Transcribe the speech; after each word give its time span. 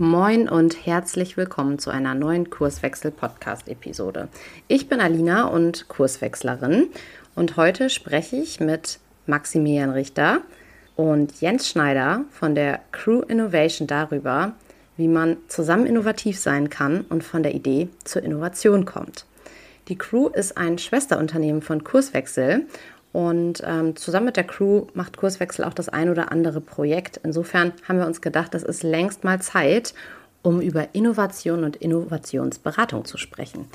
Moin 0.00 0.48
und 0.48 0.86
herzlich 0.86 1.36
willkommen 1.36 1.80
zu 1.80 1.90
einer 1.90 2.14
neuen 2.14 2.50
Kurswechsel-Podcast-Episode. 2.50 4.28
Ich 4.68 4.88
bin 4.88 5.00
Alina 5.00 5.48
und 5.48 5.88
Kurswechslerin 5.88 6.86
und 7.34 7.56
heute 7.56 7.90
spreche 7.90 8.36
ich 8.36 8.60
mit 8.60 9.00
Maximilian 9.26 9.90
Richter 9.90 10.42
und 10.94 11.40
Jens 11.40 11.68
Schneider 11.68 12.24
von 12.30 12.54
der 12.54 12.78
Crew 12.92 13.22
Innovation 13.22 13.88
darüber, 13.88 14.52
wie 14.96 15.08
man 15.08 15.36
zusammen 15.48 15.86
innovativ 15.86 16.38
sein 16.38 16.70
kann 16.70 17.00
und 17.08 17.24
von 17.24 17.42
der 17.42 17.56
Idee 17.56 17.88
zur 18.04 18.22
Innovation 18.22 18.84
kommt. 18.84 19.26
Die 19.88 19.98
Crew 19.98 20.28
ist 20.28 20.56
ein 20.56 20.78
Schwesterunternehmen 20.78 21.60
von 21.60 21.82
Kurswechsel 21.82 22.66
und 23.12 23.62
ähm, 23.64 23.96
zusammen 23.96 24.26
mit 24.26 24.36
der 24.36 24.44
Crew 24.44 24.86
macht 24.94 25.16
Kurswechsel 25.16 25.64
auch 25.64 25.74
das 25.74 25.88
ein 25.88 26.10
oder 26.10 26.30
andere 26.30 26.60
Projekt. 26.60 27.20
Insofern 27.22 27.72
haben 27.86 27.98
wir 27.98 28.06
uns 28.06 28.20
gedacht, 28.20 28.54
es 28.54 28.62
ist 28.62 28.82
längst 28.82 29.24
mal 29.24 29.40
Zeit, 29.40 29.94
um 30.42 30.60
über 30.60 30.94
Innovation 30.94 31.64
und 31.64 31.76
Innovationsberatung 31.76 33.04
zu 33.04 33.16
sprechen. 33.16 33.66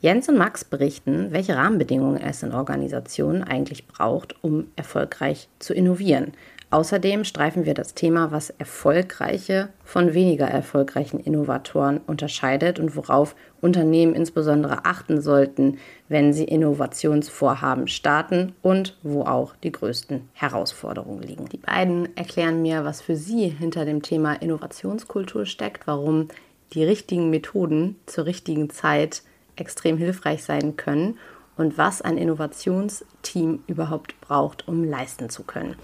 Jens 0.00 0.28
und 0.28 0.36
Max 0.36 0.64
berichten, 0.64 1.28
welche 1.30 1.56
Rahmenbedingungen 1.56 2.20
es 2.20 2.42
in 2.42 2.52
Organisationen 2.52 3.42
eigentlich 3.42 3.86
braucht, 3.86 4.34
um 4.44 4.66
erfolgreich 4.76 5.48
zu 5.60 5.72
innovieren. 5.72 6.32
Außerdem 6.74 7.22
streifen 7.22 7.66
wir 7.66 7.74
das 7.74 7.94
Thema, 7.94 8.32
was 8.32 8.50
erfolgreiche 8.50 9.68
von 9.84 10.12
weniger 10.12 10.48
erfolgreichen 10.48 11.20
Innovatoren 11.20 11.98
unterscheidet 11.98 12.80
und 12.80 12.96
worauf 12.96 13.36
Unternehmen 13.60 14.12
insbesondere 14.16 14.84
achten 14.84 15.20
sollten, 15.20 15.78
wenn 16.08 16.32
sie 16.32 16.42
Innovationsvorhaben 16.42 17.86
starten 17.86 18.56
und 18.60 18.98
wo 19.04 19.22
auch 19.22 19.54
die 19.62 19.70
größten 19.70 20.28
Herausforderungen 20.32 21.22
liegen. 21.22 21.48
Die 21.48 21.58
beiden 21.58 22.08
erklären 22.16 22.60
mir, 22.60 22.84
was 22.84 23.00
für 23.00 23.14
sie 23.14 23.46
hinter 23.50 23.84
dem 23.84 24.02
Thema 24.02 24.32
Innovationskultur 24.32 25.46
steckt, 25.46 25.86
warum 25.86 26.26
die 26.72 26.82
richtigen 26.82 27.30
Methoden 27.30 28.00
zur 28.06 28.26
richtigen 28.26 28.68
Zeit 28.68 29.22
extrem 29.54 29.96
hilfreich 29.96 30.42
sein 30.42 30.74
können 30.74 31.18
und 31.56 31.78
was 31.78 32.02
ein 32.02 32.18
Innovationsteam 32.18 33.62
überhaupt 33.68 34.20
braucht, 34.20 34.66
um 34.66 34.82
leisten 34.82 35.30
zu 35.30 35.44
können. 35.44 35.76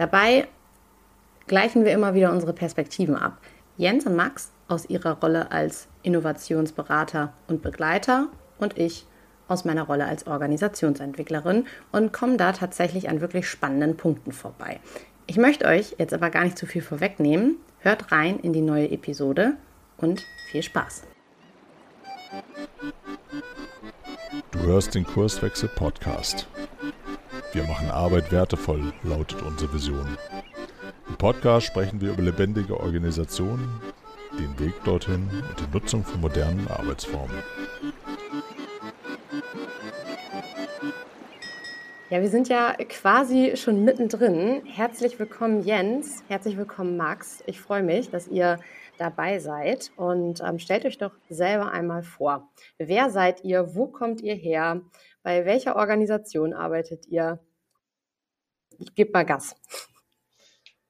Dabei 0.00 0.48
gleichen 1.46 1.84
wir 1.84 1.92
immer 1.92 2.14
wieder 2.14 2.32
unsere 2.32 2.54
Perspektiven 2.54 3.16
ab. 3.16 3.36
Jens 3.76 4.06
und 4.06 4.16
Max 4.16 4.50
aus 4.66 4.88
ihrer 4.88 5.20
Rolle 5.20 5.52
als 5.52 5.88
Innovationsberater 6.02 7.34
und 7.48 7.60
Begleiter 7.60 8.28
und 8.56 8.78
ich 8.78 9.04
aus 9.46 9.66
meiner 9.66 9.82
Rolle 9.82 10.06
als 10.06 10.26
Organisationsentwicklerin 10.26 11.66
und 11.92 12.14
kommen 12.14 12.38
da 12.38 12.52
tatsächlich 12.52 13.10
an 13.10 13.20
wirklich 13.20 13.46
spannenden 13.46 13.98
Punkten 13.98 14.32
vorbei. 14.32 14.80
Ich 15.26 15.36
möchte 15.36 15.66
euch 15.66 15.96
jetzt 15.98 16.14
aber 16.14 16.30
gar 16.30 16.44
nicht 16.44 16.56
zu 16.56 16.64
viel 16.64 16.80
vorwegnehmen. 16.80 17.56
Hört 17.80 18.10
rein 18.10 18.40
in 18.40 18.54
die 18.54 18.62
neue 18.62 18.90
Episode 18.90 19.52
und 19.98 20.24
viel 20.50 20.62
Spaß. 20.62 21.02
Du 24.50 24.60
hörst 24.60 24.94
den 24.94 25.04
Kurswechsel 25.04 25.68
Podcast. 25.68 26.48
Wir 27.52 27.64
machen 27.64 27.90
Arbeit 27.90 28.30
wertevoll, 28.30 28.92
lautet 29.02 29.42
unsere 29.42 29.74
Vision. 29.74 30.16
Im 31.08 31.16
Podcast 31.16 31.66
sprechen 31.66 32.00
wir 32.00 32.12
über 32.12 32.22
lebendige 32.22 32.78
Organisationen, 32.78 33.80
den 34.38 34.56
Weg 34.60 34.74
dorthin 34.84 35.28
und 35.48 35.58
die 35.58 35.76
Nutzung 35.76 36.04
von 36.04 36.20
modernen 36.20 36.68
Arbeitsformen. 36.68 37.42
Ja, 42.08 42.20
wir 42.20 42.28
sind 42.28 42.48
ja 42.48 42.74
quasi 42.88 43.56
schon 43.56 43.84
mittendrin. 43.84 44.62
Herzlich 44.64 45.18
willkommen, 45.18 45.64
Jens. 45.64 46.22
Herzlich 46.28 46.56
willkommen, 46.56 46.96
Max. 46.96 47.42
Ich 47.46 47.60
freue 47.60 47.82
mich, 47.82 48.10
dass 48.10 48.28
ihr 48.28 48.60
dabei 48.98 49.40
seid. 49.40 49.90
Und 49.96 50.40
ähm, 50.40 50.58
stellt 50.60 50.84
euch 50.84 50.98
doch 50.98 51.12
selber 51.28 51.72
einmal 51.72 52.02
vor. 52.02 52.48
Wer 52.78 53.10
seid 53.10 53.42
ihr? 53.44 53.74
Wo 53.74 53.86
kommt 53.86 54.20
ihr 54.20 54.34
her? 54.34 54.82
Bei 55.22 55.44
welcher 55.44 55.76
Organisation 55.76 56.54
arbeitet 56.54 57.06
ihr? 57.08 57.38
Ich 58.80 58.94
gebe 58.94 59.12
mal 59.12 59.24
Gas. 59.24 59.54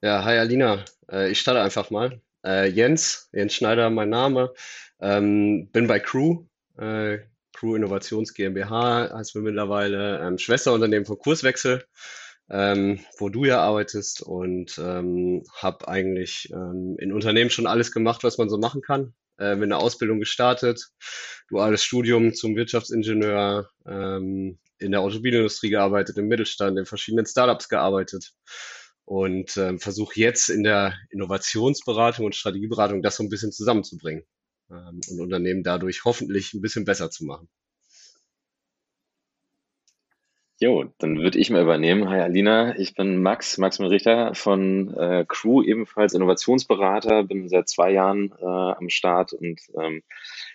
Ja, 0.00 0.24
hi 0.24 0.38
Alina. 0.38 0.84
Äh, 1.10 1.32
ich 1.32 1.40
starte 1.40 1.60
einfach 1.60 1.90
mal. 1.90 2.20
Äh, 2.44 2.68
Jens, 2.68 3.28
Jens 3.32 3.52
Schneider, 3.54 3.90
mein 3.90 4.10
Name. 4.10 4.54
Ähm, 5.00 5.68
bin 5.72 5.88
bei 5.88 5.98
Crew, 5.98 6.44
äh, 6.78 7.18
Crew 7.52 7.74
Innovations 7.74 8.32
GmbH, 8.32 9.10
heißt 9.12 9.34
wir 9.34 9.42
mittlerweile 9.42 10.20
ähm, 10.20 10.38
Schwesterunternehmen 10.38 11.04
von 11.04 11.18
Kurswechsel, 11.18 11.84
ähm, 12.48 13.00
wo 13.18 13.28
du 13.28 13.44
ja 13.44 13.60
arbeitest 13.60 14.22
und 14.22 14.78
habe 14.78 15.88
eigentlich 15.88 16.50
in 16.50 17.12
Unternehmen 17.12 17.50
schon 17.50 17.66
alles 17.66 17.92
gemacht, 17.92 18.22
was 18.22 18.38
man 18.38 18.48
so 18.48 18.56
machen 18.56 18.82
kann 18.82 19.14
mit 19.38 19.62
einer 19.62 19.78
Ausbildung 19.78 20.20
gestartet, 20.20 20.90
duales 21.48 21.82
Studium 21.82 22.34
zum 22.34 22.56
Wirtschaftsingenieur, 22.56 23.70
in 24.80 24.92
der 24.92 25.00
Automobilindustrie 25.00 25.70
gearbeitet, 25.70 26.16
im 26.18 26.28
Mittelstand, 26.28 26.78
in 26.78 26.86
verschiedenen 26.86 27.26
Startups 27.26 27.68
gearbeitet 27.68 28.32
und 29.04 29.56
ähm, 29.56 29.78
versuche 29.78 30.18
jetzt 30.18 30.48
in 30.48 30.62
der 30.62 30.94
Innovationsberatung 31.10 32.26
und 32.26 32.34
Strategieberatung 32.34 33.02
das 33.02 33.16
so 33.16 33.22
ein 33.22 33.28
bisschen 33.28 33.52
zusammenzubringen 33.52 34.24
ähm, 34.70 35.00
und 35.10 35.20
Unternehmen 35.20 35.62
dadurch 35.62 36.04
hoffentlich 36.04 36.54
ein 36.54 36.60
bisschen 36.60 36.84
besser 36.84 37.10
zu 37.10 37.24
machen. 37.24 37.48
Jo, 40.62 40.84
dann 40.98 41.16
würde 41.22 41.38
ich 41.38 41.48
mal 41.48 41.62
übernehmen. 41.62 42.10
Hi 42.10 42.20
Alina, 42.20 42.78
ich 42.78 42.94
bin 42.94 43.22
Max, 43.22 43.56
Max 43.56 43.80
Richter 43.80 44.34
von 44.34 44.94
äh, 44.94 45.24
Crew, 45.26 45.62
ebenfalls 45.62 46.12
Innovationsberater, 46.12 47.24
bin 47.24 47.48
seit 47.48 47.70
zwei 47.70 47.90
Jahren 47.92 48.30
äh, 48.38 48.44
am 48.44 48.90
Start 48.90 49.32
und 49.32 49.58
ähm, 49.80 50.02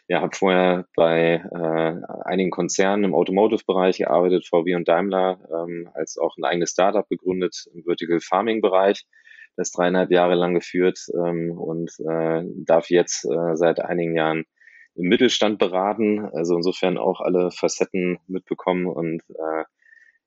ja, 0.08 0.22
habe 0.22 0.36
vorher 0.36 0.86
bei 0.96 1.42
äh, 1.52 2.24
einigen 2.24 2.52
Konzernen 2.52 3.04
im 3.04 3.16
Automotive-Bereich 3.16 3.98
gearbeitet, 3.98 4.46
VW 4.48 4.76
und 4.76 4.88
Daimler, 4.88 5.40
ähm, 5.52 5.90
als 5.96 6.20
auch 6.20 6.38
ein 6.38 6.44
eigenes 6.44 6.70
Startup 6.70 7.10
gegründet 7.10 7.66
im 7.74 7.84
Vertical 7.84 8.20
Farming-Bereich, 8.20 9.08
das 9.56 9.72
dreieinhalb 9.72 10.12
Jahre 10.12 10.36
lang 10.36 10.54
geführt 10.54 11.00
ähm, 11.16 11.58
und 11.58 11.90
äh, 12.08 12.44
darf 12.64 12.92
jetzt 12.92 13.26
äh, 13.26 13.56
seit 13.56 13.80
einigen 13.80 14.16
Jahren 14.16 14.46
im 14.94 15.08
Mittelstand 15.08 15.58
beraten, 15.58 16.30
also 16.32 16.56
insofern 16.56 17.00
auch 17.00 17.22
alle 17.22 17.50
Facetten 17.50 18.20
mitbekommen 18.28 18.86
und 18.86 19.24
äh, 19.30 19.64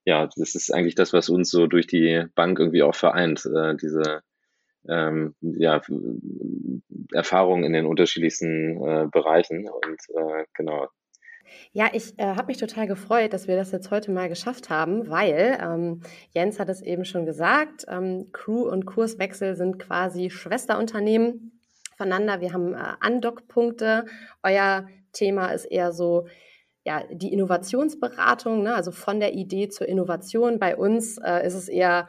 ja, 0.08 0.26
das 0.36 0.54
ist 0.54 0.72
eigentlich 0.72 0.94
das, 0.94 1.12
was 1.12 1.28
uns 1.28 1.50
so 1.50 1.66
durch 1.66 1.86
die 1.86 2.24
Bank 2.34 2.58
irgendwie 2.58 2.82
auch 2.82 2.94
vereint, 2.94 3.44
äh, 3.44 3.76
diese 3.76 4.22
ähm, 4.88 5.34
ja, 5.42 5.82
Erfahrungen 7.12 7.64
in 7.64 7.74
den 7.74 7.84
unterschiedlichsten 7.84 8.82
äh, 8.82 9.06
Bereichen 9.12 9.68
und 9.68 10.00
äh, 10.16 10.46
genau. 10.54 10.88
Ja, 11.72 11.90
ich 11.92 12.18
äh, 12.18 12.24
habe 12.24 12.46
mich 12.46 12.56
total 12.56 12.86
gefreut, 12.86 13.34
dass 13.34 13.48
wir 13.48 13.56
das 13.56 13.70
jetzt 13.70 13.90
heute 13.90 14.10
mal 14.10 14.30
geschafft 14.30 14.70
haben, 14.70 15.10
weil 15.10 15.58
ähm, 15.62 16.00
Jens 16.30 16.58
hat 16.58 16.70
es 16.70 16.80
eben 16.80 17.04
schon 17.04 17.26
gesagt, 17.26 17.84
ähm, 17.88 18.30
Crew 18.32 18.62
und 18.62 18.86
Kurswechsel 18.86 19.56
sind 19.56 19.78
quasi 19.78 20.30
Schwesterunternehmen 20.30 21.60
voneinander. 21.98 22.40
Wir 22.40 22.54
haben 22.54 22.72
äh, 22.72 22.94
Andockpunkte. 23.00 24.06
Euer 24.42 24.88
Thema 25.12 25.48
ist 25.48 25.66
eher 25.66 25.92
so 25.92 26.26
ja, 26.88 27.02
die 27.10 27.34
Innovationsberatung, 27.34 28.62
ne, 28.62 28.74
also 28.74 28.92
von 28.92 29.20
der 29.20 29.34
Idee 29.34 29.68
zur 29.68 29.86
Innovation. 29.86 30.58
Bei 30.58 30.74
uns 30.74 31.18
äh, 31.18 31.46
ist 31.46 31.52
es 31.52 31.68
eher 31.68 32.08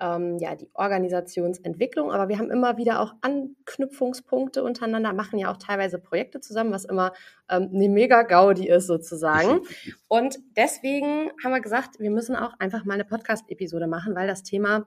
ähm, 0.00 0.38
ja, 0.38 0.54
die 0.56 0.70
Organisationsentwicklung, 0.72 2.10
aber 2.10 2.30
wir 2.30 2.38
haben 2.38 2.50
immer 2.50 2.78
wieder 2.78 3.00
auch 3.00 3.12
Anknüpfungspunkte 3.20 4.64
untereinander, 4.64 5.12
machen 5.12 5.38
ja 5.38 5.52
auch 5.52 5.58
teilweise 5.58 5.98
Projekte 5.98 6.40
zusammen, 6.40 6.72
was 6.72 6.86
immer 6.86 7.12
ähm, 7.50 7.68
eine 7.74 7.90
mega 7.90 8.22
Gaudi 8.22 8.66
ist 8.66 8.86
sozusagen. 8.86 9.60
Und 10.08 10.38
deswegen 10.56 11.30
haben 11.44 11.52
wir 11.52 11.60
gesagt, 11.60 12.00
wir 12.00 12.10
müssen 12.10 12.34
auch 12.34 12.54
einfach 12.58 12.86
mal 12.86 12.94
eine 12.94 13.04
Podcast-Episode 13.04 13.86
machen, 13.86 14.14
weil 14.14 14.26
das 14.26 14.42
Thema 14.42 14.86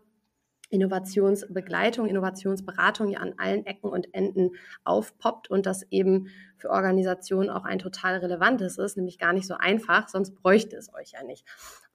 Innovationsbegleitung, 0.70 2.08
Innovationsberatung 2.08 3.10
ja 3.10 3.20
an 3.20 3.36
allen 3.38 3.66
Ecken 3.66 3.90
und 3.90 4.14
Enden 4.14 4.52
aufpoppt 4.84 5.50
und 5.50 5.66
das 5.66 5.84
eben 5.92 6.28
für 6.58 6.70
Organisationen 6.70 7.50
auch 7.50 7.64
ein 7.64 7.80
total 7.80 8.18
relevantes 8.18 8.78
ist, 8.78 8.98
nämlich 8.98 9.18
gar 9.18 9.34
nicht 9.34 9.48
so 9.48 9.56
einfach, 9.56 10.10
sonst 10.10 10.36
bräuchte 10.36 10.76
es 10.76 10.94
euch 10.94 11.12
ja 11.12 11.24
nicht. 11.24 11.46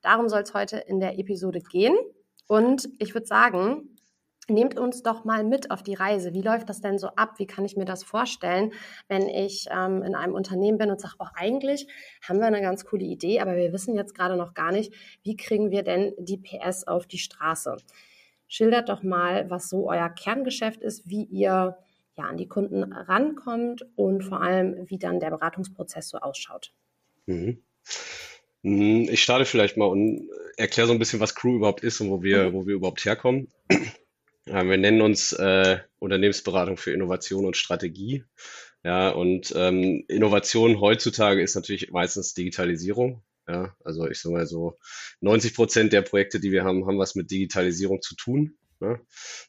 Darum 0.01 0.29
soll 0.29 0.43
es 0.43 0.55
heute 0.55 0.79
in 0.79 1.01
der 1.01 1.19
Episode 1.19 1.61
gehen. 1.61 1.97
Und 2.49 2.89
ich 2.99 3.15
würde 3.15 3.27
sagen, 3.27 3.97
nehmt 4.49 4.79
uns 4.79 5.03
doch 5.03 5.25
mal 5.25 5.45
mit 5.45 5.71
auf 5.71 5.83
die 5.83 5.95
Reise. 5.95 6.35
Wie 6.35 6.43
läuft 6.43 6.69
das 6.69 6.81
denn 6.81 6.99
so 6.99 7.09
ab? 7.09 7.39
Wie 7.39 7.47
kann 7.47 7.65
ich 7.65 7.77
mir 7.77 7.85
das 7.85 8.03
vorstellen, 8.03 8.73
wenn 9.09 9.29
ich 9.29 9.67
ähm, 9.71 10.03
in 10.03 10.15
einem 10.15 10.35
Unternehmen 10.35 10.79
bin 10.79 10.91
und 10.91 11.01
sage, 11.01 11.15
oh, 11.19 11.27
eigentlich 11.35 11.87
haben 12.27 12.41
wir 12.41 12.47
eine 12.47 12.61
ganz 12.61 12.85
coole 12.85 13.05
Idee, 13.05 13.41
aber 13.41 13.57
wir 13.57 13.73
wissen 13.73 13.95
jetzt 13.95 14.15
gerade 14.15 14.37
noch 14.37 14.55
gar 14.55 14.73
nicht, 14.73 14.93
wie 15.23 15.37
kriegen 15.37 15.71
wir 15.71 15.83
denn 15.83 16.13
die 16.19 16.39
PS 16.39 16.87
auf 16.87 17.07
die 17.07 17.19
Straße? 17.19 17.77
Schildert 18.53 18.91
doch 18.91 19.03
mal, 19.03 19.49
was 19.49 19.71
so 19.71 19.89
euer 19.89 20.11
Kerngeschäft 20.11 20.83
ist, 20.83 21.09
wie 21.09 21.25
ihr 21.25 21.79
ja 22.19 22.25
an 22.25 22.37
die 22.37 22.49
Kunden 22.49 22.83
rankommt 22.83 23.87
und 23.97 24.25
vor 24.25 24.43
allem, 24.43 24.91
wie 24.91 24.99
dann 24.99 25.21
der 25.21 25.31
Beratungsprozess 25.31 26.11
so 26.11 26.19
ausschaut. 26.19 26.71
Mhm. 27.25 27.63
mhm 28.61 29.09
ich 29.11 29.23
starte 29.23 29.47
vielleicht 29.47 29.79
mal 29.79 29.87
und 29.87 30.29
erkläre 30.59 30.87
so 30.87 30.93
ein 30.93 30.99
bisschen, 30.99 31.19
was 31.19 31.35
Crew 31.35 31.57
überhaupt 31.57 31.83
ist 31.83 32.03
und 32.03 32.11
wo 32.11 32.23
wir, 32.23 32.51
mhm. 32.51 32.53
wo 32.53 32.67
wir 32.67 32.75
überhaupt 32.75 33.03
herkommen. 33.07 33.51
Wir 34.45 34.77
nennen 34.77 35.01
uns 35.01 35.33
äh, 35.33 35.79
Unternehmensberatung 35.99 36.77
für 36.77 36.93
Innovation 36.93 37.47
und 37.47 37.57
Strategie. 37.57 38.25
Ja, 38.85 39.09
und 39.09 39.55
ähm, 39.57 40.05
Innovation 40.09 40.79
heutzutage 40.79 41.41
ist 41.41 41.55
natürlich 41.55 41.91
meistens 41.91 42.35
Digitalisierung. 42.35 43.23
Ja, 43.53 43.77
also 43.85 44.09
ich 44.09 44.19
sage 44.19 44.35
mal 44.35 44.47
so, 44.47 44.79
90 45.21 45.55
Prozent 45.55 45.93
der 45.93 46.01
Projekte, 46.01 46.41
die 46.41 46.53
wir 46.53 46.65
haben, 46.65 46.87
haben 46.87 46.99
was 46.99 47.15
mit 47.15 47.31
Digitalisierung 47.31 48.01
zu 48.01 48.17
tun. 48.17 48.57
Ne? 48.81 48.99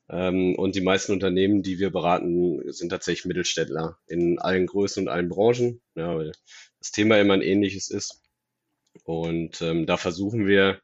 Ähm, 0.09 0.55
und 0.55 0.75
die 0.75 0.81
meisten 0.81 1.13
Unternehmen, 1.13 1.63
die 1.63 1.79
wir 1.79 1.89
beraten, 1.89 2.61
sind 2.73 2.89
tatsächlich 2.89 3.23
Mittelständler 3.23 3.97
in 4.07 4.39
allen 4.39 4.67
Größen 4.67 5.03
und 5.03 5.09
allen 5.09 5.29
Branchen, 5.29 5.81
ja, 5.95 6.17
weil 6.17 6.33
das 6.79 6.91
Thema 6.91 7.17
immer 7.17 7.33
ein 7.33 7.41
ähnliches 7.41 7.89
ist. 7.89 8.21
Und 9.05 9.61
ähm, 9.61 9.85
da 9.85 9.95
versuchen 9.95 10.47
wir 10.47 10.81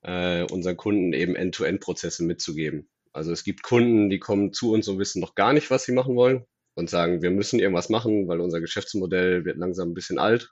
äh, 0.00 0.44
unseren 0.44 0.78
Kunden 0.78 1.12
eben 1.12 1.36
End-to-End-Prozesse 1.36 2.24
mitzugeben. 2.24 2.88
Also 3.12 3.32
es 3.32 3.44
gibt 3.44 3.62
Kunden, 3.64 4.08
die 4.08 4.18
kommen 4.18 4.54
zu 4.54 4.72
uns 4.72 4.88
und 4.88 4.98
wissen 4.98 5.20
noch 5.20 5.34
gar 5.34 5.52
nicht, 5.52 5.70
was 5.70 5.84
sie 5.84 5.92
machen 5.92 6.16
wollen 6.16 6.46
und 6.74 6.88
sagen, 6.88 7.20
wir 7.20 7.30
müssen 7.30 7.60
irgendwas 7.60 7.90
machen, 7.90 8.28
weil 8.28 8.40
unser 8.40 8.62
Geschäftsmodell 8.62 9.44
wird 9.44 9.58
langsam 9.58 9.90
ein 9.90 9.94
bisschen 9.94 10.18
alt 10.18 10.50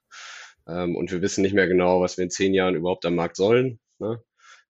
ähm, 0.67 0.97
und 0.97 1.11
wir 1.11 1.23
wissen 1.23 1.43
nicht 1.43 1.55
mehr 1.55 1.67
genau, 1.67 2.01
was 2.01 2.17
wir 2.17 2.25
in 2.25 2.31
zehn 2.31 2.55
Jahren 2.55 2.75
überhaupt 2.75 3.05
am 3.05 3.15
Markt 3.15 3.37
sollen. 3.37 3.81
Ne? 3.99 4.23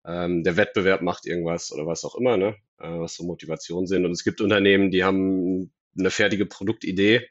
Ähm, 0.05 0.43
der 0.43 0.57
Wettbewerb 0.57 1.01
macht 1.01 1.25
irgendwas 1.25 1.71
oder 1.71 1.85
was 1.85 2.03
auch 2.05 2.15
immer, 2.15 2.37
ne? 2.37 2.55
äh, 2.79 2.99
was 2.99 3.15
so 3.15 3.23
Motivationen 3.23 3.87
sind. 3.87 4.05
Und 4.05 4.11
es 4.11 4.23
gibt 4.23 4.41
Unternehmen, 4.41 4.91
die 4.91 5.03
haben 5.03 5.73
eine 5.97 6.11
fertige 6.11 6.45
Produktidee 6.45 7.27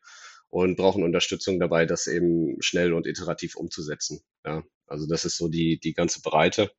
und 0.48 0.76
brauchen 0.76 1.02
Unterstützung 1.02 1.58
dabei, 1.58 1.86
das 1.86 2.06
eben 2.06 2.56
schnell 2.60 2.92
und 2.92 3.06
iterativ 3.06 3.56
umzusetzen. 3.56 4.20
Ja? 4.44 4.62
Also 4.86 5.06
das 5.06 5.24
ist 5.24 5.36
so 5.36 5.48
die, 5.48 5.78
die 5.78 5.94
ganze 5.94 6.20
Breite. 6.22 6.70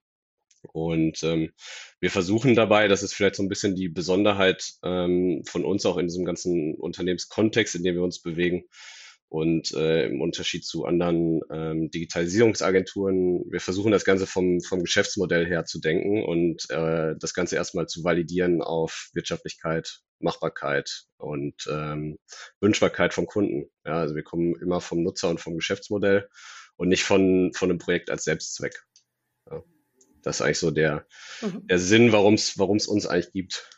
Und 0.73 1.23
ähm, 1.23 1.51
wir 1.99 2.11
versuchen 2.11 2.55
dabei, 2.55 2.87
das 2.87 3.03
ist 3.03 3.13
vielleicht 3.13 3.35
so 3.35 3.43
ein 3.43 3.49
bisschen 3.49 3.75
die 3.75 3.89
Besonderheit 3.89 4.73
ähm, 4.83 5.43
von 5.45 5.63
uns 5.63 5.85
auch 5.85 5.97
in 5.97 6.07
diesem 6.07 6.25
ganzen 6.25 6.75
Unternehmenskontext, 6.75 7.75
in 7.75 7.83
dem 7.83 7.95
wir 7.95 8.03
uns 8.03 8.21
bewegen. 8.21 8.65
Und 9.29 9.73
äh, 9.73 10.05
im 10.05 10.21
Unterschied 10.21 10.65
zu 10.65 10.85
anderen 10.85 11.41
ähm, 11.51 11.91
Digitalisierungsagenturen, 11.91 13.43
wir 13.51 13.59
versuchen 13.59 13.91
das 13.91 14.05
Ganze 14.05 14.25
vom, 14.25 14.61
vom 14.61 14.83
Geschäftsmodell 14.83 15.45
her 15.45 15.65
zu 15.65 15.81
denken 15.81 16.23
und 16.23 16.69
äh, 16.69 17.13
das 17.19 17.33
Ganze 17.33 17.57
erstmal 17.57 17.87
zu 17.87 18.05
validieren 18.05 18.61
auf 18.61 19.09
Wirtschaftlichkeit, 19.13 19.99
Machbarkeit 20.19 21.03
und 21.17 21.67
ähm, 21.69 22.17
Wünschbarkeit 22.61 23.13
vom 23.13 23.27
Kunden. 23.27 23.69
Ja, 23.85 23.99
also 23.99 24.15
wir 24.15 24.23
kommen 24.23 24.55
immer 24.61 24.79
vom 24.79 25.03
Nutzer 25.03 25.29
und 25.29 25.41
vom 25.41 25.55
Geschäftsmodell 25.55 26.29
und 26.77 26.87
nicht 26.87 27.03
von, 27.03 27.51
von 27.53 27.69
einem 27.69 27.79
Projekt 27.79 28.09
als 28.09 28.23
Selbstzweck. 28.23 28.81
Ja. 29.51 29.61
Das 30.23 30.37
ist 30.37 30.41
eigentlich 30.41 30.59
so 30.59 30.71
der, 30.71 31.05
mhm. 31.41 31.67
der 31.67 31.79
Sinn, 31.79 32.13
warum 32.13 32.35
es 32.35 32.87
uns 32.87 33.07
eigentlich 33.07 33.33
gibt. 33.33 33.69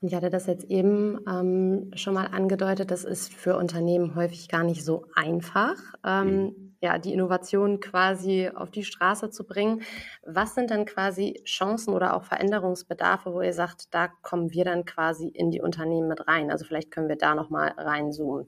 Und 0.00 0.08
ich 0.08 0.14
hatte 0.14 0.30
das 0.30 0.46
jetzt 0.46 0.64
eben 0.64 1.18
ähm, 1.28 1.90
schon 1.94 2.14
mal 2.14 2.26
angedeutet, 2.26 2.92
das 2.92 3.02
ist 3.02 3.34
für 3.34 3.56
Unternehmen 3.56 4.14
häufig 4.14 4.48
gar 4.48 4.62
nicht 4.62 4.84
so 4.84 5.06
einfach, 5.14 5.74
ähm, 6.04 6.26
mhm. 6.28 6.74
ja, 6.80 6.98
die 6.98 7.12
Innovation 7.12 7.80
quasi 7.80 8.48
auf 8.54 8.70
die 8.70 8.84
Straße 8.84 9.30
zu 9.30 9.44
bringen. 9.44 9.82
Was 10.24 10.54
sind 10.54 10.70
dann 10.70 10.84
quasi 10.84 11.42
Chancen 11.44 11.94
oder 11.94 12.14
auch 12.14 12.22
Veränderungsbedarfe, 12.22 13.32
wo 13.32 13.40
ihr 13.40 13.52
sagt, 13.52 13.92
da 13.92 14.06
kommen 14.22 14.52
wir 14.52 14.64
dann 14.64 14.84
quasi 14.84 15.26
in 15.26 15.50
die 15.50 15.60
Unternehmen 15.60 16.06
mit 16.06 16.28
rein? 16.28 16.52
Also 16.52 16.64
vielleicht 16.64 16.92
können 16.92 17.08
wir 17.08 17.16
da 17.16 17.34
nochmal 17.34 17.74
reinzoomen. 17.76 18.46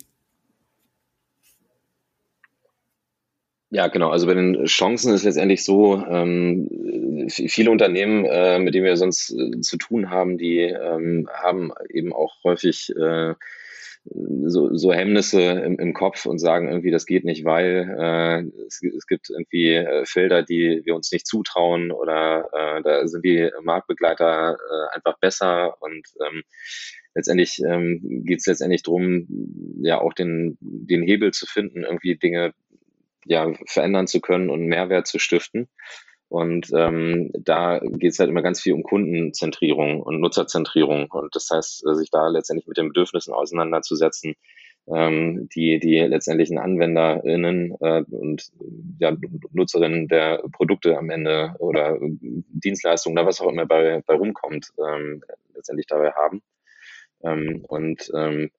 Ja, 3.73 3.87
genau. 3.87 4.11
Also 4.11 4.27
bei 4.27 4.35
den 4.35 4.65
Chancen 4.65 5.15
ist 5.15 5.23
letztendlich 5.25 5.65
so, 5.65 6.05
ähm, 6.05 6.69
viele 7.29 7.71
Unternehmen, 7.71 8.25
äh, 8.25 8.59
mit 8.59 8.75
denen 8.75 8.85
wir 8.85 8.97
sonst 8.97 9.31
äh, 9.31 9.61
zu 9.61 9.77
tun 9.77 10.11
haben, 10.11 10.39
die 10.39 10.59
ähm, 10.59 11.29
haben 11.33 11.71
eben 11.89 12.13
auch 12.13 12.35
häufig 12.43 12.93
äh, 12.97 13.35
so, 14.05 14.75
so 14.77 14.93
Hemmnisse 14.93 15.43
im, 15.43 15.79
im 15.79 15.95
Kopf 15.95 16.27
und 16.27 16.39
sagen 16.41 16.69
irgendwie, 16.69 16.91
das 16.91 17.07
geht 17.07 17.25
nicht, 17.25 17.45
weil 17.45 17.97
äh, 17.97 18.65
es, 18.67 18.83
es 18.83 19.07
gibt 19.07 19.31
irgendwie 19.31 19.75
äh, 19.75 20.05
Felder, 20.05 20.43
die 20.43 20.83
wir 20.85 20.97
uns 20.97 21.13
nicht 21.13 21.27
zutrauen 21.27 21.93
oder 21.93 22.49
äh, 22.53 22.83
da 22.83 23.07
sind 23.07 23.25
die 23.25 23.51
Marktbegleiter 23.63 24.57
äh, 24.57 24.97
einfach 24.97 25.19
besser 25.19 25.81
und 25.81 26.09
ähm, 26.27 26.43
letztendlich 27.15 27.61
ähm, 27.65 28.23
geht 28.25 28.41
es 28.41 28.47
letztendlich 28.47 28.83
drum, 28.83 29.29
ja 29.83 30.01
auch 30.01 30.15
den, 30.15 30.57
den 30.61 31.03
Hebel 31.03 31.33
zu 31.33 31.47
finden, 31.47 31.85
irgendwie 31.85 32.17
Dinge 32.17 32.53
ja, 33.25 33.53
verändern 33.67 34.07
zu 34.07 34.21
können 34.21 34.51
und 34.51 34.67
Mehrwert 34.67 35.07
zu 35.07 35.19
stiften. 35.19 35.69
Und 36.29 36.71
ähm, 36.73 37.33
da 37.33 37.81
geht 37.81 38.13
es 38.13 38.21
halt 38.21 38.31
immer 38.31 38.43
ganz 38.43 38.61
viel 38.61 38.73
um 38.75 38.85
Kundenzentrierung 38.85 40.01
und 40.01 40.21
Nutzerzentrierung. 40.21 41.11
Und 41.11 41.35
das 41.35 41.49
heißt, 41.51 41.85
sich 41.97 42.11
da 42.11 42.29
letztendlich 42.29 42.69
mit 42.69 42.77
den 42.77 42.87
Bedürfnissen 42.87 43.35
auseinanderzusetzen, 43.35 44.37
ähm, 44.87 45.49
die 45.53 45.81
die 45.81 45.99
letztendlichen 45.99 46.59
AnwenderInnen 46.59 47.77
äh, 47.81 48.05
und 48.11 48.49
ja, 49.01 49.17
Nutzerinnen 49.53 50.07
der 50.07 50.45
Produkte 50.53 50.97
am 50.97 51.11
Ende 51.11 51.57
oder 51.59 51.99
Dienstleistungen 52.01 53.19
oder 53.19 53.27
was 53.27 53.41
auch 53.41 53.51
immer 53.51 53.67
bei, 53.67 54.01
bei 54.07 54.15
rumkommt, 54.15 54.69
ähm, 54.79 55.25
letztendlich 55.55 55.89
dabei 55.89 56.13
haben. 56.13 56.43
Ähm, 57.25 57.65
und 57.67 58.09
ähm, 58.15 58.51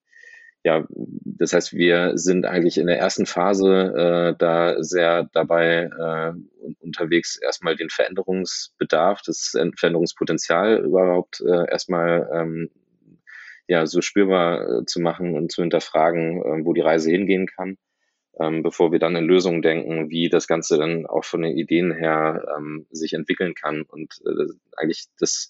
ja, 0.64 0.86
das 1.24 1.52
heißt, 1.52 1.72
wir 1.72 2.12
sind 2.16 2.46
eigentlich 2.46 2.78
in 2.78 2.86
der 2.86 2.98
ersten 2.98 3.26
Phase 3.26 4.32
äh, 4.32 4.38
da 4.38 4.82
sehr 4.82 5.28
dabei 5.32 5.90
äh, 5.98 6.32
unterwegs, 6.80 7.36
erstmal 7.36 7.74
den 7.74 7.90
Veränderungsbedarf, 7.90 9.22
das 9.26 9.56
Veränderungspotenzial 9.76 10.78
überhaupt 10.84 11.40
äh, 11.40 11.68
erstmal 11.68 12.30
ähm, 12.32 12.70
ja 13.66 13.86
so 13.86 14.00
spürbar 14.02 14.82
äh, 14.82 14.84
zu 14.86 15.00
machen 15.00 15.34
und 15.34 15.50
zu 15.50 15.62
hinterfragen, 15.62 16.42
äh, 16.42 16.64
wo 16.64 16.72
die 16.74 16.80
Reise 16.80 17.10
hingehen 17.10 17.46
kann, 17.46 17.76
ähm, 18.38 18.62
bevor 18.62 18.92
wir 18.92 19.00
dann 19.00 19.16
in 19.16 19.24
Lösungen 19.24 19.62
denken, 19.62 20.10
wie 20.10 20.28
das 20.28 20.46
Ganze 20.46 20.78
dann 20.78 21.06
auch 21.06 21.24
von 21.24 21.42
den 21.42 21.56
Ideen 21.56 21.92
her 21.92 22.44
ähm, 22.56 22.86
sich 22.90 23.14
entwickeln 23.14 23.54
kann. 23.54 23.82
Und 23.82 24.20
äh, 24.24 24.52
eigentlich 24.76 25.06
das 25.18 25.48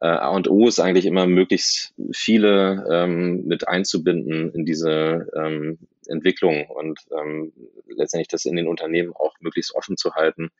äh, 0.00 0.06
A 0.06 0.28
und 0.28 0.48
O 0.48 0.68
ist 0.68 0.80
eigentlich 0.80 1.06
immer 1.06 1.26
möglichst 1.26 1.94
viele 2.12 2.86
ähm, 2.90 3.44
mit 3.46 3.68
einzubinden 3.68 4.52
in 4.52 4.64
diese 4.64 5.28
ähm, 5.34 5.78
Entwicklung 6.06 6.66
und 6.66 7.00
ähm, 7.18 7.52
letztendlich 7.86 8.28
das 8.28 8.44
in 8.44 8.56
den 8.56 8.68
Unternehmen 8.68 9.12
auch 9.14 9.34
möglichst 9.40 9.74
offen 9.74 9.96
zu 9.96 10.14
halten, 10.14 10.50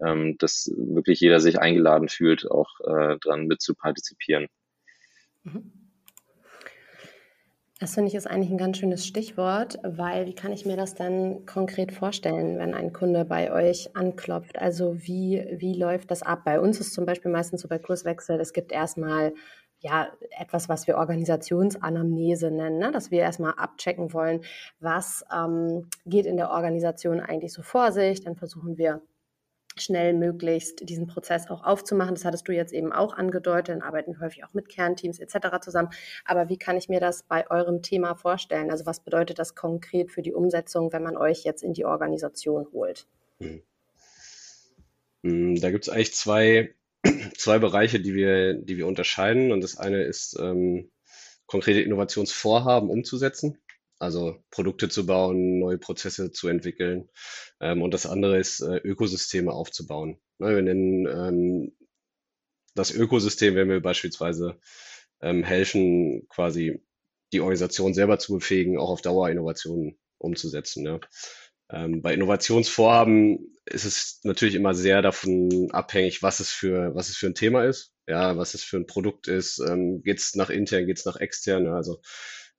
ähm, 0.00 0.36
dass 0.38 0.72
wirklich 0.76 1.20
jeder 1.20 1.40
sich 1.40 1.58
eingeladen 1.58 2.08
fühlt, 2.08 2.50
auch 2.50 2.80
äh, 2.80 3.18
dran 3.18 3.46
mit 3.46 3.60
zu 3.60 3.74
partizipieren. 3.74 4.48
Mhm. 5.44 5.79
Das 7.80 7.94
finde 7.94 8.08
ich 8.08 8.14
ist 8.14 8.26
eigentlich 8.26 8.50
ein 8.50 8.58
ganz 8.58 8.76
schönes 8.76 9.06
Stichwort, 9.06 9.78
weil 9.82 10.26
wie 10.26 10.34
kann 10.34 10.52
ich 10.52 10.66
mir 10.66 10.76
das 10.76 10.94
dann 10.94 11.46
konkret 11.46 11.92
vorstellen, 11.92 12.58
wenn 12.58 12.74
ein 12.74 12.92
Kunde 12.92 13.24
bei 13.24 13.50
euch 13.50 13.96
anklopft? 13.96 14.58
Also 14.58 14.98
wie, 14.98 15.46
wie 15.50 15.72
läuft 15.72 16.10
das 16.10 16.22
ab? 16.22 16.42
Bei 16.44 16.60
uns 16.60 16.78
ist 16.78 16.92
zum 16.92 17.06
Beispiel 17.06 17.30
meistens 17.30 17.62
so 17.62 17.68
bei 17.68 17.78
Kurswechsel, 17.78 18.38
es 18.38 18.52
gibt 18.52 18.70
erstmal 18.70 19.32
ja, 19.78 20.08
etwas, 20.38 20.68
was 20.68 20.86
wir 20.88 20.98
Organisationsanamnese 20.98 22.50
nennen, 22.50 22.76
ne? 22.76 22.92
dass 22.92 23.10
wir 23.10 23.20
erstmal 23.20 23.54
abchecken 23.54 24.12
wollen, 24.12 24.42
was 24.80 25.24
ähm, 25.34 25.88
geht 26.04 26.26
in 26.26 26.36
der 26.36 26.50
Organisation 26.50 27.18
eigentlich 27.18 27.54
so 27.54 27.62
vor 27.62 27.92
sich. 27.92 28.22
Dann 28.22 28.36
versuchen 28.36 28.76
wir 28.76 29.00
schnell 29.80 30.14
möglichst 30.14 30.88
diesen 30.88 31.06
Prozess 31.06 31.50
auch 31.50 31.64
aufzumachen. 31.64 32.14
Das 32.14 32.24
hattest 32.24 32.48
du 32.48 32.52
jetzt 32.52 32.72
eben 32.72 32.92
auch 32.92 33.14
angedeutet, 33.14 33.68
dann 33.68 33.82
arbeiten 33.82 34.12
wir 34.12 34.20
häufig 34.20 34.44
auch 34.44 34.54
mit 34.54 34.68
Kernteams 34.68 35.18
etc. 35.18 35.60
zusammen. 35.60 35.90
Aber 36.24 36.48
wie 36.48 36.58
kann 36.58 36.76
ich 36.76 36.88
mir 36.88 37.00
das 37.00 37.22
bei 37.22 37.50
eurem 37.50 37.82
Thema 37.82 38.14
vorstellen? 38.14 38.70
Also 38.70 38.86
was 38.86 39.00
bedeutet 39.00 39.38
das 39.38 39.54
konkret 39.54 40.10
für 40.10 40.22
die 40.22 40.32
Umsetzung, 40.32 40.92
wenn 40.92 41.02
man 41.02 41.16
euch 41.16 41.44
jetzt 41.44 41.62
in 41.62 41.72
die 41.72 41.84
Organisation 41.84 42.66
holt? 42.72 43.06
Hm. 43.40 43.62
hm 45.22 45.60
da 45.60 45.70
gibt 45.70 45.84
es 45.84 45.90
eigentlich 45.90 46.14
zwei, 46.14 46.74
zwei 47.36 47.58
Bereiche, 47.58 48.00
die 48.00 48.14
wir, 48.14 48.54
die 48.54 48.76
wir 48.76 48.86
unterscheiden. 48.86 49.52
Und 49.52 49.62
das 49.62 49.78
eine 49.78 50.02
ist 50.02 50.38
ähm, 50.40 50.90
konkrete 51.46 51.80
Innovationsvorhaben 51.80 52.90
umzusetzen 52.90 53.58
also 54.00 54.42
Produkte 54.50 54.88
zu 54.88 55.06
bauen, 55.06 55.60
neue 55.60 55.78
Prozesse 55.78 56.32
zu 56.32 56.48
entwickeln. 56.48 57.08
Ähm, 57.60 57.82
und 57.82 57.92
das 57.94 58.06
andere 58.06 58.38
ist, 58.38 58.60
äh, 58.60 58.78
Ökosysteme 58.78 59.52
aufzubauen. 59.52 60.18
Ne, 60.38 60.56
wir 60.56 60.62
nennen 60.62 61.06
ähm, 61.06 61.76
das 62.74 62.90
Ökosystem, 62.90 63.54
wenn 63.54 63.68
wir 63.68 63.80
beispielsweise 63.80 64.58
ähm, 65.20 65.44
helfen, 65.44 66.26
quasi 66.28 66.82
die 67.32 67.40
Organisation 67.40 67.94
selber 67.94 68.18
zu 68.18 68.34
befähigen, 68.34 68.78
auch 68.78 68.90
auf 68.90 69.02
Dauer 69.02 69.28
Innovationen 69.28 69.98
umzusetzen. 70.18 70.86
Ja. 70.86 71.00
Ähm, 71.70 72.00
bei 72.00 72.14
Innovationsvorhaben 72.14 73.58
ist 73.66 73.84
es 73.84 74.20
natürlich 74.24 74.54
immer 74.54 74.74
sehr 74.74 75.02
davon 75.02 75.68
abhängig, 75.72 76.22
was 76.22 76.40
es 76.40 76.50
für, 76.50 76.94
was 76.94 77.10
es 77.10 77.16
für 77.16 77.26
ein 77.26 77.34
Thema 77.34 77.64
ist, 77.64 77.92
ja, 78.08 78.36
was 78.38 78.54
es 78.54 78.64
für 78.64 78.78
ein 78.78 78.86
Produkt 78.86 79.28
ist, 79.28 79.58
ähm, 79.58 80.02
geht 80.02 80.18
es 80.18 80.34
nach 80.34 80.50
intern, 80.50 80.86
geht 80.86 80.98
es 80.98 81.04
nach 81.04 81.16
extern, 81.16 81.68
also 81.68 82.00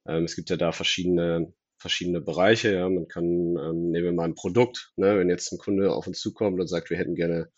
ähm, 0.08 0.26
es 0.26 0.36
gibt 0.36 0.50
ja 0.50 0.58
da 0.58 0.72
verschiedene, 0.72 1.54
verschiedene 1.78 2.22
Bereiche. 2.22 2.74
Ja. 2.74 2.90
Man 2.90 3.08
kann, 3.08 3.26
ähm, 3.26 3.92
nehmen 3.92 4.06
wir 4.06 4.12
mal 4.14 4.26
ein 4.26 4.36
Produkt, 4.36 4.92
ne, 4.96 5.18
wenn 5.18 5.30
jetzt 5.30 5.52
ein 5.52 5.58
Kunde 5.58 5.94
auf 5.94 6.08
uns 6.08 6.20
zukommt 6.20 6.60
und 6.60 6.68
sagt, 6.68 6.90
wir 6.90 6.98
hätten 6.98 7.16
gerne 7.16 7.50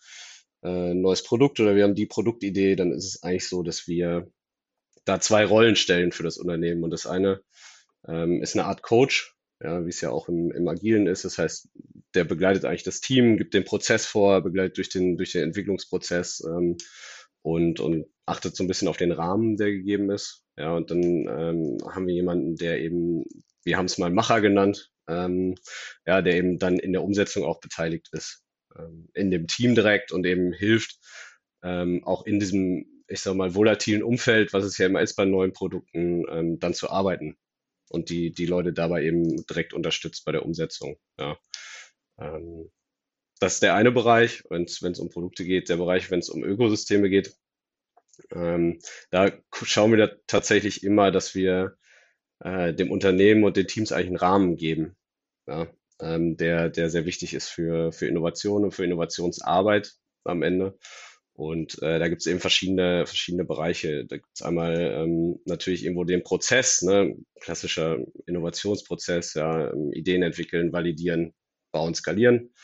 äh, 0.62 0.92
ein 0.92 1.00
neues 1.00 1.22
Produkt 1.22 1.60
oder 1.60 1.76
wir 1.76 1.84
haben 1.84 1.94
die 1.94 2.06
Produktidee, 2.06 2.76
dann 2.76 2.92
ist 2.92 3.06
es 3.06 3.22
eigentlich 3.22 3.48
so, 3.48 3.62
dass 3.62 3.86
wir 3.86 4.30
da 5.04 5.20
zwei 5.20 5.44
Rollen 5.44 5.76
stellen 5.76 6.12
für 6.12 6.22
das 6.22 6.38
Unternehmen. 6.38 6.82
Und 6.82 6.90
das 6.90 7.06
eine 7.06 7.42
ähm, 8.06 8.42
ist 8.42 8.56
eine 8.56 8.66
Art 8.66 8.82
Coach, 8.82 9.36
ja, 9.62 9.84
wie 9.84 9.90
es 9.90 10.00
ja 10.00 10.10
auch 10.10 10.28
im, 10.28 10.50
im 10.50 10.68
Agilen 10.68 11.06
ist. 11.06 11.24
Das 11.24 11.38
heißt, 11.38 11.68
der 12.14 12.24
begleitet 12.24 12.64
eigentlich 12.64 12.82
das 12.84 13.00
Team, 13.00 13.36
gibt 13.36 13.54
den 13.54 13.64
Prozess 13.64 14.06
vor, 14.06 14.42
begleitet 14.42 14.78
durch 14.78 14.88
den, 14.88 15.16
durch 15.16 15.32
den 15.32 15.42
Entwicklungsprozess 15.42 16.42
ähm, 16.46 16.76
und, 17.44 17.78
und 17.78 18.06
achtet 18.26 18.56
so 18.56 18.64
ein 18.64 18.68
bisschen 18.68 18.88
auf 18.88 18.96
den 18.96 19.12
Rahmen, 19.12 19.56
der 19.56 19.70
gegeben 19.70 20.10
ist. 20.10 20.44
Ja, 20.56 20.74
und 20.74 20.90
dann 20.90 21.02
ähm, 21.02 21.78
haben 21.86 22.06
wir 22.06 22.14
jemanden, 22.14 22.56
der 22.56 22.80
eben, 22.80 23.24
wir 23.64 23.76
haben 23.76 23.84
es 23.84 23.98
mal 23.98 24.10
Macher 24.10 24.40
genannt, 24.40 24.90
ähm, 25.08 25.54
ja, 26.06 26.22
der 26.22 26.36
eben 26.36 26.58
dann 26.58 26.78
in 26.78 26.92
der 26.92 27.02
Umsetzung 27.02 27.44
auch 27.44 27.60
beteiligt 27.60 28.08
ist, 28.12 28.42
ähm, 28.78 29.08
in 29.12 29.30
dem 29.30 29.46
Team 29.46 29.74
direkt 29.74 30.10
und 30.10 30.24
eben 30.24 30.52
hilft, 30.52 30.98
ähm, 31.62 32.02
auch 32.04 32.24
in 32.24 32.40
diesem, 32.40 32.86
ich 33.08 33.20
sag 33.20 33.34
mal, 33.34 33.54
volatilen 33.54 34.02
Umfeld, 34.02 34.54
was 34.54 34.64
es 34.64 34.78
ja 34.78 34.86
immer 34.86 35.02
ist 35.02 35.14
bei 35.14 35.26
neuen 35.26 35.52
Produkten, 35.52 36.24
ähm, 36.30 36.58
dann 36.58 36.72
zu 36.72 36.88
arbeiten 36.88 37.36
und 37.90 38.08
die, 38.08 38.32
die 38.32 38.46
Leute 38.46 38.72
dabei 38.72 39.04
eben 39.04 39.44
direkt 39.46 39.74
unterstützt 39.74 40.24
bei 40.24 40.32
der 40.32 40.46
Umsetzung. 40.46 40.96
Ja. 41.18 41.36
Ähm, 42.18 42.70
das 43.44 43.54
ist 43.54 43.62
der 43.62 43.74
eine 43.74 43.92
Bereich, 43.92 44.42
wenn 44.48 44.62
es 44.62 44.80
um 44.98 45.10
Produkte 45.10 45.44
geht, 45.44 45.68
der 45.68 45.76
Bereich, 45.76 46.10
wenn 46.10 46.18
es 46.18 46.30
um 46.30 46.42
Ökosysteme 46.42 47.10
geht. 47.10 47.36
Ähm, 48.32 48.80
da 49.10 49.32
schauen 49.52 49.90
wir 49.90 49.98
da 49.98 50.14
tatsächlich 50.26 50.82
immer, 50.82 51.10
dass 51.10 51.34
wir 51.34 51.76
äh, 52.40 52.72
dem 52.72 52.90
Unternehmen 52.90 53.44
und 53.44 53.58
den 53.58 53.66
Teams 53.66 53.92
eigentlich 53.92 54.06
einen 54.06 54.16
Rahmen 54.16 54.56
geben, 54.56 54.96
ja, 55.46 55.66
ähm, 56.00 56.38
der, 56.38 56.70
der 56.70 56.88
sehr 56.88 57.04
wichtig 57.04 57.34
ist 57.34 57.48
für, 57.48 57.92
für 57.92 58.06
Innovation 58.06 58.64
und 58.64 58.72
für 58.72 58.84
Innovationsarbeit 58.84 59.92
am 60.24 60.42
Ende. 60.42 60.78
Und 61.34 61.82
äh, 61.82 61.98
da 61.98 62.08
gibt 62.08 62.22
es 62.22 62.26
eben 62.26 62.40
verschiedene, 62.40 63.04
verschiedene 63.04 63.44
Bereiche. 63.44 64.06
Da 64.06 64.16
gibt 64.16 64.30
es 64.32 64.40
einmal 64.40 64.74
ähm, 64.78 65.38
natürlich 65.44 65.84
irgendwo 65.84 66.04
den 66.04 66.22
Prozess, 66.22 66.80
ne? 66.80 67.14
klassischer 67.40 67.98
Innovationsprozess, 68.24 69.34
ja, 69.34 69.70
ähm, 69.70 69.92
Ideen 69.92 70.22
entwickeln, 70.22 70.72
validieren, 70.72 71.34
bauen, 71.72 71.94
skalieren. 71.94 72.54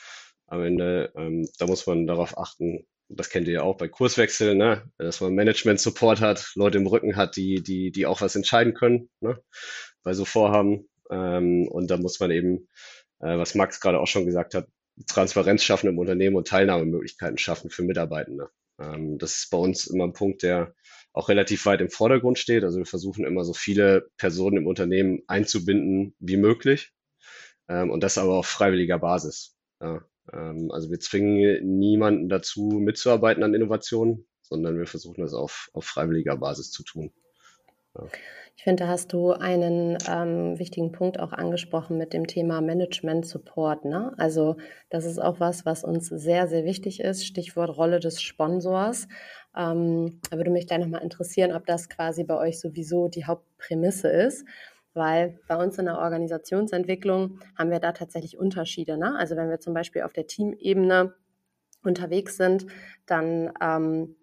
Am 0.50 0.62
Ende, 0.62 1.12
ähm, 1.16 1.49
da 1.59 1.66
muss 1.66 1.87
man 1.87 2.07
darauf 2.07 2.37
achten, 2.37 2.87
das 3.09 3.30
kennt 3.30 3.47
ihr 3.47 3.54
ja 3.54 3.62
auch 3.62 3.76
bei 3.76 3.88
Kurswechseln, 3.88 4.59
ne? 4.59 4.90
dass 4.99 5.21
man 5.21 5.35
Management-Support 5.35 6.21
hat, 6.21 6.52
Leute 6.57 6.78
im 6.78 6.87
Rücken 6.87 7.16
hat, 7.16 7.37
die, 7.37 7.62
die, 7.62 7.92
die 7.92 8.07
auch 8.07 8.21
was 8.21 8.35
entscheiden 8.35 8.75
können 8.75 9.09
ne? 9.21 9.40
bei 10.02 10.12
so 10.12 10.25
Vorhaben. 10.25 10.88
Ähm, 11.09 11.69
und 11.69 11.90
da 11.90 11.97
muss 11.97 12.19
man 12.19 12.33
eben, 12.33 12.69
äh, 13.21 13.38
was 13.38 13.54
Max 13.54 13.80
gerade 13.80 14.00
auch 14.00 14.09
schon 14.09 14.26
gesagt 14.26 14.54
hat, 14.54 14.66
Transparenz 15.07 15.62
schaffen 15.62 15.88
im 15.88 15.99
Unternehmen 15.99 16.37
und 16.37 16.49
Teilnahmemöglichkeiten 16.49 17.38
schaffen 17.38 17.71
für 17.71 17.83
Mitarbeitende. 17.83 18.50
Ähm, 18.80 19.19
das 19.19 19.37
ist 19.37 19.50
bei 19.50 19.59
uns 19.59 19.87
immer 19.87 20.04
ein 20.04 20.12
Punkt, 20.12 20.42
der 20.42 20.75
auch 21.12 21.28
relativ 21.28 21.66
weit 21.66 21.80
im 21.80 21.90
Vordergrund 21.90 22.38
steht. 22.38 22.64
Also 22.64 22.78
wir 22.78 22.87
versuchen 22.87 23.25
immer 23.25 23.45
so 23.45 23.54
viele 23.54 24.09
Personen 24.16 24.57
im 24.57 24.66
Unternehmen 24.66 25.23
einzubinden 25.28 26.14
wie 26.19 26.37
möglich. 26.37 26.92
Ähm, 27.69 27.90
und 27.90 28.02
das 28.02 28.19
aber 28.19 28.35
auf 28.35 28.47
freiwilliger 28.47 28.99
Basis. 28.99 29.57
Ja. 29.80 30.04
Ähm, 30.33 30.71
also 30.71 30.91
wir 30.91 31.00
zwingen 31.00 31.79
niemanden 31.79 32.29
dazu, 32.29 32.62
mitzuarbeiten 32.62 33.43
an 33.43 33.55
Innovationen, 33.55 34.27
sondern 34.43 34.79
wir 34.79 34.87
versuchen 34.87 35.23
das 35.23 35.35
auf, 35.35 35.71
auf 35.73 35.85
freiwilliger 35.85 36.37
Basis 36.37 36.71
zu 36.71 36.83
tun. 36.83 37.12
Ja. 37.97 38.07
Ich 38.61 38.65
finde, 38.65 38.85
da 38.85 38.91
hast 38.91 39.15
du 39.15 39.33
einen 39.33 39.97
ähm, 40.07 40.59
wichtigen 40.59 40.93
Punkt 40.93 41.19
auch 41.19 41.33
angesprochen 41.33 41.97
mit 41.97 42.12
dem 42.12 42.27
Thema 42.27 42.61
Management 42.61 43.25
Support. 43.25 43.87
Ne? 43.87 44.12
Also 44.19 44.59
das 44.91 45.07
ist 45.07 45.19
auch 45.19 45.41
was, 45.41 45.65
was 45.65 45.83
uns 45.83 46.09
sehr, 46.09 46.47
sehr 46.47 46.67
wichtig 46.67 47.00
ist. 47.00 47.25
Stichwort 47.25 47.75
Rolle 47.75 48.00
des 48.00 48.21
Sponsors. 48.21 49.09
Ähm, 49.57 50.21
da 50.31 50.37
würde 50.37 50.50
mich 50.50 50.67
da 50.67 50.77
nochmal 50.77 51.03
interessieren, 51.03 51.53
ob 51.53 51.65
das 51.65 51.89
quasi 51.89 52.23
bei 52.23 52.37
euch 52.37 52.61
sowieso 52.61 53.09
die 53.09 53.25
Hauptprämisse 53.25 54.09
ist 54.09 54.45
weil 54.94 55.38
bei 55.49 55.56
uns 55.56 55.78
in 55.78 55.87
der 55.87 55.99
Organisationsentwicklung 55.99 57.40
haben 57.56 57.70
wir 57.70 57.80
da 57.80 57.92
tatsächlich 57.92 58.38
Unterschiede. 58.38 58.97
Ne? 58.97 59.16
Also 59.16 59.37
wenn 59.37 59.50
wir 59.50 59.61
zum 59.61 59.75
Beispiel 59.75 60.02
auf 60.02 60.12
der 60.12 60.26
Teamebene 60.26 61.14
unterwegs 61.82 62.37
sind, 62.37 62.66
dann 63.06 63.52
ähm, 63.61 64.16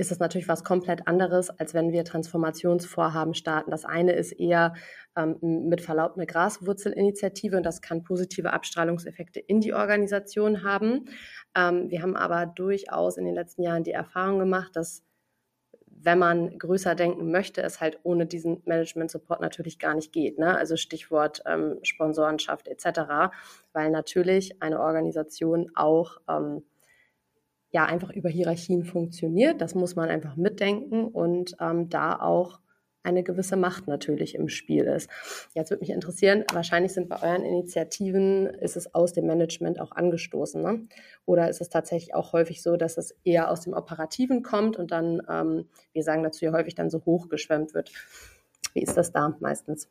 ist 0.00 0.10
es 0.10 0.18
natürlich 0.18 0.48
was 0.48 0.64
komplett 0.64 1.06
anderes, 1.06 1.50
als 1.50 1.74
wenn 1.74 1.92
wir 1.92 2.04
Transformationsvorhaben 2.04 3.34
starten. 3.34 3.70
Das 3.70 3.84
eine 3.84 4.12
ist 4.12 4.32
eher 4.32 4.72
ähm, 5.14 5.36
mit 5.40 5.82
Verlaub 5.82 6.14
eine 6.16 6.26
Graswurzelinitiative 6.26 7.56
und 7.58 7.64
das 7.64 7.82
kann 7.82 8.02
positive 8.02 8.52
Abstrahlungseffekte 8.52 9.40
in 9.40 9.60
die 9.60 9.74
Organisation 9.74 10.64
haben. 10.64 11.10
Ähm, 11.54 11.90
wir 11.90 12.00
haben 12.00 12.16
aber 12.16 12.46
durchaus 12.46 13.18
in 13.18 13.26
den 13.26 13.34
letzten 13.34 13.62
Jahren 13.62 13.84
die 13.84 13.90
Erfahrung 13.90 14.38
gemacht, 14.38 14.74
dass 14.74 15.04
wenn 16.02 16.18
man 16.18 16.58
größer 16.58 16.94
denken 16.94 17.30
möchte, 17.30 17.62
es 17.62 17.80
halt 17.80 17.98
ohne 18.02 18.26
diesen 18.26 18.62
Management-Support 18.64 19.40
natürlich 19.40 19.78
gar 19.78 19.94
nicht 19.94 20.12
geht. 20.12 20.38
Ne? 20.38 20.56
Also 20.56 20.76
Stichwort 20.76 21.42
ähm, 21.46 21.78
Sponsorenschaft 21.82 22.68
etc., 22.68 23.32
weil 23.72 23.90
natürlich 23.90 24.62
eine 24.62 24.80
Organisation 24.80 25.70
auch 25.74 26.18
ähm, 26.28 26.62
ja 27.70 27.84
einfach 27.84 28.10
über 28.10 28.28
Hierarchien 28.28 28.84
funktioniert. 28.84 29.60
Das 29.60 29.74
muss 29.74 29.94
man 29.94 30.08
einfach 30.08 30.36
mitdenken 30.36 31.04
und 31.04 31.56
ähm, 31.60 31.88
da 31.88 32.18
auch 32.18 32.60
eine 33.02 33.22
gewisse 33.22 33.56
Macht 33.56 33.88
natürlich 33.88 34.34
im 34.34 34.48
Spiel 34.48 34.84
ist. 34.84 35.08
Jetzt 35.54 35.70
würde 35.70 35.80
mich 35.80 35.90
interessieren, 35.90 36.44
wahrscheinlich 36.52 36.92
sind 36.92 37.08
bei 37.08 37.22
euren 37.22 37.44
Initiativen, 37.44 38.46
ist 38.46 38.76
es 38.76 38.94
aus 38.94 39.12
dem 39.12 39.26
Management 39.26 39.80
auch 39.80 39.92
angestoßen, 39.92 40.62
ne? 40.62 40.86
Oder 41.24 41.48
ist 41.48 41.60
es 41.60 41.68
tatsächlich 41.68 42.14
auch 42.14 42.32
häufig 42.32 42.62
so, 42.62 42.76
dass 42.76 42.98
es 42.98 43.16
eher 43.24 43.50
aus 43.50 43.62
dem 43.62 43.72
Operativen 43.72 44.42
kommt 44.42 44.76
und 44.76 44.90
dann, 44.90 45.22
ähm, 45.28 45.68
wir 45.92 46.02
sagen 46.02 46.22
dazu 46.22 46.44
ja 46.44 46.52
häufig, 46.52 46.74
dann 46.74 46.90
so 46.90 47.04
hochgeschwemmt 47.04 47.74
wird? 47.74 47.90
Wie 48.74 48.82
ist 48.82 48.96
das 48.96 49.12
da 49.12 49.36
meistens? 49.40 49.88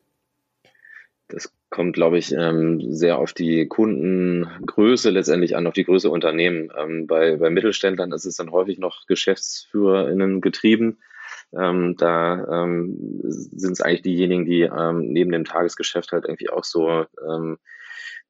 Das 1.28 1.52
kommt, 1.70 1.94
glaube 1.94 2.18
ich, 2.18 2.32
ähm, 2.32 2.92
sehr 2.92 3.18
auf 3.18 3.32
die 3.32 3.66
Kundengröße 3.66 5.10
letztendlich 5.10 5.56
an, 5.56 5.66
auf 5.66 5.74
die 5.74 5.84
Größe 5.84 6.10
Unternehmen. 6.10 6.72
Ähm, 6.76 7.06
bei, 7.06 7.36
bei 7.36 7.50
Mittelständlern 7.50 8.12
ist 8.12 8.24
es 8.24 8.36
dann 8.36 8.50
häufig 8.50 8.78
noch 8.78 9.06
GeschäftsführerInnen 9.06 10.40
getrieben. 10.40 10.98
Ähm, 11.56 11.96
da 11.96 12.64
ähm, 12.64 12.96
sind 13.22 13.72
es 13.72 13.80
eigentlich 13.80 14.02
diejenigen, 14.02 14.44
die 14.44 14.62
ähm, 14.62 15.12
neben 15.12 15.32
dem 15.32 15.44
Tagesgeschäft 15.44 16.12
halt 16.12 16.24
irgendwie 16.24 16.50
auch 16.50 16.64
so 16.64 17.06
ähm, 17.28 17.58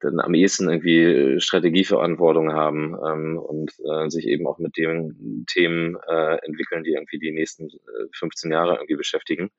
dann 0.01 0.19
am 0.21 0.35
ehesten 0.35 0.69
irgendwie 0.69 1.41
Strategieverantwortung 1.41 2.53
haben 2.53 2.97
ähm, 3.07 3.39
und 3.39 3.73
äh, 3.81 4.09
sich 4.09 4.27
eben 4.27 4.47
auch 4.47 4.59
mit 4.59 4.77
den 4.77 5.45
Themen 5.47 5.97
äh, 6.09 6.39
entwickeln, 6.47 6.85
die 6.85 6.93
irgendwie 6.93 7.19
die 7.19 7.33
nächsten 7.33 7.69
äh, 7.69 8.09
15 8.13 8.51
Jahre 8.51 8.77
irgendwie 8.77 8.97
beschäftigen. 8.97 9.51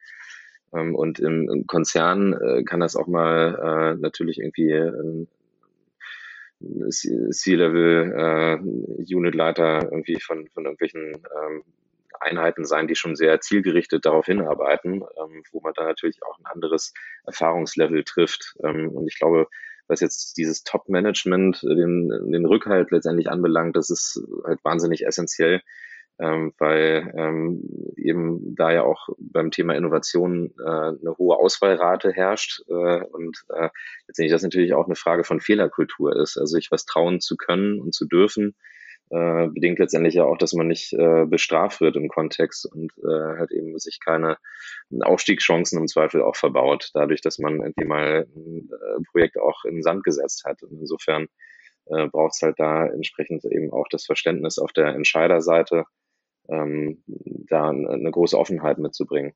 Ähm, 0.74 0.96
und 0.96 1.20
im, 1.20 1.48
im 1.50 1.68
Konzern 1.68 2.34
äh, 2.34 2.63
kann 2.63 2.80
das 2.80 2.96
auch 2.96 3.08
mal 3.08 3.94
äh, 3.96 4.01
natürlich 4.01 4.39
irgendwie 4.39 4.72
äh, 4.72 5.27
C-Level 6.89 8.13
äh, 8.15 9.15
Unit-Leiter 9.15 9.89
irgendwie 9.91 10.20
von, 10.20 10.48
von 10.50 10.65
irgendwelchen 10.65 11.13
ähm, 11.13 11.63
Einheiten 12.22 12.66
sein, 12.66 12.88
die 12.88 12.96
schon 12.96 13.16
sehr 13.16 13.42
zielgerichtet 13.42 14.06
darauf 14.06 14.25
hinarbeiten, 14.25 15.04
ähm, 15.18 15.44
wo 15.51 15.62
man 15.62 15.74
dann 15.74 15.86
natürlich 15.86 16.24
auch 16.24 16.38
ein 16.40 16.46
anderes 16.46 16.94
Erfahrungslevel 17.25 18.04
trifft. 18.04 18.56
Ähm, 18.63 18.90
und 18.90 19.08
ich 19.08 19.18
glaube, 19.18 19.48
was 19.88 20.00
jetzt 20.00 20.38
dieses 20.38 20.63
Top-Management, 20.63 21.63
den, 21.63 22.10
den 22.32 22.46
Rückhalt 22.46 22.92
letztendlich 22.92 23.30
anbelangt, 23.30 23.75
das 23.75 23.90
ist 23.90 24.24
halt 24.46 24.63
wahnsinnig 24.63 25.06
essentiell, 25.06 25.62
ähm, 26.20 26.54
weil 26.60 27.13
ähm, 27.18 27.63
eben 27.98 28.56
da 28.56 28.72
ja 28.72 28.84
auch 28.84 29.10
beim 29.18 29.51
Thema 29.51 29.75
Innovation 29.75 30.54
äh, 30.60 30.70
eine 30.70 31.16
hohe 31.18 31.38
Auswahlrate 31.38 32.12
herrscht 32.12 32.62
äh, 32.70 33.01
und 33.01 33.44
äh, 33.50 33.70
letztendlich 34.08 34.32
das 34.32 34.44
natürlich 34.44 34.74
auch 34.74 34.86
eine 34.86 34.96
Frage 34.96 35.24
von 35.24 35.42
Fehlerkultur 35.42 36.16
ist, 36.16 36.38
also 36.38 36.56
sich 36.56 36.72
was 36.72 36.86
trauen 36.86 37.20
zu 37.20 37.36
können 37.38 37.82
und 37.82 37.94
zu 37.94 38.06
dürfen, 38.06 38.56
äh, 39.12 39.48
bedingt 39.50 39.77
letztendlich 39.80 40.13
ja 40.15 40.24
auch, 40.24 40.38
dass 40.38 40.53
man 40.53 40.68
nicht 40.68 40.94
äh, 40.94 41.25
bestraft 41.25 41.82
wird 41.82 41.98
im 41.98 42.08
Kontext 42.08 42.65
und 42.65 42.94
äh, 43.00 43.38
halt 43.38 43.51
eben 43.51 43.77
sich 43.77 44.00
keine 44.00 44.38
Aufstiegschancen 45.01 45.77
im 45.80 45.88
Zweifel 45.88 46.22
auch 46.22 46.38
verbaut, 46.38 46.91
dadurch, 46.94 47.22
dass 47.22 47.38
man 47.38 47.60
irgendwie 47.60 47.86
mal 47.86 48.25
ein 48.34 48.70
äh, 48.72 49.03
Projekt 49.12 49.38
auch 49.38 49.65
in 49.65 49.75
den 49.75 49.84
Sand 49.84 50.06
gesetzt 50.06 50.46
hat. 50.46 50.63
Und 50.63 50.80
insofern 50.80 51.27
äh, 51.88 52.08
braucht 52.08 52.36
es 52.36 52.41
halt 52.41 52.58
da 52.58 52.88
entsprechend 52.88 53.44
eben 53.44 53.74
auch 53.74 53.88
das 53.89 54.06
Verständnis 54.06 54.58
auf 54.58 54.72
der 54.72 54.96
Entscheiderseite, 54.96 55.84
ähm, 56.48 57.03
da 57.08 57.70
eine 57.70 58.12
große 58.12 58.38
Offenheit 58.38 58.77
mitzubringen. 58.77 59.34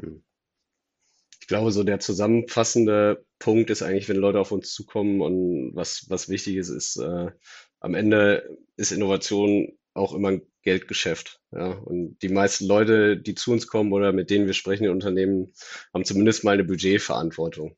Hm. 0.00 0.22
Ich 1.40 1.48
glaube, 1.48 1.72
so 1.72 1.82
der 1.82 1.98
zusammenfassende 1.98 3.24
Punkt 3.40 3.68
ist 3.70 3.82
eigentlich, 3.82 4.08
wenn 4.08 4.16
Leute 4.16 4.38
auf 4.38 4.52
uns 4.52 4.72
zukommen 4.72 5.20
und 5.20 5.74
was, 5.74 6.06
was 6.08 6.28
wichtig 6.28 6.54
ist, 6.54 6.68
ist, 6.68 6.98
äh, 6.98 7.32
am 7.82 7.94
Ende 7.94 8.58
ist 8.76 8.92
Innovation 8.92 9.72
auch 9.94 10.14
immer 10.14 10.28
ein 10.28 10.42
Geldgeschäft. 10.62 11.40
Ja. 11.50 11.72
Und 11.72 12.18
die 12.22 12.28
meisten 12.28 12.66
Leute, 12.66 13.16
die 13.16 13.34
zu 13.34 13.52
uns 13.52 13.66
kommen 13.66 13.92
oder 13.92 14.12
mit 14.12 14.30
denen 14.30 14.46
wir 14.46 14.54
sprechen 14.54 14.84
in 14.84 14.90
Unternehmen, 14.90 15.52
haben 15.92 16.04
zumindest 16.04 16.44
mal 16.44 16.52
eine 16.52 16.64
Budgetverantwortung. 16.64 17.76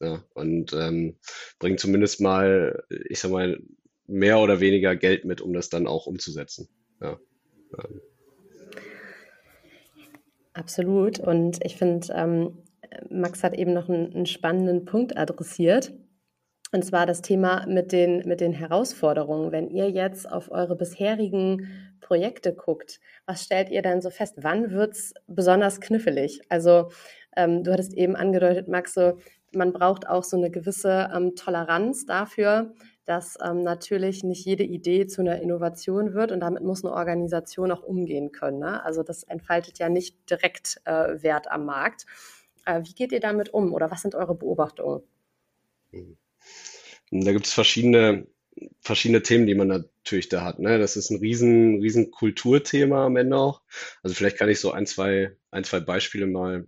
Ja. 0.00 0.24
Und 0.34 0.72
ähm, 0.72 1.16
bringen 1.58 1.78
zumindest 1.78 2.20
mal, 2.20 2.84
ich 3.08 3.20
sag 3.20 3.30
mal, 3.30 3.62
mehr 4.06 4.38
oder 4.40 4.60
weniger 4.60 4.96
Geld 4.96 5.24
mit, 5.24 5.40
um 5.40 5.54
das 5.54 5.70
dann 5.70 5.86
auch 5.86 6.06
umzusetzen. 6.06 6.68
Ja. 7.00 7.18
Absolut. 10.52 11.20
Und 11.20 11.64
ich 11.64 11.76
finde, 11.76 12.08
ähm, 12.12 12.58
Max 13.08 13.42
hat 13.42 13.54
eben 13.54 13.72
noch 13.72 13.88
einen, 13.88 14.12
einen, 14.14 14.26
spannenden 14.26 14.84
Punkt 14.84 15.16
adressiert. 15.16 15.92
Und 16.74 16.84
zwar 16.84 17.06
das 17.06 17.22
Thema 17.22 17.64
mit 17.68 17.92
den, 17.92 18.26
mit 18.26 18.40
den 18.40 18.52
Herausforderungen. 18.52 19.52
Wenn 19.52 19.70
ihr 19.70 19.90
jetzt 19.90 20.28
auf 20.28 20.50
eure 20.50 20.74
bisherigen 20.74 21.68
Projekte 22.00 22.52
guckt, 22.52 22.98
was 23.26 23.44
stellt 23.44 23.70
ihr 23.70 23.80
dann 23.80 24.02
so 24.02 24.10
fest? 24.10 24.38
Wann 24.38 24.72
wird 24.72 24.94
es 24.94 25.14
besonders 25.28 25.80
knifflig? 25.80 26.40
Also 26.48 26.90
ähm, 27.36 27.62
du 27.62 27.72
hattest 27.72 27.94
eben 27.94 28.16
angedeutet, 28.16 28.66
Max, 28.66 28.92
so, 28.92 29.18
man 29.52 29.72
braucht 29.72 30.08
auch 30.08 30.24
so 30.24 30.36
eine 30.36 30.50
gewisse 30.50 31.10
ähm, 31.14 31.36
Toleranz 31.36 32.06
dafür, 32.06 32.72
dass 33.04 33.38
ähm, 33.40 33.62
natürlich 33.62 34.24
nicht 34.24 34.44
jede 34.44 34.64
Idee 34.64 35.06
zu 35.06 35.20
einer 35.20 35.40
Innovation 35.40 36.12
wird 36.12 36.32
und 36.32 36.40
damit 36.40 36.64
muss 36.64 36.84
eine 36.84 36.92
Organisation 36.92 37.70
auch 37.70 37.84
umgehen 37.84 38.32
können. 38.32 38.58
Ne? 38.58 38.84
Also 38.84 39.04
das 39.04 39.22
entfaltet 39.22 39.78
ja 39.78 39.88
nicht 39.88 40.28
direkt 40.28 40.80
äh, 40.86 41.22
Wert 41.22 41.48
am 41.52 41.66
Markt. 41.66 42.04
Äh, 42.66 42.80
wie 42.82 42.94
geht 42.94 43.12
ihr 43.12 43.20
damit 43.20 43.54
um 43.54 43.72
oder 43.72 43.92
was 43.92 44.02
sind 44.02 44.16
eure 44.16 44.34
Beobachtungen? 44.34 45.04
Da 47.10 47.32
gibt 47.32 47.46
es 47.46 47.52
verschiedene, 47.52 48.26
verschiedene 48.80 49.22
Themen, 49.22 49.46
die 49.46 49.54
man 49.54 49.68
natürlich 49.68 50.28
da 50.28 50.42
hat. 50.42 50.58
Ne? 50.58 50.78
Das 50.78 50.96
ist 50.96 51.10
ein 51.10 51.18
riesen, 51.18 51.80
riesen 51.80 52.10
Kulturthema 52.10 53.06
am 53.06 53.16
Ende 53.16 53.36
auch. 53.36 53.62
Also 54.02 54.14
vielleicht 54.14 54.38
kann 54.38 54.48
ich 54.48 54.60
so 54.60 54.72
ein, 54.72 54.86
zwei, 54.86 55.36
ein, 55.50 55.64
zwei 55.64 55.80
Beispiele 55.80 56.26
mal, 56.26 56.66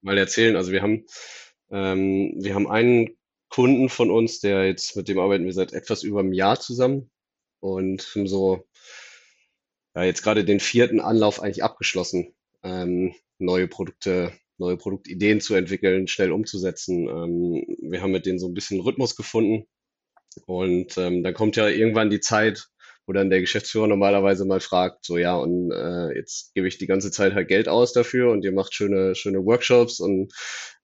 mal 0.00 0.18
erzählen. 0.18 0.56
Also 0.56 0.72
wir 0.72 0.82
haben, 0.82 1.06
ähm, 1.70 2.34
wir 2.38 2.54
haben 2.54 2.68
einen 2.70 3.16
Kunden 3.48 3.88
von 3.88 4.10
uns, 4.10 4.40
der 4.40 4.66
jetzt, 4.66 4.96
mit 4.96 5.08
dem 5.08 5.18
arbeiten 5.18 5.44
wir 5.44 5.52
seit 5.52 5.72
etwas 5.72 6.02
über 6.02 6.20
einem 6.20 6.32
Jahr 6.32 6.58
zusammen 6.58 7.10
und 7.60 8.02
haben 8.14 8.26
so 8.26 8.66
ja, 9.94 10.04
jetzt 10.04 10.22
gerade 10.22 10.44
den 10.44 10.60
vierten 10.60 11.00
Anlauf 11.00 11.42
eigentlich 11.42 11.62
abgeschlossen, 11.62 12.34
ähm, 12.62 13.14
neue 13.38 13.68
Produkte, 13.68 14.32
neue 14.62 14.76
Produktideen 14.76 15.40
zu 15.40 15.54
entwickeln, 15.54 16.08
schnell 16.08 16.32
umzusetzen. 16.32 17.08
Ähm, 17.08 17.76
wir 17.82 18.02
haben 18.02 18.12
mit 18.12 18.26
denen 18.26 18.38
so 18.38 18.48
ein 18.48 18.54
bisschen 18.54 18.80
Rhythmus 18.80 19.16
gefunden 19.16 19.66
und 20.46 20.96
ähm, 20.98 21.22
dann 21.22 21.34
kommt 21.34 21.56
ja 21.56 21.68
irgendwann 21.68 22.10
die 22.10 22.20
Zeit, 22.20 22.68
wo 23.06 23.12
dann 23.12 23.30
der 23.30 23.40
Geschäftsführer 23.40 23.88
normalerweise 23.88 24.44
mal 24.44 24.60
fragt, 24.60 25.04
so 25.04 25.18
ja, 25.18 25.36
und 25.36 25.72
äh, 25.72 26.16
jetzt 26.16 26.54
gebe 26.54 26.68
ich 26.68 26.78
die 26.78 26.86
ganze 26.86 27.10
Zeit 27.10 27.34
halt 27.34 27.48
Geld 27.48 27.68
aus 27.68 27.92
dafür 27.92 28.30
und 28.30 28.44
ihr 28.44 28.52
macht 28.52 28.74
schöne, 28.74 29.14
schöne 29.14 29.44
Workshops 29.44 30.00
und 30.00 30.32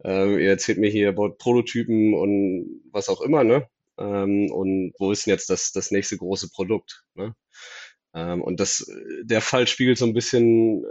äh, 0.05 0.43
ihr 0.43 0.51
erzählt 0.51 0.79
mir 0.79 0.91
hier 0.91 1.09
about 1.11 1.37
Prototypen 1.39 2.15
und 2.15 2.83
was 2.93 3.09
auch 3.09 3.21
immer, 3.21 3.45
ne? 3.45 3.69
Ähm, 3.99 4.51
und 4.51 4.93
wo 4.99 5.13
ist 5.13 5.27
denn 5.27 5.33
jetzt 5.33 5.51
das, 5.51 5.73
das 5.73 5.91
nächste 5.91 6.17
große 6.17 6.51
Produkt? 6.51 7.05
Ne? 7.15 7.35
Ähm, 8.15 8.43
und 8.43 8.61
das, 8.61 8.87
der 9.23 9.41
Fall 9.41 9.67
spiegelt 9.67 9.99
so 9.99 10.07
ein 10.07 10.15
bisschen 10.15 10.85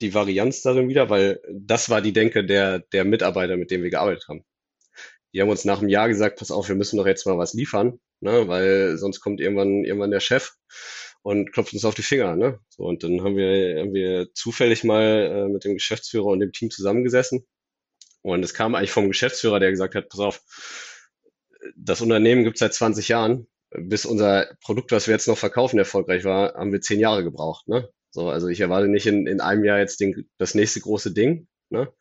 die 0.00 0.14
Varianz 0.14 0.62
darin 0.62 0.88
wieder, 0.88 1.10
weil 1.10 1.40
das 1.52 1.90
war 1.90 2.00
die 2.00 2.12
Denke 2.12 2.44
der, 2.44 2.80
der 2.80 3.04
Mitarbeiter, 3.04 3.56
mit 3.56 3.70
denen 3.70 3.84
wir 3.84 3.90
gearbeitet 3.90 4.26
haben. 4.28 4.44
Die 5.32 5.40
haben 5.40 5.48
uns 5.48 5.64
nach 5.64 5.80
einem 5.80 5.88
Jahr 5.88 6.08
gesagt, 6.08 6.38
pass 6.38 6.50
auf, 6.50 6.68
wir 6.68 6.76
müssen 6.76 6.96
doch 6.96 7.06
jetzt 7.06 7.26
mal 7.26 7.38
was 7.38 7.54
liefern 7.54 7.98
ne? 8.24 8.48
weil 8.48 8.96
sonst 8.98 9.20
kommt 9.20 9.40
irgendwann, 9.40 9.84
irgendwann 9.84 10.10
der 10.10 10.20
Chef 10.20 10.54
und 11.22 11.52
klopft 11.52 11.72
uns 11.72 11.84
auf 11.84 11.94
die 11.94 12.02
Finger. 12.02 12.34
Ne? 12.34 12.58
So, 12.68 12.84
und 12.84 13.04
dann 13.04 13.22
haben 13.22 13.36
wir, 13.36 13.80
haben 13.80 13.94
wir 13.94 14.32
zufällig 14.34 14.82
mal 14.82 15.02
äh, 15.02 15.48
mit 15.48 15.64
dem 15.64 15.74
Geschäftsführer 15.74 16.26
und 16.26 16.40
dem 16.40 16.52
Team 16.52 16.70
zusammengesessen. 16.70 17.46
Und 18.22 18.42
es 18.42 18.54
kam 18.54 18.74
eigentlich 18.74 18.90
vom 18.90 19.08
Geschäftsführer, 19.08 19.60
der 19.60 19.70
gesagt 19.70 19.94
hat, 19.94 20.08
pass 20.08 20.20
auf, 20.20 20.42
das 21.76 22.00
Unternehmen 22.00 22.44
gibt 22.44 22.56
es 22.56 22.60
seit 22.60 22.74
20 22.74 23.08
Jahren. 23.08 23.46
Bis 23.76 24.06
unser 24.06 24.54
Produkt, 24.62 24.92
was 24.92 25.06
wir 25.06 25.14
jetzt 25.14 25.28
noch 25.28 25.38
verkaufen, 25.38 25.78
erfolgreich 25.78 26.24
war, 26.24 26.54
haben 26.54 26.72
wir 26.72 26.80
zehn 26.80 27.00
Jahre 27.00 27.24
gebraucht. 27.24 27.66
Ne? 27.68 27.88
So, 28.14 28.28
also 28.28 28.46
ich 28.46 28.60
erwarte 28.60 28.86
nicht 28.86 29.06
in, 29.06 29.26
in 29.26 29.40
einem 29.40 29.64
Jahr 29.64 29.80
jetzt 29.80 29.98
den, 29.98 30.30
das 30.38 30.54
nächste 30.54 30.78
große 30.78 31.12
Ding. 31.12 31.48
Ne? 31.68 31.92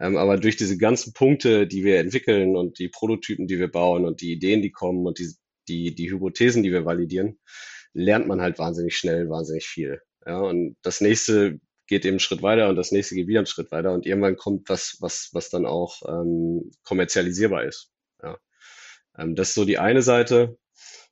Ähm, 0.00 0.16
aber 0.16 0.38
durch 0.38 0.56
diese 0.56 0.78
ganzen 0.78 1.12
Punkte, 1.12 1.66
die 1.66 1.84
wir 1.84 1.98
entwickeln 1.98 2.56
und 2.56 2.78
die 2.78 2.88
Prototypen, 2.88 3.46
die 3.46 3.58
wir 3.58 3.70
bauen 3.70 4.06
und 4.06 4.22
die 4.22 4.32
Ideen, 4.32 4.62
die 4.62 4.70
kommen 4.70 5.06
und 5.06 5.18
die, 5.18 5.34
die, 5.68 5.94
die 5.94 6.10
Hypothesen, 6.10 6.62
die 6.62 6.72
wir 6.72 6.86
validieren, 6.86 7.38
lernt 7.92 8.26
man 8.26 8.40
halt 8.40 8.58
wahnsinnig 8.58 8.96
schnell, 8.96 9.28
wahnsinnig 9.28 9.66
viel. 9.66 10.00
Ja, 10.26 10.40
und 10.40 10.76
das 10.80 11.02
nächste 11.02 11.60
geht 11.86 12.06
eben 12.06 12.14
einen 12.14 12.20
Schritt 12.20 12.42
weiter 12.42 12.70
und 12.70 12.76
das 12.76 12.90
nächste 12.90 13.14
geht 13.14 13.26
wieder 13.26 13.40
einen 13.40 13.46
Schritt 13.46 13.70
weiter 13.70 13.92
und 13.92 14.06
irgendwann 14.06 14.36
kommt 14.36 14.70
was, 14.70 14.96
was, 15.00 15.28
was 15.32 15.50
dann 15.50 15.66
auch 15.66 16.00
ähm, 16.08 16.70
kommerzialisierbar 16.84 17.64
ist. 17.64 17.92
Ja. 18.22 18.38
Ähm, 19.18 19.34
das 19.34 19.48
ist 19.48 19.56
so 19.56 19.66
die 19.66 19.78
eine 19.78 20.00
Seite. 20.00 20.56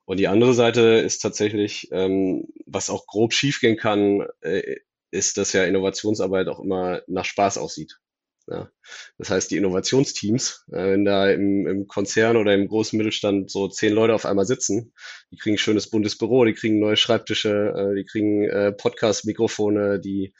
Und 0.08 0.16
die 0.16 0.28
andere 0.28 0.54
Seite 0.54 0.80
ist 0.80 1.18
tatsächlich, 1.18 1.88
ähm, 1.92 2.46
was 2.64 2.88
auch 2.88 3.06
grob 3.06 3.34
schiefgehen 3.34 3.76
kann, 3.76 4.26
äh, 4.40 4.76
ist, 5.10 5.36
dass 5.36 5.52
ja 5.52 5.64
Innovationsarbeit 5.64 6.48
auch 6.48 6.60
immer 6.60 7.02
nach 7.08 7.26
Spaß 7.26 7.58
aussieht. 7.58 7.98
Ja. 8.46 8.70
Das 9.18 9.28
heißt, 9.28 9.50
die 9.50 9.58
Innovationsteams, 9.58 10.64
äh, 10.72 10.92
wenn 10.92 11.04
da 11.04 11.30
im, 11.30 11.66
im 11.66 11.86
Konzern 11.88 12.38
oder 12.38 12.54
im 12.54 12.68
großen 12.68 12.96
Mittelstand 12.96 13.50
so 13.50 13.68
zehn 13.68 13.92
Leute 13.92 14.14
auf 14.14 14.24
einmal 14.24 14.46
sitzen, 14.46 14.94
die 15.30 15.36
kriegen 15.36 15.56
ein 15.56 15.58
schönes 15.58 15.90
buntes 15.90 16.16
Büro, 16.16 16.46
die 16.46 16.54
kriegen 16.54 16.78
neue 16.78 16.96
Schreibtische, 16.96 17.74
äh, 17.76 17.94
die 17.94 18.06
kriegen 18.06 18.44
äh, 18.44 18.72
Podcast-Mikrofone, 18.72 20.00
die 20.00 20.32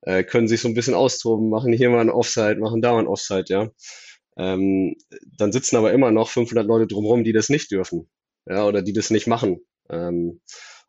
äh, 0.00 0.24
können 0.24 0.48
sich 0.48 0.60
so 0.60 0.66
ein 0.66 0.74
bisschen 0.74 0.94
austoben, 0.94 1.50
machen 1.50 1.72
hier 1.72 1.88
mal 1.88 2.00
ein 2.00 2.10
Offside, 2.10 2.56
machen 2.56 2.82
da 2.82 2.94
mal 2.94 2.98
ein 2.98 3.06
Offside, 3.06 3.44
ja. 3.46 3.70
Ähm, 4.36 4.96
dann 5.38 5.52
sitzen 5.52 5.76
aber 5.76 5.92
immer 5.92 6.10
noch 6.10 6.30
500 6.30 6.66
Leute 6.66 6.88
drumherum, 6.88 7.22
die 7.22 7.32
das 7.32 7.48
nicht 7.48 7.70
dürfen, 7.70 8.08
ja, 8.46 8.64
oder 8.66 8.82
die 8.82 8.92
das 8.92 9.10
nicht 9.10 9.26
machen. 9.26 9.60
Ähm, 9.90 10.40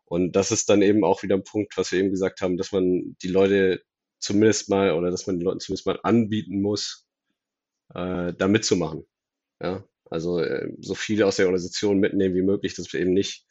und 0.04 0.32
das 0.36 0.52
ist 0.52 0.68
dann 0.68 0.82
eben 0.82 1.04
auch 1.04 1.22
wieder 1.22 1.36
ein 1.36 1.44
Punkt, 1.44 1.76
was 1.76 1.92
wir 1.92 1.98
eben 1.98 2.10
gesagt 2.10 2.40
haben, 2.40 2.56
dass 2.56 2.72
man 2.72 3.16
die 3.22 3.28
Leute 3.28 3.82
zumindest 4.18 4.68
mal 4.68 4.92
oder 4.92 5.10
dass 5.10 5.26
man 5.26 5.38
den 5.38 5.44
Leuten 5.44 5.60
zumindest 5.60 5.86
mal 5.86 6.00
anbieten 6.02 6.60
muss, 6.62 7.06
äh, 7.94 8.32
da 8.32 8.48
mitzumachen. 8.48 9.06
Ja, 9.60 9.84
also 10.10 10.40
äh, 10.40 10.72
so 10.80 10.94
viele 10.94 11.26
aus 11.26 11.36
der 11.36 11.46
Organisation 11.46 11.98
mitnehmen 11.98 12.34
wie 12.34 12.42
möglich, 12.42 12.74
dass 12.74 12.92
wir 12.92 13.00
eben 13.00 13.14
nicht 13.14 13.46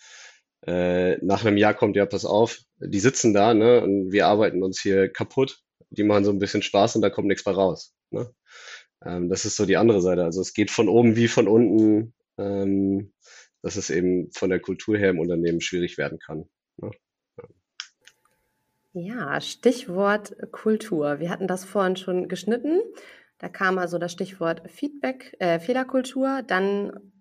äh, 0.66 1.18
nach 1.24 1.46
einem 1.46 1.58
Jahr 1.58 1.74
kommt, 1.74 1.96
ja, 1.96 2.06
pass 2.06 2.26
auf, 2.26 2.60
die 2.80 3.00
sitzen 3.00 3.34
da, 3.34 3.54
ne, 3.54 3.82
und 3.84 4.12
wir 4.12 4.28
arbeiten 4.28 4.64
uns 4.64 4.82
hier 4.82 5.10
kaputt, 5.10 5.60
die 5.90 6.04
machen 6.04 6.26
so 6.26 6.32
ein 6.32 6.40
bisschen 6.40 6.62
Spaß 6.62 6.96
und 6.96 7.02
da 7.02 7.10
kommt 7.10 7.28
nichts 7.28 7.46
mehr 7.46 7.56
raus. 7.56 7.94
Ne? 8.10 8.34
Ähm, 9.06 9.30
das 9.30 9.46
ist 9.46 9.56
so 9.58 9.66
die 9.66 9.78
andere 9.78 10.02
Seite. 10.02 10.24
Also 10.24 10.42
es 10.42 10.54
geht 10.54 10.72
von 10.72 10.90
oben 10.90 11.16
wie 11.16 11.28
von 11.28 11.48
unten, 11.48 12.14
ähm, 12.38 13.14
dass 13.66 13.78
es 13.78 13.90
eben 13.90 14.30
von 14.32 14.52
der 14.52 14.60
Kultur 14.60 14.96
her 14.96 15.10
im 15.10 15.18
Unternehmen 15.18 15.60
schwierig 15.60 15.98
werden 15.98 16.20
kann. 16.20 16.48
Ne? 16.78 16.92
Ja, 18.94 19.42
Stichwort 19.42 20.36
Kultur. 20.52 21.20
Wir 21.20 21.32
hatten 21.32 21.48
das 21.48 21.66
vorhin 21.66 21.96
schon 21.96 22.28
geschnitten. 22.28 22.80
Da 23.40 23.50
kam 23.50 23.80
also 23.80 23.98
das 23.98 24.12
Stichwort 24.12 24.70
Feedback, 24.70 25.36
äh, 25.40 25.60
Fehlerkultur, 25.60 26.44
dann 26.46 27.12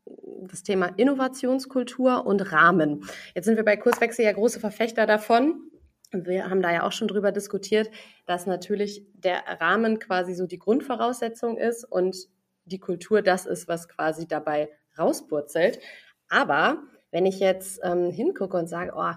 das 0.42 0.62
Thema 0.62 0.88
Innovationskultur 0.98 2.26
und 2.26 2.52
Rahmen. 2.52 3.09
Jetzt 3.35 3.46
sind 3.46 3.57
wir 3.57 3.64
bei 3.64 3.78
Kurswechsel 3.78 4.26
ja 4.26 4.33
große 4.33 4.61
Verfechter 4.61 5.07
davon. 5.07 5.70
Wir 6.12 6.50
haben 6.50 6.61
da 6.61 6.70
ja 6.70 6.83
auch 6.83 6.92
schon 6.92 7.09
drüber 7.09 7.33
diskutiert, 7.33 7.90
dass 8.26 8.44
natürlich 8.44 9.02
der 9.14 9.44
Rahmen 9.62 9.98
quasi 9.98 10.35
so 10.35 10.46
die 10.46 10.59
Grundvoraussetzung 10.59 11.57
ist 11.57 11.85
und 11.85 12.28
die 12.66 12.80
Kultur 12.80 13.22
das 13.22 13.46
ist, 13.46 13.66
was 13.66 13.88
quasi 13.88 14.28
dabei 14.28 14.68
rauspurzelt. 14.98 15.80
Aber 16.28 16.82
wenn 17.10 17.26
ich 17.26 17.38
jetzt 17.38 17.80
ähm, 17.82 18.10
hingucke 18.10 18.56
und 18.56 18.68
sage, 18.68 18.92
oh, 18.96 19.12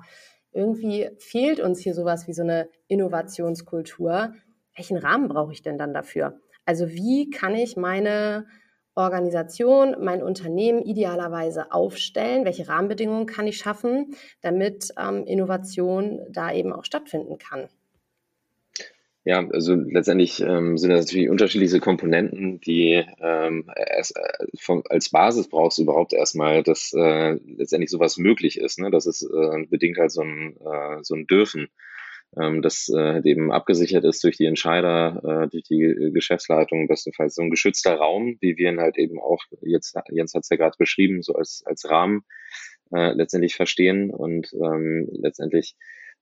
irgendwie 0.52 1.10
fehlt 1.20 1.60
uns 1.60 1.80
hier 1.80 1.94
sowas 1.94 2.28
wie 2.28 2.34
so 2.34 2.42
eine 2.42 2.70
Innovationskultur. 2.88 4.34
Welchen 4.76 4.98
Rahmen 4.98 5.28
brauche 5.28 5.54
ich 5.54 5.62
denn 5.62 5.78
dann 5.78 5.94
dafür? 5.94 6.40
Also 6.66 6.90
wie 6.90 7.30
kann 7.30 7.56
ich 7.56 7.78
meine 7.78 8.48
Organisation, 8.96 9.96
mein 10.00 10.24
Unternehmen 10.24 10.82
idealerweise 10.82 11.72
aufstellen? 11.72 12.46
Welche 12.46 12.68
Rahmenbedingungen 12.68 13.28
kann 13.28 13.46
ich 13.46 13.58
schaffen, 13.58 14.16
damit 14.42 14.92
ähm, 15.00 15.26
Innovation 15.26 16.22
da 16.32 16.52
eben 16.52 16.74
auch 16.74 16.84
stattfinden 16.84 17.38
kann? 17.38 17.70
Ja, 19.28 19.46
also 19.52 19.76
letztendlich 19.76 20.40
ähm, 20.40 20.78
sind 20.78 20.90
das 20.90 21.06
natürlich 21.06 21.30
unterschiedliche 21.30 21.82
Komponenten, 21.82 22.62
die 22.62 23.04
ähm, 23.20 23.70
erst, 23.76 24.16
äh, 24.16 24.46
vom, 24.58 24.84
als 24.90 25.10
Basis 25.10 25.50
brauchst 25.50 25.78
du 25.78 25.82
überhaupt 25.82 26.14
erstmal, 26.14 26.64
dass 26.64 26.94
äh, 26.94 27.34
letztendlich 27.46 27.90
sowas 27.90 28.18
möglich 28.18 28.58
ist. 28.58 28.80
Ne? 28.80 28.90
Das 28.90 29.06
ist 29.06 29.24
äh, 29.24 29.66
bedingt 29.70 29.98
halt 29.98 30.12
so 30.12 30.22
ein, 30.22 30.56
äh, 30.56 31.04
so 31.04 31.16
ein 31.16 31.28
Dürfen, 31.28 31.68
ähm, 32.40 32.62
das 32.62 32.88
äh, 32.88 33.22
eben 33.30 33.52
abgesichert 33.52 34.06
ist 34.06 34.24
durch 34.24 34.38
die 34.38 34.46
Entscheider, 34.46 35.22
äh, 35.44 35.50
durch 35.50 35.66
die 35.66 36.12
Geschäftsleitung, 36.14 36.88
bestenfalls 36.88 37.36
so 37.36 37.42
ein 37.42 37.50
geschützter 37.50 37.96
Raum, 37.96 38.38
wie 38.40 38.56
wir 38.56 38.72
ihn 38.72 38.80
halt 38.80 38.98
eben 38.98 39.20
auch, 39.20 39.44
jetzt 39.60 39.94
Jens 40.10 40.36
hat 40.36 40.44
es 40.44 40.50
ja 40.50 40.56
gerade 40.56 40.78
beschrieben, 40.80 41.22
so 41.22 41.34
als, 41.34 41.64
als 41.66 41.90
Rahmen 41.90 42.22
äh, 42.94 43.12
letztendlich 43.12 43.58
verstehen 43.58 44.10
und 44.10 44.54
ähm, 44.54 45.10
letztendlich 45.12 45.76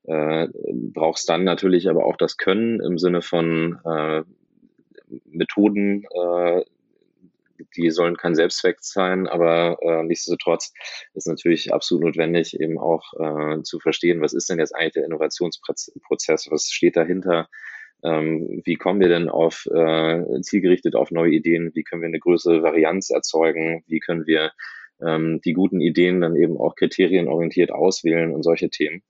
äh, 0.08 0.48
brauchst 0.72 1.30
dann 1.30 1.44
natürlich 1.44 1.90
aber 1.90 2.06
auch 2.06 2.18
das 2.18 2.38
Können 2.38 2.80
im 2.80 2.98
Sinne 2.98 3.22
von 3.22 3.80
äh, 3.86 4.24
Methoden, 5.26 6.04
äh, 6.04 6.64
die 7.78 7.90
sollen 7.90 8.18
kein 8.18 8.36
Selbstzweck 8.36 8.78
sein, 8.82 9.28
aber 9.28 9.78
äh, 9.82 10.04
nichtsdestotrotz 10.04 10.74
ist 11.14 11.28
natürlich 11.28 11.74
absolut 11.74 12.04
notwendig, 12.04 12.60
eben 12.60 12.78
auch 12.78 13.14
äh, 13.14 13.62
zu 13.64 13.80
verstehen, 13.80 14.22
was 14.22 14.34
ist 14.34 14.50
denn 14.50 14.60
jetzt 14.60 14.76
eigentlich 14.76 14.94
der 14.94 15.06
Innovationsprozess, 15.06 16.48
was 16.52 16.70
steht 16.70 16.98
dahinter, 16.98 17.48
ähm, 18.04 18.62
wie 18.66 18.76
kommen 18.76 19.00
wir 19.00 19.08
denn 19.08 19.30
auf 19.30 19.66
äh, 19.68 20.42
zielgerichtet 20.42 20.96
auf 20.96 21.12
neue 21.12 21.32
Ideen, 21.32 21.72
wie 21.74 21.84
können 21.84 22.02
wir 22.02 22.08
eine 22.08 22.20
größere 22.20 22.62
Varianz 22.62 23.10
erzeugen, 23.10 23.84
wie 23.88 24.00
können 24.00 24.28
wir 24.28 24.52
ähm, 25.02 25.42
die 25.44 25.54
guten 25.54 25.82
Ideen 25.82 26.22
dann 26.22 26.36
eben 26.36 26.58
auch 26.58 26.76
kriterienorientiert 26.76 27.72
auswählen 27.72 28.34
und 28.34 28.44
solche 28.44 28.70
Themen. 28.70 29.02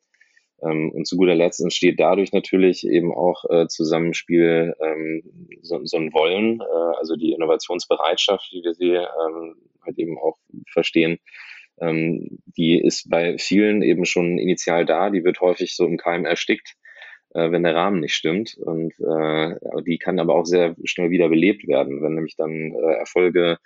Ähm, 0.65 0.91
und 0.91 1.07
zu 1.07 1.17
guter 1.17 1.35
Letzt 1.35 1.61
entsteht 1.61 1.99
dadurch 1.99 2.31
natürlich 2.31 2.85
eben 2.87 3.13
auch 3.13 3.45
äh, 3.49 3.67
Zusammenspiel 3.67 4.73
ähm, 4.81 5.23
so, 5.61 5.79
so 5.83 5.97
ein 5.97 6.13
Wollen, 6.13 6.61
äh, 6.61 6.97
also 6.97 7.15
die 7.15 7.33
Innovationsbereitschaft, 7.33 8.51
wie 8.51 8.63
wir 8.63 8.73
sie 8.73 8.93
ähm, 8.93 9.55
halt 9.85 9.97
eben 9.99 10.17
auch 10.17 10.37
verstehen, 10.71 11.19
ähm, 11.79 12.39
die 12.57 12.79
ist 12.79 13.09
bei 13.09 13.37
vielen 13.37 13.81
eben 13.81 14.05
schon 14.05 14.37
initial 14.37 14.85
da, 14.85 15.09
die 15.09 15.23
wird 15.23 15.41
häufig 15.41 15.75
so 15.75 15.85
im 15.85 15.97
Keim 15.97 16.25
erstickt, 16.25 16.75
äh, 17.33 17.51
wenn 17.51 17.63
der 17.63 17.75
Rahmen 17.75 17.99
nicht 17.99 18.15
stimmt. 18.15 18.57
Und 18.57 18.93
äh, 18.99 19.55
die 19.83 19.97
kann 19.97 20.19
aber 20.19 20.35
auch 20.35 20.45
sehr 20.45 20.75
schnell 20.85 21.09
wieder 21.09 21.29
belebt 21.29 21.67
werden, 21.67 22.01
wenn 22.01 22.15
nämlich 22.15 22.35
dann 22.35 22.73
äh, 22.73 22.93
Erfolge 22.95 23.57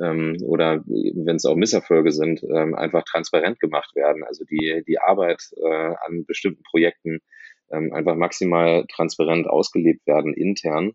ähm, 0.00 0.36
oder 0.42 0.82
wenn 0.86 1.36
es 1.36 1.44
auch 1.44 1.56
Misserfolge 1.56 2.12
sind, 2.12 2.42
ähm, 2.42 2.74
einfach 2.74 3.04
transparent 3.04 3.60
gemacht 3.60 3.94
werden. 3.94 4.24
Also 4.24 4.44
die, 4.44 4.82
die 4.86 4.98
Arbeit 4.98 5.42
äh, 5.56 5.94
an 6.06 6.24
bestimmten 6.26 6.62
Projekten 6.62 7.20
ähm, 7.70 7.92
einfach 7.92 8.14
maximal 8.14 8.84
transparent 8.86 9.46
ausgelebt 9.46 10.06
werden 10.06 10.34
intern. 10.34 10.92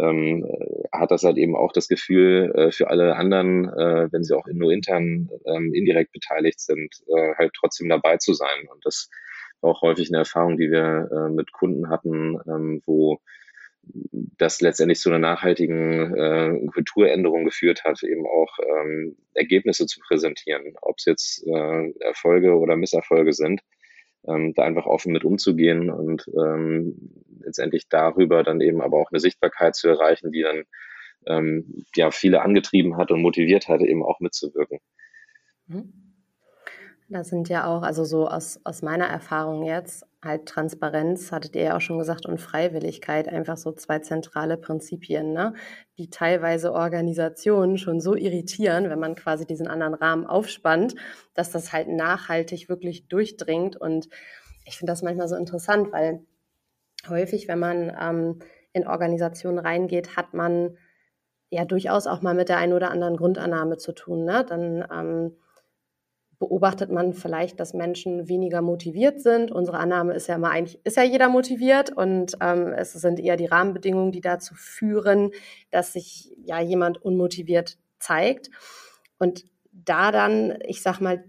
Ähm, 0.00 0.46
hat 0.90 1.10
das 1.10 1.22
halt 1.22 1.36
eben 1.36 1.54
auch 1.54 1.70
das 1.72 1.86
Gefühl 1.86 2.50
äh, 2.54 2.72
für 2.72 2.88
alle 2.88 3.14
anderen, 3.16 3.68
äh, 3.68 4.08
wenn 4.10 4.24
sie 4.24 4.34
auch 4.34 4.46
nur 4.46 4.72
intern 4.72 5.28
ähm, 5.44 5.74
indirekt 5.74 6.12
beteiligt 6.12 6.60
sind, 6.60 6.94
äh, 7.08 7.34
halt 7.36 7.52
trotzdem 7.54 7.90
dabei 7.90 8.16
zu 8.16 8.32
sein. 8.32 8.68
Und 8.72 8.86
das 8.86 9.10
auch 9.60 9.82
häufig 9.82 10.08
eine 10.08 10.18
Erfahrung, 10.18 10.56
die 10.56 10.70
wir 10.70 11.08
äh, 11.12 11.30
mit 11.30 11.52
Kunden 11.52 11.88
hatten, 11.88 12.38
ähm, 12.48 12.82
wo 12.86 13.18
das 14.38 14.60
letztendlich 14.60 14.98
zu 14.98 15.10
einer 15.10 15.18
nachhaltigen 15.18 16.14
äh, 16.14 16.66
Kulturänderung 16.72 17.44
geführt 17.44 17.84
hat, 17.84 18.02
eben 18.02 18.26
auch 18.26 18.58
ähm, 18.58 19.16
Ergebnisse 19.34 19.86
zu 19.86 20.00
präsentieren, 20.00 20.74
ob 20.80 20.96
es 20.98 21.04
jetzt 21.04 21.46
äh, 21.46 21.92
Erfolge 22.00 22.56
oder 22.56 22.76
Misserfolge 22.76 23.32
sind, 23.32 23.60
ähm, 24.26 24.54
da 24.54 24.64
einfach 24.64 24.86
offen 24.86 25.12
mit 25.12 25.24
umzugehen 25.24 25.90
und 25.90 26.28
ähm, 26.28 27.12
letztendlich 27.40 27.88
darüber 27.88 28.42
dann 28.42 28.60
eben 28.60 28.80
aber 28.80 28.98
auch 28.98 29.10
eine 29.10 29.20
Sichtbarkeit 29.20 29.74
zu 29.74 29.88
erreichen, 29.88 30.32
die 30.32 30.42
dann 30.42 30.64
ähm, 31.26 31.84
ja 31.94 32.10
viele 32.10 32.42
angetrieben 32.42 32.96
hat 32.96 33.10
und 33.10 33.22
motiviert 33.22 33.68
hatte, 33.68 33.86
eben 33.86 34.02
auch 34.02 34.20
mitzuwirken. 34.20 34.78
Mhm. 35.66 36.11
Das 37.12 37.28
sind 37.28 37.48
ja 37.50 37.66
auch, 37.66 37.82
also 37.82 38.04
so 38.04 38.26
aus, 38.26 38.58
aus 38.64 38.80
meiner 38.80 39.06
Erfahrung 39.06 39.64
jetzt, 39.64 40.06
halt 40.24 40.46
Transparenz, 40.46 41.30
hattet 41.30 41.54
ihr 41.56 41.62
ja 41.62 41.76
auch 41.76 41.80
schon 41.80 41.98
gesagt, 41.98 42.26
und 42.26 42.40
Freiwilligkeit, 42.40 43.28
einfach 43.28 43.56
so 43.56 43.72
zwei 43.72 43.98
zentrale 43.98 44.56
Prinzipien, 44.56 45.32
ne? 45.32 45.52
die 45.98 46.08
teilweise 46.08 46.72
Organisationen 46.72 47.76
schon 47.76 48.00
so 48.00 48.14
irritieren, 48.14 48.88
wenn 48.88 49.00
man 49.00 49.14
quasi 49.14 49.46
diesen 49.46 49.68
anderen 49.68 49.94
Rahmen 49.94 50.26
aufspannt, 50.26 50.94
dass 51.34 51.50
das 51.50 51.72
halt 51.72 51.88
nachhaltig 51.88 52.68
wirklich 52.68 53.08
durchdringt. 53.08 53.76
Und 53.76 54.08
ich 54.64 54.78
finde 54.78 54.92
das 54.92 55.02
manchmal 55.02 55.28
so 55.28 55.36
interessant, 55.36 55.92
weil 55.92 56.24
häufig, 57.08 57.46
wenn 57.48 57.58
man 57.58 57.92
ähm, 58.00 58.38
in 58.72 58.86
Organisationen 58.86 59.58
reingeht, 59.58 60.16
hat 60.16 60.32
man 60.32 60.78
ja 61.50 61.66
durchaus 61.66 62.06
auch 62.06 62.22
mal 62.22 62.34
mit 62.34 62.48
der 62.48 62.56
einen 62.56 62.72
oder 62.72 62.90
anderen 62.90 63.16
Grundannahme 63.16 63.76
zu 63.76 63.92
tun. 63.92 64.24
Ne? 64.24 64.46
Dann 64.48 64.86
ähm, 64.90 65.36
beobachtet 66.42 66.90
man 66.90 67.12
vielleicht, 67.12 67.60
dass 67.60 67.72
Menschen 67.72 68.26
weniger 68.26 68.62
motiviert 68.62 69.20
sind. 69.20 69.52
Unsere 69.52 69.78
Annahme 69.78 70.12
ist 70.14 70.26
ja 70.26 70.34
immer 70.34 70.50
eigentlich, 70.50 70.80
ist 70.82 70.96
ja 70.96 71.04
jeder 71.04 71.28
motiviert 71.28 71.96
und 71.96 72.36
ähm, 72.40 72.72
es 72.72 72.94
sind 72.94 73.20
eher 73.20 73.36
die 73.36 73.46
Rahmenbedingungen, 73.46 74.10
die 74.10 74.20
dazu 74.20 74.56
führen, 74.56 75.30
dass 75.70 75.92
sich 75.92 76.36
ja 76.44 76.60
jemand 76.60 77.00
unmotiviert 77.00 77.78
zeigt. 78.00 78.50
Und 79.20 79.44
da 79.70 80.10
dann, 80.10 80.58
ich 80.66 80.82
sag 80.82 81.00
mal, 81.00 81.22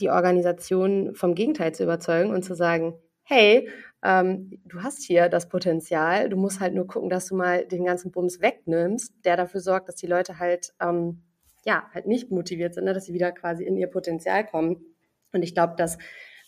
die 0.00 0.10
Organisation 0.10 1.14
vom 1.14 1.34
Gegenteil 1.34 1.74
zu 1.74 1.84
überzeugen 1.84 2.30
und 2.30 2.42
zu 2.42 2.54
sagen, 2.54 2.92
hey, 3.22 3.70
ähm, 4.04 4.60
du 4.66 4.82
hast 4.82 5.02
hier 5.02 5.30
das 5.30 5.48
Potenzial, 5.48 6.28
du 6.28 6.36
musst 6.36 6.60
halt 6.60 6.74
nur 6.74 6.86
gucken, 6.86 7.08
dass 7.08 7.24
du 7.28 7.36
mal 7.36 7.64
den 7.64 7.86
ganzen 7.86 8.10
Bums 8.10 8.42
wegnimmst, 8.42 9.14
der 9.24 9.38
dafür 9.38 9.60
sorgt, 9.60 9.88
dass 9.88 9.96
die 9.96 10.06
Leute 10.06 10.38
halt 10.38 10.74
ähm, 10.78 11.22
ja, 11.68 11.86
halt 11.92 12.06
nicht 12.06 12.30
motiviert 12.30 12.72
sind, 12.72 12.84
ne, 12.84 12.94
dass 12.94 13.04
sie 13.04 13.12
wieder 13.12 13.30
quasi 13.30 13.62
in 13.62 13.76
ihr 13.76 13.88
Potenzial 13.88 14.46
kommen. 14.46 14.86
Und 15.34 15.42
ich 15.42 15.52
glaube, 15.52 15.74
das 15.76 15.98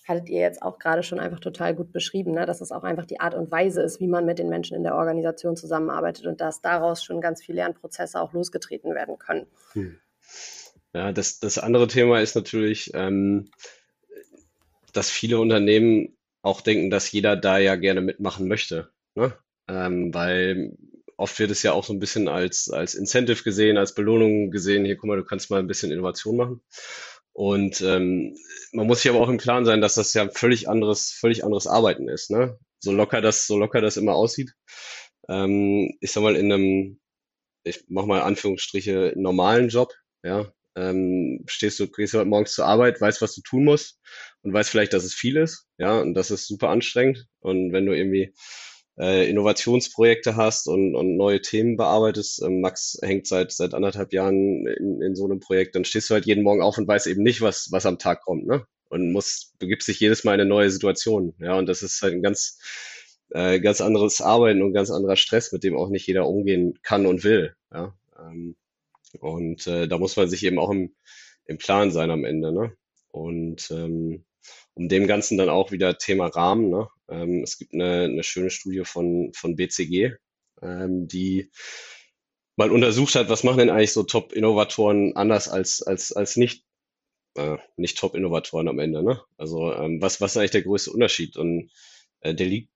hattet 0.09 0.31
ihr 0.31 0.41
jetzt 0.41 0.63
auch 0.63 0.79
gerade 0.79 1.03
schon 1.03 1.21
einfach 1.21 1.41
total 1.41 1.75
gut 1.75 1.93
beschrieben, 1.93 2.33
ne? 2.33 2.47
dass 2.47 2.63
es 2.63 2.73
auch 2.73 2.85
einfach 2.85 3.05
die 3.05 3.21
Art 3.21 3.35
und 3.35 3.51
Weise 3.51 3.83
ist, 3.83 4.01
wie 4.01 4.09
man 4.09 4.25
mit 4.25 4.39
den 4.39 4.49
Menschen 4.49 4.75
in 4.79 4.83
der 4.83 4.95
Organisation 4.95 5.57
zusammenarbeitet 5.57 6.27
und 6.27 6.41
dass 6.41 6.63
daraus 6.63 7.05
schon 7.05 7.21
ganz 7.21 7.45
viele 7.45 7.57
Lernprozesse 7.57 8.19
auch 8.19 8.33
losgetreten 8.33 8.95
werden 8.95 9.19
können. 9.19 9.47
Hm. 9.75 9.99
Ja, 10.95 11.13
das, 11.13 11.39
das 11.39 11.59
andere 11.59 11.87
Thema 11.87 12.21
ist 12.21 12.35
natürlich, 12.35 12.93
ähm, 12.95 13.51
dass 14.95 15.11
viele 15.11 15.39
Unternehmen 15.39 16.17
auch 16.41 16.63
denken, 16.63 16.89
dass 16.89 17.13
jeder 17.13 17.37
da 17.37 17.59
ja 17.59 17.77
gerne 17.77 18.01
mitmachen 18.01 18.49
möchte. 18.49 18.89
Ne? 19.15 19.35
Ähm, 19.69 20.15
weil 20.15 20.79
oft 21.21 21.39
wird 21.39 21.51
es 21.51 21.63
ja 21.63 21.73
auch 21.73 21.85
so 21.85 21.93
ein 21.93 21.99
bisschen 21.99 22.29
als, 22.29 22.71
als 22.71 22.95
Incentive 22.95 23.43
gesehen, 23.43 23.77
als 23.77 23.95
Belohnung 23.95 24.51
gesehen. 24.51 24.87
Hier, 24.87 24.97
guck 24.97 25.09
mal, 25.09 25.19
du 25.19 25.25
kannst 25.25 25.51
mal 25.51 25.61
ein 25.61 25.67
bisschen 25.67 25.93
Innovation 25.93 26.37
machen. 26.37 26.63
Und 27.33 27.81
ähm, 27.83 28.37
man 28.73 28.87
muss 28.87 29.03
sich 29.03 29.11
aber 29.11 29.21
auch 29.21 29.29
im 29.29 29.39
Klaren 29.39 29.67
sein, 29.67 29.83
dass 29.83 29.95
das 29.95 30.15
ja 30.15 30.29
völlig 30.31 30.69
anderes, 30.69 31.13
völlig 31.13 31.45
anderes 31.45 31.67
Arbeiten 31.67 32.09
ist. 32.09 32.31
Ne? 32.31 32.59
So 32.81 32.93
locker 32.93 33.21
das, 33.21 33.47
so 33.47 33.59
locker 33.59 33.83
das 33.83 33.99
immer 33.99 34.15
aussieht. 34.15 34.55
Ähm, 35.29 35.97
ich 36.01 36.11
sag 36.11 36.23
mal, 36.23 36.37
in 36.37 36.53
einem, 36.53 37.01
ich 37.65 37.85
mach 37.89 38.07
mal 38.07 38.23
Anführungsstriche, 38.23 39.13
normalen 39.17 39.69
Job, 39.69 39.93
ja, 40.23 40.51
ähm, 40.75 41.45
stehst 41.47 41.79
du, 41.81 41.89
gehst 41.89 42.15
du 42.15 42.19
heute 42.19 42.29
morgens 42.29 42.55
zur 42.55 42.65
Arbeit, 42.65 43.01
weißt, 43.01 43.21
was 43.21 43.35
du 43.35 43.43
tun 43.43 43.65
musst 43.65 44.01
und 44.43 44.55
weißt 44.55 44.71
vielleicht, 44.71 44.93
dass 44.95 45.05
es 45.05 45.15
viel 45.15 45.37
ist, 45.37 45.67
ja, 45.79 46.01
und 46.01 46.15
das 46.15 46.31
ist 46.31 46.47
super 46.47 46.71
anstrengend. 46.71 47.27
Und 47.41 47.73
wenn 47.73 47.87
du 47.87 47.93
irgendwie 47.93 48.33
äh, 49.01 49.29
Innovationsprojekte 49.31 50.37
hast 50.37 50.69
und, 50.69 50.95
und 50.95 51.17
neue 51.17 51.41
Themen 51.41 51.77
bearbeitest. 51.77 52.43
Ähm, 52.43 52.61
Max 52.61 52.99
hängt 53.03 53.27
seit 53.27 53.51
seit 53.53 53.73
anderthalb 53.75 54.13
Jahren 54.13 54.67
in, 54.67 55.01
in 55.01 55.17
so 55.17 55.25
einem 55.25 55.41
Projekt, 55.41 55.75
dann 55.75 55.85
stehst 55.85 56.11
du 56.11 56.15
halt 56.15 56.27
jeden 56.27 56.45
Morgen 56.45 56.63
auf 56.63 56.77
und 56.79 56.87
weißt 56.87 57.07
eben 57.07 57.23
nicht, 57.23 57.41
was 57.41 57.69
was 57.73 57.87
am 57.87 57.99
Tag 57.99 58.23
kommt, 58.23 58.47
ne? 58.47 58.67
Und 58.91 59.13
muss 59.13 59.55
begibst 59.59 59.89
dich 59.89 60.01
jedes 60.01 60.25
Mal 60.25 60.35
in 60.35 60.41
eine 60.41 60.49
neue 60.49 60.71
Situation, 60.71 61.35
ja. 61.39 61.55
Und 61.59 61.67
das 61.67 61.83
ist 61.83 62.03
halt 62.03 62.15
ein 62.15 62.23
ganz 62.23 62.59
äh, 63.31 63.61
ganz 63.61 63.81
anderes 63.81 64.21
Arbeiten 64.21 64.63
und 64.63 64.75
ganz 64.75 64.91
anderer 64.91 65.17
Stress, 65.17 65.53
mit 65.53 65.65
dem 65.65 65.77
auch 65.77 65.89
nicht 65.89 66.07
jeder 66.07 66.27
umgehen 66.27 66.79
kann 66.83 67.07
und 67.07 67.25
will, 67.25 67.55
ja. 67.73 67.95
Ähm, 68.19 68.57
und 69.21 69.67
äh, 69.67 69.89
da 69.89 69.99
muss 69.99 70.17
man 70.17 70.29
sich 70.29 70.45
eben 70.45 70.59
auch 70.59 70.71
im, 70.71 70.95
im 71.47 71.59
Plan 71.59 71.91
sein 71.91 72.11
am 72.11 72.25
Ende, 72.25 72.53
ne? 72.53 72.73
Und 73.09 73.71
ähm, 73.71 74.25
um 74.75 74.89
dem 74.89 75.07
Ganzen 75.07 75.39
dann 75.39 75.49
auch 75.49 75.73
wieder 75.73 75.99
Thema 75.99 76.27
Rahmen. 76.27 76.71
Ne? 76.71 76.89
Ähm, 77.11 77.43
es 77.43 77.59
gibt 77.59 77.75
eine, 77.75 78.05
eine 78.05 78.23
schöne 78.23 78.51
Studie 78.51 78.85
von, 78.85 79.33
von 79.35 79.57
BCG, 79.57 80.13
ähm, 80.63 81.09
die 81.09 81.51
mal 82.57 82.71
untersucht 82.71 83.15
hat, 83.15 83.29
was 83.29 83.45
machen 83.45 83.59
denn 83.59 83.71
eigentlich 83.71 83.93
so 83.93 84.03
Top-Innovatoren 84.03 85.17
anders 85.17 85.49
als, 85.49 85.83
als, 85.83 86.13
als 86.13 86.37
nicht, 86.37 86.65
äh, 87.37 87.57
nicht 87.77 87.99
Top-Innovatoren 87.99 88.69
am 88.69 88.79
Ende. 88.79 89.03
Ne? 89.03 89.23
Also 89.37 89.73
ähm, 89.73 90.01
was, 90.01 90.21
was 90.21 90.33
ist 90.33 90.37
eigentlich 90.37 90.51
der 90.53 90.63
größte 90.63 90.93
Unterschied? 90.93 91.37
Und 91.37 91.71
äh, 92.21 92.35
der 92.35 92.47
liegt 92.47 92.71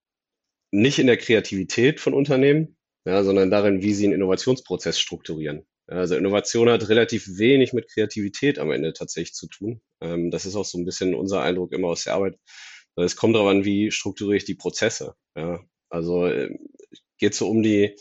nicht 0.71 0.99
in 0.99 1.07
der 1.07 1.17
Kreativität 1.17 2.01
von 2.01 2.15
Unternehmen, 2.15 2.77
ja, 3.05 3.23
sondern 3.23 3.51
darin, 3.51 3.83
wie 3.83 3.95
sie 3.95 4.07
einen 4.07 4.15
Innovationsprozess 4.15 4.99
strukturieren. 4.99 5.67
Also 5.87 6.17
Innovation 6.17 6.71
hat 6.71 6.89
relativ 6.89 7.39
wenig 7.39 7.75
mit 7.75 7.91
Kreativität 7.91 8.59
am 8.59 8.71
Ende 8.71 8.95
tatsächlich 8.95 9.35
zu 9.35 9.49
tun. 9.49 9.83
Ähm, 10.01 10.31
das 10.31 10.47
ist 10.47 10.57
auch 10.57 10.65
so 10.65 10.79
ein 10.79 10.87
bisschen 10.87 11.15
unser 11.15 11.43
Eindruck 11.43 11.73
immer 11.73 11.89
aus 11.89 12.05
der 12.05 12.15
Arbeit. 12.15 12.39
Es 12.97 13.17
kommt 13.17 13.35
darauf 13.35 13.49
an, 13.51 13.65
wie 13.65 13.91
strukturiere 13.91 14.37
ich 14.37 14.45
die 14.45 14.55
Prozesse. 14.55 15.15
Ja, 15.37 15.61
also 15.91 16.27
äh, 16.27 16.57
geht 17.19 17.35
so 17.35 17.49
um 17.49 17.63
die 17.63 17.97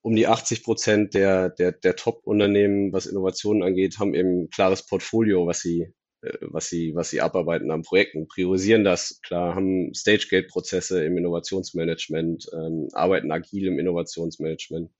um 0.00 0.14
die 0.14 0.26
80 0.26 0.62
Prozent 0.64 1.14
der 1.14 1.50
der 1.50 1.72
der 1.72 1.96
Top-Unternehmen, 1.96 2.92
was 2.92 3.06
Innovationen 3.06 3.62
angeht, 3.62 3.98
haben 3.98 4.14
eben 4.14 4.44
ein 4.44 4.50
klares 4.50 4.86
Portfolio, 4.86 5.46
was 5.46 5.60
sie 5.60 5.92
äh, 6.22 6.32
was 6.40 6.68
sie, 6.68 6.94
was 6.94 7.10
sie 7.10 7.20
abarbeiten 7.20 7.70
an 7.70 7.82
Projekten, 7.82 8.28
priorisieren 8.28 8.84
das, 8.84 9.20
klar, 9.22 9.54
haben 9.54 9.94
Stage-Gate-Prozesse 9.94 11.04
im 11.04 11.16
Innovationsmanagement, 11.16 12.48
ähm, 12.52 12.88
arbeiten 12.92 13.30
agil 13.32 13.66
im 13.66 13.78
Innovationsmanagement, 13.78 14.90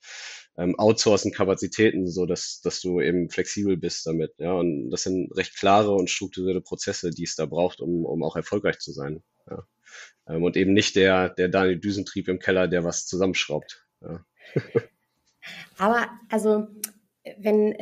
ähm, 0.59 0.77
outsourcen 0.77 1.33
Kapazitäten, 1.33 2.09
so 2.09 2.27
dass, 2.27 2.61
dass 2.61 2.81
du 2.81 3.01
eben 3.01 3.31
flexibel 3.31 3.77
bist 3.77 4.07
damit. 4.07 4.35
Ja, 4.39 4.53
und 4.53 4.91
das 4.91 5.05
sind 5.05 5.31
recht 5.37 5.57
klare 5.57 5.93
und 5.93 6.11
strukturierte 6.11 6.61
Prozesse, 6.61 7.11
die 7.11 7.23
es 7.23 7.37
da 7.37 7.47
braucht, 7.47 7.81
um, 7.81 8.05
um 8.05 8.25
auch 8.25 8.35
erfolgreich 8.35 8.79
zu 8.81 8.93
sein. 8.93 9.23
Ja. 9.49 9.65
Ähm, 10.29 10.43
und 10.43 10.57
eben 10.57 10.73
nicht 10.73 10.97
der, 10.97 11.31
der 11.31 11.49
Daniel 11.49 11.79
Düsentrieb 11.79 12.29
im 12.29 12.41
Keller, 12.41 12.67
der 12.67 12.83
was 12.83 13.07
zusammenschraubt. 13.07 13.87
Ja. 14.03 14.25
Aber 15.79 16.09
also 16.29 16.67
wenn, 17.39 17.77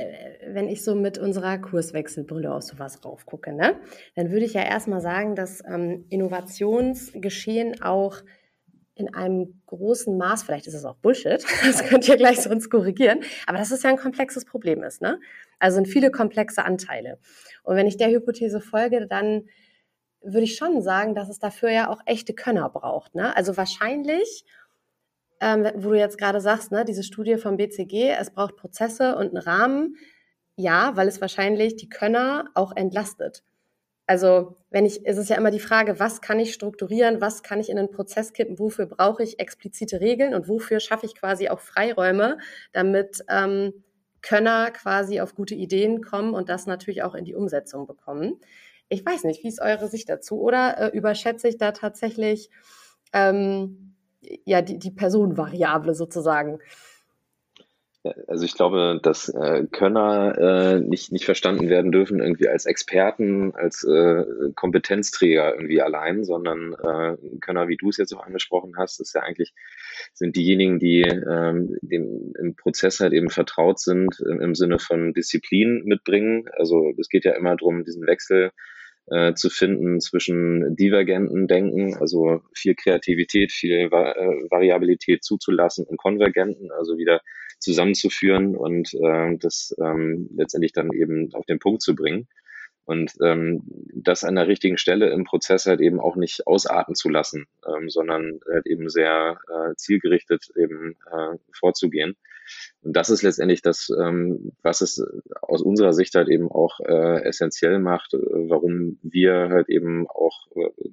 wenn 0.46 0.68
ich 0.68 0.84
so 0.84 0.94
mit 0.94 1.18
unserer 1.18 1.58
Kurswechselbrille 1.58 2.52
auf 2.52 2.62
sowas 2.62 3.04
raufgucke, 3.04 3.52
ne, 3.52 3.80
dann 4.14 4.30
würde 4.30 4.44
ich 4.44 4.52
ja 4.52 4.62
erstmal 4.62 5.00
sagen, 5.00 5.34
dass 5.34 5.62
ähm, 5.66 6.04
Innovationsgeschehen 6.10 7.80
auch 7.80 8.18
in 8.96 9.12
einem 9.14 9.60
großen 9.66 10.16
Maß, 10.16 10.42
vielleicht 10.42 10.66
ist 10.66 10.74
es 10.74 10.84
auch 10.84 10.96
Bullshit, 10.96 11.44
das 11.64 11.84
könnt 11.84 12.08
ihr 12.08 12.16
gleich 12.16 12.40
sonst 12.40 12.70
korrigieren, 12.70 13.20
aber 13.46 13.58
dass 13.58 13.70
es 13.70 13.82
ja 13.82 13.90
ein 13.90 13.98
komplexes 13.98 14.44
Problem 14.44 14.82
ist. 14.82 15.02
Ne? 15.02 15.20
Also 15.58 15.76
sind 15.76 15.86
viele 15.86 16.10
komplexe 16.10 16.64
Anteile. 16.64 17.18
Und 17.62 17.76
wenn 17.76 17.86
ich 17.86 17.98
der 17.98 18.08
Hypothese 18.08 18.60
folge, 18.60 19.06
dann 19.06 19.44
würde 20.22 20.44
ich 20.44 20.56
schon 20.56 20.82
sagen, 20.82 21.14
dass 21.14 21.28
es 21.28 21.38
dafür 21.38 21.70
ja 21.70 21.88
auch 21.88 22.00
echte 22.06 22.34
Könner 22.34 22.68
braucht. 22.70 23.14
Ne? 23.14 23.36
Also 23.36 23.56
wahrscheinlich, 23.56 24.44
ähm, 25.40 25.68
wo 25.76 25.90
du 25.90 25.98
jetzt 25.98 26.18
gerade 26.18 26.40
sagst, 26.40 26.72
ne, 26.72 26.84
diese 26.84 27.02
Studie 27.02 27.36
vom 27.36 27.58
BCG, 27.58 28.16
es 28.18 28.30
braucht 28.30 28.56
Prozesse 28.56 29.14
und 29.16 29.28
einen 29.28 29.36
Rahmen. 29.36 29.96
Ja, 30.56 30.96
weil 30.96 31.06
es 31.06 31.20
wahrscheinlich 31.20 31.76
die 31.76 31.90
Könner 31.90 32.46
auch 32.54 32.74
entlastet. 32.74 33.44
Also, 34.06 34.56
wenn 34.70 34.86
ich, 34.86 35.04
es 35.04 35.18
ist 35.18 35.30
ja 35.30 35.36
immer 35.36 35.50
die 35.50 35.58
Frage, 35.58 35.98
was 35.98 36.20
kann 36.20 36.38
ich 36.38 36.54
strukturieren, 36.54 37.20
was 37.20 37.42
kann 37.42 37.58
ich 37.58 37.70
in 37.70 37.78
einen 37.78 37.90
Prozess 37.90 38.32
kippen, 38.32 38.58
wofür 38.58 38.86
brauche 38.86 39.22
ich 39.22 39.40
explizite 39.40 40.00
Regeln 40.00 40.32
und 40.34 40.48
wofür 40.48 40.78
schaffe 40.78 41.06
ich 41.06 41.16
quasi 41.16 41.48
auch 41.48 41.60
Freiräume, 41.60 42.38
damit 42.72 43.24
ähm, 43.28 43.72
Könner 44.22 44.70
quasi 44.70 45.20
auf 45.20 45.34
gute 45.34 45.54
Ideen 45.54 46.02
kommen 46.02 46.34
und 46.34 46.48
das 46.48 46.66
natürlich 46.66 47.02
auch 47.02 47.14
in 47.14 47.24
die 47.24 47.34
Umsetzung 47.34 47.86
bekommen. 47.86 48.40
Ich 48.88 49.04
weiß 49.04 49.24
nicht, 49.24 49.42
wie 49.42 49.48
ist 49.48 49.60
eure 49.60 49.88
Sicht 49.88 50.08
dazu? 50.08 50.40
Oder 50.40 50.78
äh, 50.78 50.96
überschätze 50.96 51.48
ich 51.48 51.58
da 51.58 51.72
tatsächlich 51.72 52.50
ähm, 53.12 53.96
ja 54.44 54.62
die, 54.62 54.78
die 54.78 54.92
Personenvariable 54.92 55.94
sozusagen? 55.94 56.60
Also 58.26 58.44
ich 58.44 58.54
glaube, 58.54 59.00
dass 59.02 59.28
äh, 59.28 59.66
Könner 59.70 60.36
äh, 60.38 60.80
nicht, 60.80 61.12
nicht 61.12 61.24
verstanden 61.24 61.68
werden 61.68 61.92
dürfen 61.92 62.20
irgendwie 62.20 62.48
als 62.48 62.66
Experten, 62.66 63.54
als 63.54 63.84
äh, 63.84 64.24
Kompetenzträger 64.54 65.54
irgendwie 65.54 65.82
allein, 65.82 66.24
sondern 66.24 66.74
äh, 66.74 67.16
Könner, 67.40 67.68
wie 67.68 67.76
du 67.76 67.88
es 67.88 67.96
jetzt 67.96 68.14
auch 68.14 68.24
angesprochen 68.24 68.74
hast, 68.76 69.00
ist 69.00 69.14
ja 69.14 69.22
eigentlich, 69.22 69.54
sind 70.12 70.36
diejenigen, 70.36 70.78
die 70.78 71.02
ähm, 71.02 71.76
dem, 71.82 72.32
im 72.38 72.56
Prozess 72.56 73.00
halt 73.00 73.12
eben 73.12 73.30
vertraut 73.30 73.80
sind, 73.80 74.20
im, 74.20 74.40
im 74.40 74.54
Sinne 74.54 74.78
von 74.78 75.12
Disziplin 75.12 75.82
mitbringen. 75.84 76.48
Also 76.56 76.92
es 76.98 77.08
geht 77.08 77.24
ja 77.24 77.32
immer 77.32 77.56
darum, 77.56 77.84
diesen 77.84 78.06
Wechsel 78.06 78.50
äh, 79.08 79.34
zu 79.34 79.50
finden 79.50 80.00
zwischen 80.00 80.74
divergenten 80.76 81.46
Denken, 81.46 81.96
also 81.96 82.42
viel 82.54 82.74
Kreativität, 82.74 83.52
viel 83.52 83.90
Va 83.90 84.12
äh, 84.12 84.50
Variabilität 84.50 85.24
zuzulassen 85.24 85.86
und 85.86 85.96
konvergenten, 85.96 86.70
also 86.72 86.98
wieder 86.98 87.20
zusammenzuführen 87.58 88.56
und 88.56 88.92
äh, 88.94 89.36
das 89.38 89.74
ähm, 89.82 90.28
letztendlich 90.36 90.72
dann 90.72 90.92
eben 90.92 91.32
auf 91.34 91.46
den 91.46 91.58
Punkt 91.58 91.82
zu 91.82 91.94
bringen. 91.94 92.28
Und 92.84 93.12
ähm, 93.20 93.62
das 93.94 94.22
an 94.22 94.36
der 94.36 94.46
richtigen 94.46 94.78
Stelle 94.78 95.10
im 95.10 95.24
Prozess 95.24 95.66
halt 95.66 95.80
eben 95.80 95.98
auch 95.98 96.14
nicht 96.14 96.46
ausarten 96.46 96.94
zu 96.94 97.08
lassen, 97.08 97.46
ähm, 97.66 97.90
sondern 97.90 98.38
halt 98.48 98.66
eben 98.66 98.88
sehr 98.88 99.40
äh, 99.48 99.74
zielgerichtet 99.74 100.50
eben 100.56 100.96
äh, 101.10 101.36
vorzugehen. 101.52 102.16
Und 102.82 102.96
das 102.96 103.10
ist 103.10 103.22
letztendlich 103.22 103.62
das, 103.62 103.90
ähm, 103.90 104.52
was 104.62 104.80
es 104.80 105.04
aus 105.42 105.62
unserer 105.62 105.92
Sicht 105.92 106.14
halt 106.14 106.28
eben 106.28 106.50
auch 106.50 106.80
äh, 106.80 107.22
essentiell 107.24 107.78
macht, 107.78 108.14
äh, 108.14 108.18
warum 108.18 108.98
wir 109.02 109.48
halt 109.50 109.68
eben 109.68 110.06
auch 110.08 110.46
äh, 110.54 110.90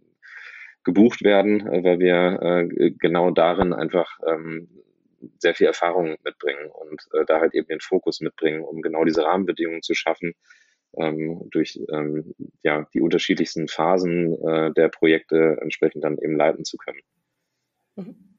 gebucht 0.84 1.24
werden, 1.24 1.68
äh, 1.68 1.84
weil 1.84 2.00
wir 2.00 2.42
äh, 2.42 2.92
genau 2.92 3.32
darin 3.32 3.74
einfach 3.74 4.20
ähm, 4.26 4.70
sehr 5.40 5.56
viel 5.56 5.68
Erfahrung 5.68 6.18
mitbringen 6.24 6.70
und 6.70 7.02
äh, 7.14 7.26
da 7.26 7.40
halt 7.40 7.54
eben 7.54 7.68
den 7.68 7.80
Fokus 7.80 8.20
mitbringen, 8.22 8.64
um 8.64 8.82
genau 8.82 9.06
diese 9.06 9.24
Rahmenbedingungen 9.24 9.82
zu 9.82 9.94
schaffen, 9.94 10.34
ähm, 10.98 11.48
durch 11.52 11.80
ähm, 11.92 12.36
ja, 12.62 12.88
die 12.94 13.02
unterschiedlichsten 13.02 13.68
Phasen 13.68 14.34
äh, 14.46 14.72
der 14.74 14.90
Projekte 14.90 15.58
entsprechend 15.62 16.04
dann 16.04 16.18
eben 16.18 16.36
leiten 16.36 16.66
zu 16.66 16.78
können. 16.78 17.00
Mhm. 17.96 18.33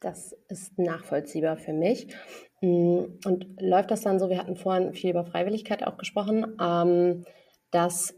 Das 0.00 0.36
ist 0.48 0.78
nachvollziehbar 0.78 1.56
für 1.56 1.72
mich. 1.72 2.14
Mm, 2.60 3.04
und 3.24 3.46
läuft 3.60 3.90
das 3.90 4.02
dann 4.02 4.18
so, 4.18 4.28
wir 4.30 4.38
hatten 4.38 4.56
vorhin 4.56 4.94
viel 4.94 5.10
über 5.10 5.24
Freiwilligkeit 5.24 5.84
auch 5.86 5.96
gesprochen, 5.96 6.56
ähm, 6.60 7.24
dass 7.70 8.14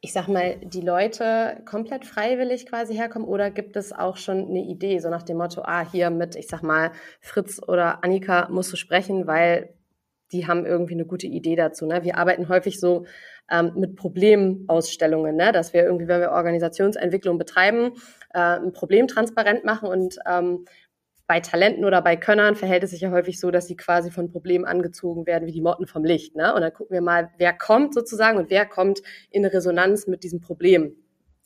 ich 0.00 0.12
sag 0.12 0.28
mal, 0.28 0.56
die 0.62 0.80
Leute 0.80 1.60
komplett 1.64 2.06
freiwillig 2.06 2.66
quasi 2.66 2.94
herkommen 2.94 3.26
oder 3.26 3.50
gibt 3.50 3.76
es 3.76 3.92
auch 3.92 4.16
schon 4.16 4.46
eine 4.48 4.60
Idee, 4.60 5.00
so 5.00 5.10
nach 5.10 5.24
dem 5.24 5.38
Motto, 5.38 5.62
ah, 5.64 5.84
hier 5.90 6.10
mit, 6.10 6.36
ich 6.36 6.46
sag 6.46 6.62
mal, 6.62 6.92
Fritz 7.20 7.60
oder 7.66 8.04
Annika 8.04 8.48
musst 8.48 8.72
du 8.72 8.76
sprechen, 8.76 9.26
weil 9.26 9.74
die 10.32 10.46
haben 10.46 10.66
irgendwie 10.66 10.94
eine 10.94 11.06
gute 11.06 11.26
Idee 11.26 11.56
dazu. 11.56 11.86
Ne? 11.86 12.04
Wir 12.04 12.16
arbeiten 12.16 12.48
häufig 12.48 12.80
so 12.80 13.06
ähm, 13.50 13.72
mit 13.76 13.96
Problemausstellungen, 13.96 15.36
ne? 15.36 15.52
dass 15.52 15.72
wir 15.72 15.84
irgendwie, 15.84 16.08
wenn 16.08 16.20
wir 16.20 16.32
Organisationsentwicklung 16.32 17.38
betreiben, 17.38 17.92
äh, 18.34 18.38
ein 18.38 18.72
Problem 18.72 19.08
transparent 19.08 19.64
machen 19.64 19.88
und 19.88 20.18
ähm, 20.26 20.64
bei 21.26 21.40
Talenten 21.40 21.84
oder 21.84 22.00
bei 22.00 22.16
Könnern 22.16 22.56
verhält 22.56 22.82
es 22.84 22.90
sich 22.90 23.02
ja 23.02 23.10
häufig 23.10 23.38
so, 23.38 23.50
dass 23.50 23.66
sie 23.66 23.76
quasi 23.76 24.10
von 24.10 24.30
Problemen 24.30 24.64
angezogen 24.64 25.26
werden 25.26 25.46
wie 25.46 25.52
die 25.52 25.60
Motten 25.60 25.86
vom 25.86 26.02
Licht. 26.02 26.34
Ne? 26.34 26.54
Und 26.54 26.62
dann 26.62 26.72
gucken 26.72 26.94
wir 26.94 27.02
mal, 27.02 27.30
wer 27.36 27.52
kommt 27.52 27.92
sozusagen 27.92 28.38
und 28.38 28.48
wer 28.48 28.64
kommt 28.64 29.02
in 29.30 29.44
Resonanz 29.44 30.06
mit 30.06 30.22
diesem 30.22 30.40
Problem. 30.40 30.96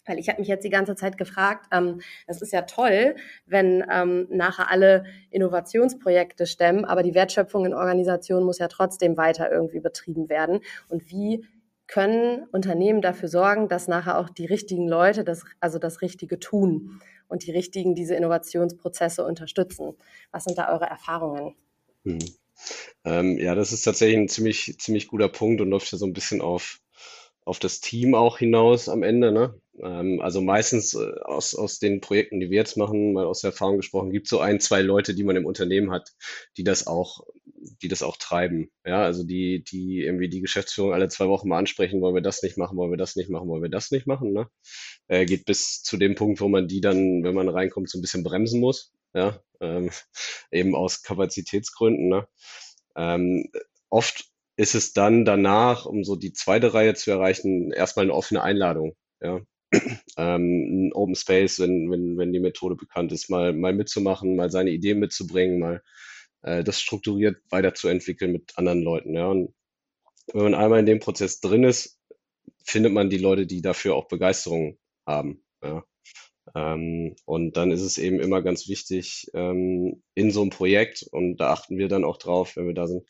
Weil 0.05 0.19
ich 0.19 0.29
habe 0.29 0.41
mich 0.41 0.49
jetzt 0.49 0.65
die 0.65 0.71
ganze 0.71 0.95
Zeit 0.95 1.17
gefragt, 1.17 1.67
ähm, 1.73 2.01
es 2.27 2.43
ist 2.43 2.53
ja 2.53 2.63
toll, 2.63 3.17
wenn 3.47 3.85
ähm, 3.91 4.27
nachher 4.31 4.71
alle 4.71 5.05
Innovationsprojekte 5.31 6.47
stemmen, 6.47 6.85
aber 6.85 7.03
die 7.03 7.15
Wertschöpfung 7.15 7.65
in 7.65 7.75
Organisationen 7.75 8.45
muss 8.45 8.59
ja 8.59 8.69
trotzdem 8.69 9.17
weiter 9.17 9.51
irgendwie 9.51 9.81
betrieben 9.81 10.29
werden. 10.29 10.61
Und 10.89 11.11
wie 11.11 11.45
können 11.87 12.45
Unternehmen 12.53 13.03
dafür 13.03 13.29
sorgen, 13.29 13.69
dass 13.69 13.87
nachher 13.87 14.19
auch 14.19 14.31
die 14.31 14.47
richtigen 14.47 14.89
Leute 14.89 15.25
das, 15.25 15.45
also 15.61 15.79
das 15.79 16.01
Richtige 16.01 16.39
tun? 16.39 17.01
und 17.33 17.47
die 17.47 17.51
richtigen 17.51 17.95
diese 17.95 18.15
Innovationsprozesse 18.15 19.25
unterstützen. 19.25 19.95
Was 20.31 20.45
sind 20.45 20.59
da 20.59 20.71
eure 20.71 20.85
Erfahrungen? 20.85 21.57
Mhm. 22.05 22.19
Ähm, 23.05 23.39
ja, 23.39 23.55
das 23.55 23.73
ist 23.73 23.83
tatsächlich 23.83 24.19
ein 24.19 24.29
ziemlich, 24.29 24.77
ziemlich 24.79 25.09
guter 25.09 25.31
Punkt 25.31 25.63
und 25.63 25.71
läuft 25.71 25.91
ja 25.91 25.99
so 25.99 26.07
ein 26.07 26.13
bisschen 26.13 26.43
auf, 26.43 26.79
auf 27.47 27.59
das 27.59 27.81
Team 27.81 28.15
auch 28.15 28.37
hinaus 28.37 28.91
am 28.91 29.03
Ende. 29.03 29.33
Ne? 29.33 29.59
Ähm, 29.81 30.21
also 30.21 30.41
meistens 30.41 30.95
äh, 30.95 31.21
aus, 31.23 31.55
aus 31.55 31.79
den 31.79 32.01
Projekten, 32.01 32.41
die 32.41 32.51
wir 32.51 32.59
jetzt 32.59 32.77
machen, 32.77 33.13
mal 33.13 33.27
aus 33.27 33.41
der 33.41 33.51
Erfahrung 33.51 33.79
gesprochen, 33.79 34.11
gibt 34.11 34.27
es 34.27 34.31
so 34.31 34.41
ein, 34.41 34.61
zwei 34.61 34.83
Leute, 34.83 35.15
die 35.15 35.25
man 35.25 35.37
im 35.37 35.47
Unternehmen 35.47 35.91
hat, 35.91 36.13
die 36.57 36.65
das 36.65 36.87
auch 36.87 37.25
die 37.83 37.89
das 37.89 38.03
auch 38.03 38.17
treiben. 38.17 38.71
Ja, 38.85 39.03
also 39.03 39.25
die, 39.25 39.63
die 39.65 40.03
irgendwie 40.03 40.29
die 40.29 40.41
Geschäftsführung 40.41 40.93
alle 40.93 41.09
zwei 41.09 41.29
Wochen 41.29 41.49
mal 41.49 41.59
ansprechen, 41.59 42.01
wollen 42.01 42.15
wir 42.15 42.23
das 42.23 42.43
nicht 42.43 42.57
machen, 42.59 42.77
wollen 42.77 42.91
wir 42.91 42.99
das 42.99 43.17
nicht 43.17 43.31
machen, 43.31 43.49
wollen 43.49 43.63
wir 43.63 43.71
das 43.71 43.91
nicht 43.91 44.07
machen. 44.07 44.33
Ne? 44.33 44.49
Äh, 45.09 45.27
geht 45.27 45.45
bis 45.45 45.83
zu 45.83 45.97
dem 45.97 46.15
Punkt, 46.15 46.41
wo 46.41 46.49
man 46.49 46.69
die 46.69 46.81
dann, 46.81 47.23
wenn 47.23 47.35
man 47.35 47.49
reinkommt, 47.49 47.91
so 47.91 47.99
ein 47.99 48.03
bisschen 48.03 48.25
bremsen 48.25 48.61
muss. 48.61 48.93
Ja, 49.15 49.41
ähm, 49.61 49.91
eben 50.51 50.75
aus 50.75 51.03
Kapazitätsgründen. 51.03 52.09
Ne? 52.09 52.27
Ähm, 52.97 53.51
oft 53.91 54.25
ist 54.57 54.75
es 54.75 54.93
dann 54.93 55.25
danach, 55.25 55.87
um 55.87 56.05
so 56.05 56.17
die 56.17 56.33
zweite 56.33 56.75
Reihe 56.75 56.95
zu 56.95 57.11
erreichen, 57.11 57.73
erstmal 57.73 58.07
eine 58.07 58.15
offene 58.15 58.43
Einladung. 58.43 58.97
Ja, 59.21 59.41
ähm, 60.17 60.89
ein 60.89 60.93
Open 60.93 61.15
Space, 61.15 61.59
wenn, 61.61 61.91
wenn, 61.91 62.19
wenn 62.19 62.33
die 62.33 62.41
Methode 62.41 62.77
bekannt 62.77 63.13
ist, 63.13 63.31
mal, 63.31 63.53
mal 63.53 63.73
mitzumachen, 63.73 64.37
mal 64.37 64.51
seine 64.51 64.71
Ideen 64.71 64.99
mitzubringen, 64.99 65.59
mal 65.59 65.83
äh, 66.43 66.63
das 66.63 66.81
strukturiert 66.81 67.39
weiterzuentwickeln 67.51 68.33
mit 68.33 68.53
anderen 68.57 68.83
Leuten. 68.83 69.15
Ja. 69.15 69.29
Und 69.29 69.55
wenn 70.33 70.45
man 70.45 70.55
einmal 70.55 70.81
in 70.81 70.87
dem 70.87 71.01
Prozess 71.01 71.41
drin 71.41 71.65
ist, 71.65 71.99
findet 72.65 72.93
man 72.93 73.11
die 73.11 73.19
Leute, 73.19 73.47
die 73.47 73.63
dafür 73.63 73.95
auch 73.95 74.09
Begeisterung 74.09 74.79
haben. 75.07 75.45
Ja. 75.63 75.85
Ähm, 76.55 77.15
und 77.25 77.57
dann 77.57 77.71
ist 77.71 77.83
es 77.83 77.99
eben 77.99 78.21
immer 78.21 78.43
ganz 78.43 78.69
wichtig, 78.69 79.31
ähm, 79.35 80.03
in 80.15 80.31
so 80.31 80.41
einem 80.43 80.51
Projekt, 80.51 81.05
und 81.11 81.37
da 81.37 81.53
achten 81.53 81.79
wir 81.79 81.89
dann 81.89 82.05
auch 82.05 82.19
drauf, 82.19 82.57
wenn 82.57 82.67
wir 82.67 82.75
da 82.75 82.87
sind, 82.87 83.05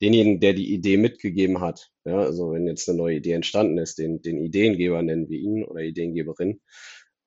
denjenigen, 0.00 0.40
der 0.40 0.54
die 0.54 0.72
Idee 0.72 0.96
mitgegeben 0.96 1.60
hat, 1.60 1.90
ja, 2.04 2.18
also 2.18 2.52
wenn 2.52 2.66
jetzt 2.66 2.88
eine 2.88 2.98
neue 2.98 3.16
Idee 3.16 3.32
entstanden 3.32 3.78
ist, 3.78 3.98
den, 3.98 4.22
den 4.22 4.38
Ideengeber 4.42 5.02
nennen 5.02 5.28
wir 5.28 5.38
ihn 5.38 5.64
oder 5.64 5.80
Ideengeberin, 5.80 6.60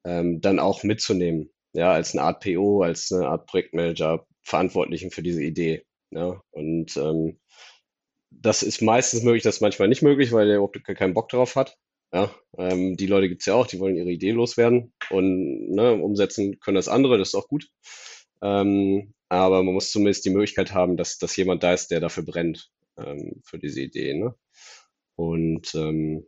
ähm, 0.06 0.42
dann 0.42 0.60
auch 0.60 0.84
mitzunehmen, 0.84 1.52
ja, 1.74 1.92
als 1.92 2.14
eine 2.14 2.24
Art 2.24 2.44
PO, 2.44 2.82
als 2.82 3.12
eine 3.12 3.28
Art 3.28 3.46
Projektmanager, 3.48 4.26
Verantwortlichen 4.44 5.12
für 5.12 5.24
diese 5.24 5.44
Idee. 5.44 5.84
Ja? 6.12 6.42
Und 6.52 6.98
ähm, 6.98 7.40
das 8.32 8.64
ist 8.64 8.82
meistens 8.82 9.24
möglich, 9.24 9.44
das 9.44 9.56
ist 9.56 9.62
manchmal 9.62 9.88
nicht 9.88 10.02
möglich, 10.02 10.32
weil 10.32 10.48
der 10.48 10.58
überhaupt 10.58 10.84
keinen 10.84 11.14
Bock 11.14 11.30
drauf 11.30 11.56
hat. 11.56 11.78
Ja, 12.14 12.36
ähm, 12.58 12.98
die 12.98 13.08
Leute 13.08 13.30
gibt's 13.30 13.46
ja 13.46 13.54
auch, 13.54 13.68
die 13.68 13.80
wollen 13.80 13.96
ihre 13.96 14.12
Idee 14.12 14.32
loswerden 14.32 14.94
und 15.10 15.70
ne, 15.72 15.94
umsetzen 15.94 16.60
können 16.60 16.76
das 16.76 16.90
andere, 16.90 17.18
das 17.18 17.30
ist 17.30 17.36
auch 17.36 17.48
gut. 17.48 17.70
Ähm, 18.42 19.14
aber 19.30 19.64
man 19.64 19.74
muss 19.74 19.92
zumindest 19.92 20.26
die 20.26 20.30
Möglichkeit 20.30 20.74
haben, 20.74 20.98
dass, 20.98 21.18
dass 21.18 21.36
jemand 21.38 21.64
da 21.64 21.74
ist, 21.74 21.90
der 21.90 22.02
dafür 22.02 22.24
brennt, 22.24 22.70
ähm, 22.98 23.42
für 23.46 23.60
diese 23.60 23.82
Idee. 23.82 24.14
Ne? 24.14 24.36
Und 25.16 25.74
ähm, 25.76 26.28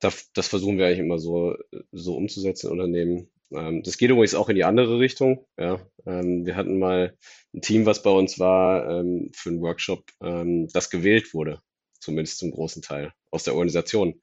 das, 0.00 0.30
das 0.34 0.48
versuchen 0.48 0.78
wir 0.78 0.86
eigentlich 0.86 0.98
immer 0.98 1.18
so, 1.18 1.56
so 1.92 2.16
umzusetzen 2.16 2.66
in 2.66 2.72
Unternehmen. 2.72 3.30
Ähm, 3.52 3.82
das 3.82 3.96
geht 3.96 4.10
übrigens 4.10 4.34
auch 4.34 4.48
in 4.48 4.56
die 4.56 4.64
andere 4.64 4.98
Richtung. 4.98 5.46
Ja. 5.58 5.80
Ähm, 6.06 6.44
wir 6.44 6.56
hatten 6.56 6.78
mal 6.78 7.16
ein 7.54 7.62
Team, 7.62 7.86
was 7.86 8.02
bei 8.02 8.10
uns 8.10 8.38
war 8.38 8.88
ähm, 8.90 9.30
für 9.32 9.50
einen 9.50 9.62
Workshop, 9.62 10.04
ähm, 10.22 10.68
das 10.72 10.90
gewählt 10.90 11.32
wurde, 11.32 11.60
zumindest 12.00 12.38
zum 12.38 12.50
großen 12.50 12.82
Teil 12.82 13.12
aus 13.30 13.44
der 13.44 13.54
Organisation. 13.54 14.20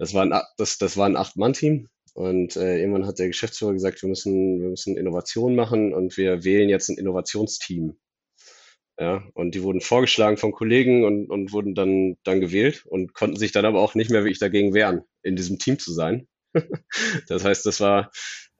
Das 0.00 0.14
war 0.14 0.22
ein, 0.22 0.32
das, 0.56 0.78
das 0.78 0.98
ein 0.98 1.14
Acht-Mann-Team 1.14 1.90
und 2.14 2.56
äh, 2.56 2.78
irgendwann 2.78 3.06
hat 3.06 3.18
der 3.18 3.26
Geschäftsführer 3.26 3.74
gesagt, 3.74 4.00
wir 4.00 4.08
müssen, 4.08 4.58
wir 4.62 4.70
müssen 4.70 4.96
Innovation 4.96 5.54
machen 5.54 5.92
und 5.92 6.16
wir 6.16 6.42
wählen 6.42 6.70
jetzt 6.70 6.88
ein 6.88 6.96
Innovationsteam. 6.96 7.98
Ja, 8.98 9.22
und 9.34 9.54
die 9.54 9.62
wurden 9.62 9.82
vorgeschlagen 9.82 10.38
von 10.38 10.52
Kollegen 10.52 11.04
und, 11.04 11.28
und 11.28 11.52
wurden 11.52 11.74
dann, 11.74 12.16
dann 12.24 12.40
gewählt 12.40 12.86
und 12.86 13.12
konnten 13.12 13.36
sich 13.36 13.52
dann 13.52 13.66
aber 13.66 13.80
auch 13.80 13.94
nicht 13.94 14.10
mehr 14.10 14.22
wirklich 14.24 14.38
dagegen 14.38 14.72
wehren, 14.72 15.02
in 15.22 15.36
diesem 15.36 15.58
Team 15.58 15.78
zu 15.78 15.92
sein. 15.92 16.26
das 17.28 17.44
heißt, 17.44 17.66
das 17.66 17.80
war 17.80 18.10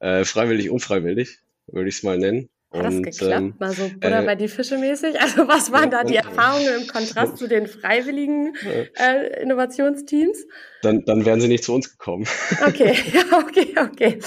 äh, 0.00 0.26
freiwillig, 0.26 0.68
unfreiwillig, 0.68 1.38
würde 1.66 1.88
ich 1.88 1.96
es 1.96 2.02
mal 2.02 2.18
nennen. 2.18 2.50
Hat 2.72 2.84
das 2.84 3.02
geklappt? 3.02 3.42
Ähm, 3.42 3.54
Mal 3.58 3.72
so 3.72 3.88
Butter 3.88 4.22
äh, 4.22 4.24
bei 4.24 4.36
die 4.36 4.46
Fische 4.46 4.78
mäßig? 4.78 5.16
Also 5.20 5.48
was 5.48 5.72
waren 5.72 5.90
da 5.90 6.04
die 6.04 6.16
Erfahrungen 6.16 6.80
im 6.80 6.86
Kontrast 6.86 7.36
zu 7.36 7.48
den 7.48 7.66
freiwilligen 7.66 8.54
äh, 8.96 9.42
Innovationsteams? 9.42 10.46
Dann, 10.82 11.04
dann 11.04 11.24
wären 11.24 11.40
sie 11.40 11.48
nicht 11.48 11.64
zu 11.64 11.74
uns 11.74 11.90
gekommen. 11.90 12.26
Okay, 12.66 12.94
ja, 13.12 13.38
okay, 13.38 13.74
okay. 13.76 14.18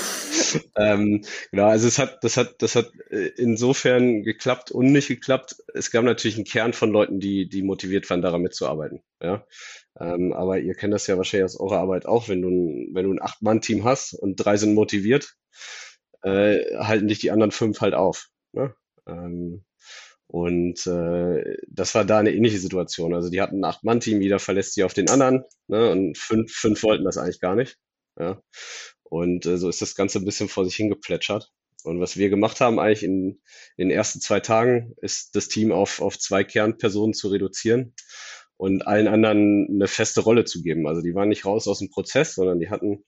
ähm, 0.75 1.23
genau, 1.51 1.67
also 1.67 1.87
es 1.87 1.99
hat, 1.99 2.23
das 2.23 2.35
hat, 2.35 2.61
das 2.61 2.75
hat 2.75 2.91
äh, 3.09 3.29
insofern 3.37 4.23
geklappt 4.23 4.71
und 4.71 4.91
nicht 4.91 5.07
geklappt. 5.07 5.55
Es 5.73 5.91
gab 5.91 6.03
natürlich 6.03 6.35
einen 6.35 6.45
Kern 6.45 6.73
von 6.73 6.91
Leuten, 6.91 7.19
die, 7.19 7.47
die 7.47 7.63
motiviert 7.63 8.09
waren, 8.09 8.21
daran 8.21 8.41
mitzuarbeiten. 8.41 9.01
Ja. 9.21 9.45
Ähm, 9.99 10.33
aber 10.33 10.59
ihr 10.59 10.73
kennt 10.73 10.93
das 10.93 11.07
ja 11.07 11.17
wahrscheinlich 11.17 11.45
aus 11.45 11.59
eurer 11.59 11.79
Arbeit 11.79 12.05
auch, 12.05 12.27
wenn 12.27 12.41
du 12.41 12.49
ein, 12.49 12.89
wenn 12.93 13.05
du 13.05 13.13
ein 13.13 13.21
Acht-Mann-Team 13.21 13.83
hast 13.83 14.13
und 14.13 14.35
drei 14.35 14.57
sind 14.57 14.73
motiviert, 14.73 15.35
äh, 16.23 16.77
halten 16.77 17.07
dich 17.07 17.19
die 17.19 17.31
anderen 17.31 17.51
fünf 17.51 17.81
halt 17.81 17.93
auf. 17.93 18.29
Ne? 18.53 18.75
Ähm, 19.07 19.63
und 20.27 20.87
äh, 20.87 21.57
das 21.67 21.93
war 21.93 22.05
da 22.05 22.19
eine 22.19 22.33
ähnliche 22.33 22.57
Situation. 22.57 23.13
Also 23.13 23.29
die 23.29 23.41
hatten 23.41 23.59
ein 23.59 23.69
Acht-Mann-Team, 23.69 24.21
jeder 24.21 24.39
verlässt 24.39 24.73
sie 24.73 24.83
auf 24.83 24.93
den 24.93 25.09
anderen 25.09 25.43
ne? 25.67 25.91
und 25.91 26.17
fünf, 26.17 26.51
fünf 26.51 26.81
wollten 26.83 27.03
das 27.03 27.17
eigentlich 27.17 27.39
gar 27.39 27.55
nicht. 27.55 27.77
Ja? 28.17 28.41
Und 29.03 29.45
äh, 29.45 29.57
so 29.57 29.69
ist 29.69 29.81
das 29.81 29.95
Ganze 29.95 30.19
ein 30.19 30.25
bisschen 30.25 30.49
vor 30.49 30.65
sich 30.65 30.75
hingeplätschert. 30.75 31.51
Und 31.83 31.99
was 31.99 32.17
wir 32.17 32.29
gemacht 32.29 32.61
haben 32.61 32.79
eigentlich 32.79 33.03
in, 33.03 33.41
in 33.75 33.89
den 33.89 33.91
ersten 33.91 34.21
zwei 34.21 34.39
Tagen, 34.39 34.93
ist 35.01 35.35
das 35.35 35.49
Team 35.49 35.71
auf, 35.71 36.01
auf 36.01 36.17
zwei 36.17 36.43
Kernpersonen 36.43 37.13
zu 37.13 37.27
reduzieren 37.27 37.93
und 38.57 38.87
allen 38.87 39.07
anderen 39.07 39.67
eine 39.69 39.87
feste 39.87 40.21
Rolle 40.21 40.45
zu 40.45 40.63
geben. 40.63 40.87
Also 40.87 41.01
die 41.01 41.13
waren 41.13 41.29
nicht 41.29 41.45
raus 41.45 41.67
aus 41.67 41.79
dem 41.79 41.89
Prozess, 41.89 42.35
sondern 42.35 42.59
die 42.59 42.69
hatten 42.69 43.03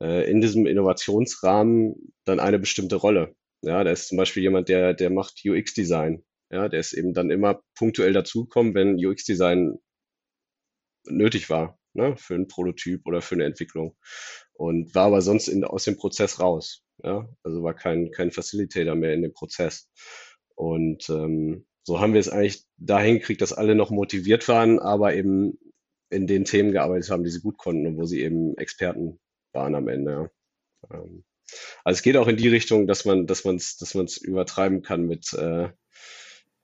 äh, 0.00 0.30
in 0.30 0.40
diesem 0.40 0.66
Innovationsrahmen 0.66 2.12
dann 2.24 2.40
eine 2.40 2.58
bestimmte 2.58 2.96
Rolle. 2.96 3.34
Ja, 3.62 3.84
da 3.84 3.90
ist 3.92 4.08
zum 4.08 4.18
Beispiel 4.18 4.42
jemand, 4.42 4.68
der, 4.68 4.94
der 4.94 5.10
macht 5.10 5.40
UX-Design. 5.44 6.24
Ja, 6.50 6.68
der 6.68 6.80
ist 6.80 6.92
eben 6.92 7.14
dann 7.14 7.30
immer 7.30 7.62
punktuell 7.76 8.12
dazugekommen, 8.12 8.74
wenn 8.74 9.04
UX-Design 9.04 9.78
nötig 11.06 11.48
war, 11.48 11.78
ne, 11.94 12.16
für 12.16 12.34
einen 12.34 12.48
Prototyp 12.48 13.06
oder 13.06 13.22
für 13.22 13.36
eine 13.36 13.44
Entwicklung. 13.44 13.96
Und 14.52 14.94
war 14.94 15.06
aber 15.06 15.22
sonst 15.22 15.48
in, 15.48 15.64
aus 15.64 15.84
dem 15.84 15.96
Prozess 15.96 16.40
raus. 16.40 16.84
Ja, 17.02 17.28
also 17.42 17.62
war 17.62 17.74
kein, 17.74 18.10
kein 18.10 18.30
Facilitator 18.30 18.94
mehr 18.94 19.14
in 19.14 19.22
dem 19.22 19.32
Prozess. 19.32 19.90
Und 20.54 21.08
ähm, 21.08 21.66
so 21.84 22.00
haben 22.00 22.12
wir 22.12 22.20
es 22.20 22.28
eigentlich 22.28 22.64
dahin 22.76 23.18
gekriegt, 23.18 23.40
dass 23.42 23.52
alle 23.52 23.74
noch 23.74 23.90
motiviert 23.90 24.46
waren, 24.48 24.78
aber 24.78 25.14
eben 25.14 25.58
in 26.10 26.26
den 26.26 26.44
Themen 26.44 26.72
gearbeitet 26.72 27.10
haben, 27.10 27.24
die 27.24 27.30
sie 27.30 27.40
gut 27.40 27.58
konnten 27.58 27.86
und 27.86 27.96
wo 27.96 28.04
sie 28.04 28.22
eben 28.22 28.56
Experten 28.56 29.18
waren 29.52 29.74
am 29.74 29.88
Ende. 29.88 30.30
Ähm, 30.92 31.24
also 31.84 31.98
es 31.98 32.02
geht 32.02 32.16
auch 32.16 32.28
in 32.28 32.36
die 32.36 32.48
Richtung, 32.48 32.86
dass 32.86 33.04
man, 33.04 33.26
dass 33.26 33.44
man 33.44 33.56
es, 33.56 33.76
dass 33.76 33.94
man 33.94 34.06
es 34.06 34.16
übertreiben 34.16 34.82
kann 34.82 35.06
mit, 35.06 35.32
äh, 35.34 35.68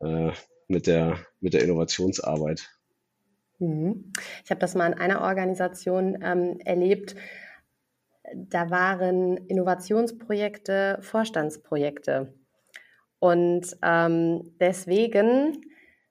äh, 0.01 0.33
mit 0.69 0.87
der, 0.87 1.19
mit 1.41 1.55
der 1.55 1.63
Innovationsarbeit. 1.63 2.69
Mhm. 3.59 4.13
Ich 4.45 4.51
habe 4.51 4.61
das 4.61 4.75
mal 4.75 4.87
in 4.87 4.99
einer 4.99 5.23
Organisation 5.23 6.19
ähm, 6.23 6.59
erlebt. 6.65 7.17
Da 8.35 8.71
waren 8.71 9.37
Innovationsprojekte 9.37 10.99
Vorstandsprojekte. 11.01 12.35
Und 13.19 13.77
ähm, 13.83 14.55
deswegen 14.61 15.65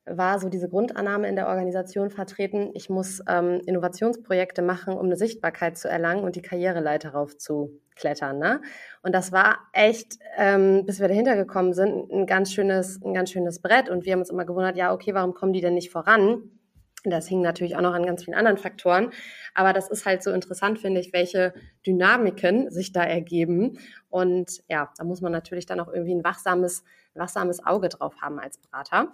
war 0.09 0.39
so 0.39 0.49
diese 0.49 0.69
Grundannahme 0.69 1.27
in 1.27 1.35
der 1.35 1.47
Organisation 1.47 2.09
vertreten, 2.09 2.71
ich 2.73 2.89
muss 2.89 3.21
ähm, 3.27 3.61
Innovationsprojekte 3.65 4.61
machen, 4.61 4.93
um 4.93 5.05
eine 5.05 5.15
Sichtbarkeit 5.15 5.77
zu 5.77 5.89
erlangen 5.89 6.23
und 6.23 6.35
die 6.35 6.41
Karriereleiter 6.41 7.11
raufzuklettern. 7.11 8.39
Ne? 8.39 8.61
Und 9.01 9.13
das 9.13 9.31
war 9.31 9.57
echt, 9.73 10.17
ähm, 10.37 10.85
bis 10.85 10.99
wir 10.99 11.07
dahinter 11.07 11.35
gekommen 11.35 11.73
sind, 11.73 12.11
ein 12.11 12.25
ganz 12.25 12.53
schönes, 12.53 13.01
ein 13.03 13.13
ganz 13.13 13.31
schönes 13.31 13.61
Brett. 13.61 13.89
Und 13.89 14.05
wir 14.05 14.13
haben 14.13 14.19
uns 14.19 14.29
immer 14.29 14.45
gewundert, 14.45 14.77
ja, 14.77 14.93
okay, 14.93 15.13
warum 15.13 15.33
kommen 15.33 15.53
die 15.53 15.61
denn 15.61 15.73
nicht 15.73 15.91
voran? 15.91 16.56
Das 17.03 17.27
hing 17.27 17.41
natürlich 17.41 17.75
auch 17.75 17.81
noch 17.81 17.93
an 17.93 18.05
ganz 18.05 18.23
vielen 18.23 18.35
anderen 18.35 18.57
Faktoren. 18.57 19.11
Aber 19.53 19.73
das 19.73 19.89
ist 19.89 20.05
halt 20.05 20.23
so 20.23 20.31
interessant, 20.31 20.79
finde 20.79 20.99
ich, 20.99 21.13
welche 21.13 21.53
Dynamiken 21.85 22.71
sich 22.71 22.91
da 22.91 23.03
ergeben. 23.03 23.79
Und 24.09 24.61
ja, 24.67 24.91
da 24.97 25.03
muss 25.03 25.21
man 25.21 25.31
natürlich 25.31 25.65
dann 25.65 25.79
auch 25.79 25.87
irgendwie 25.87 26.15
ein 26.15 26.23
wachsames, 26.23 26.83
wachsames 27.13 27.65
Auge 27.65 27.89
drauf 27.89 28.15
haben 28.21 28.39
als 28.39 28.57
Berater. 28.57 29.11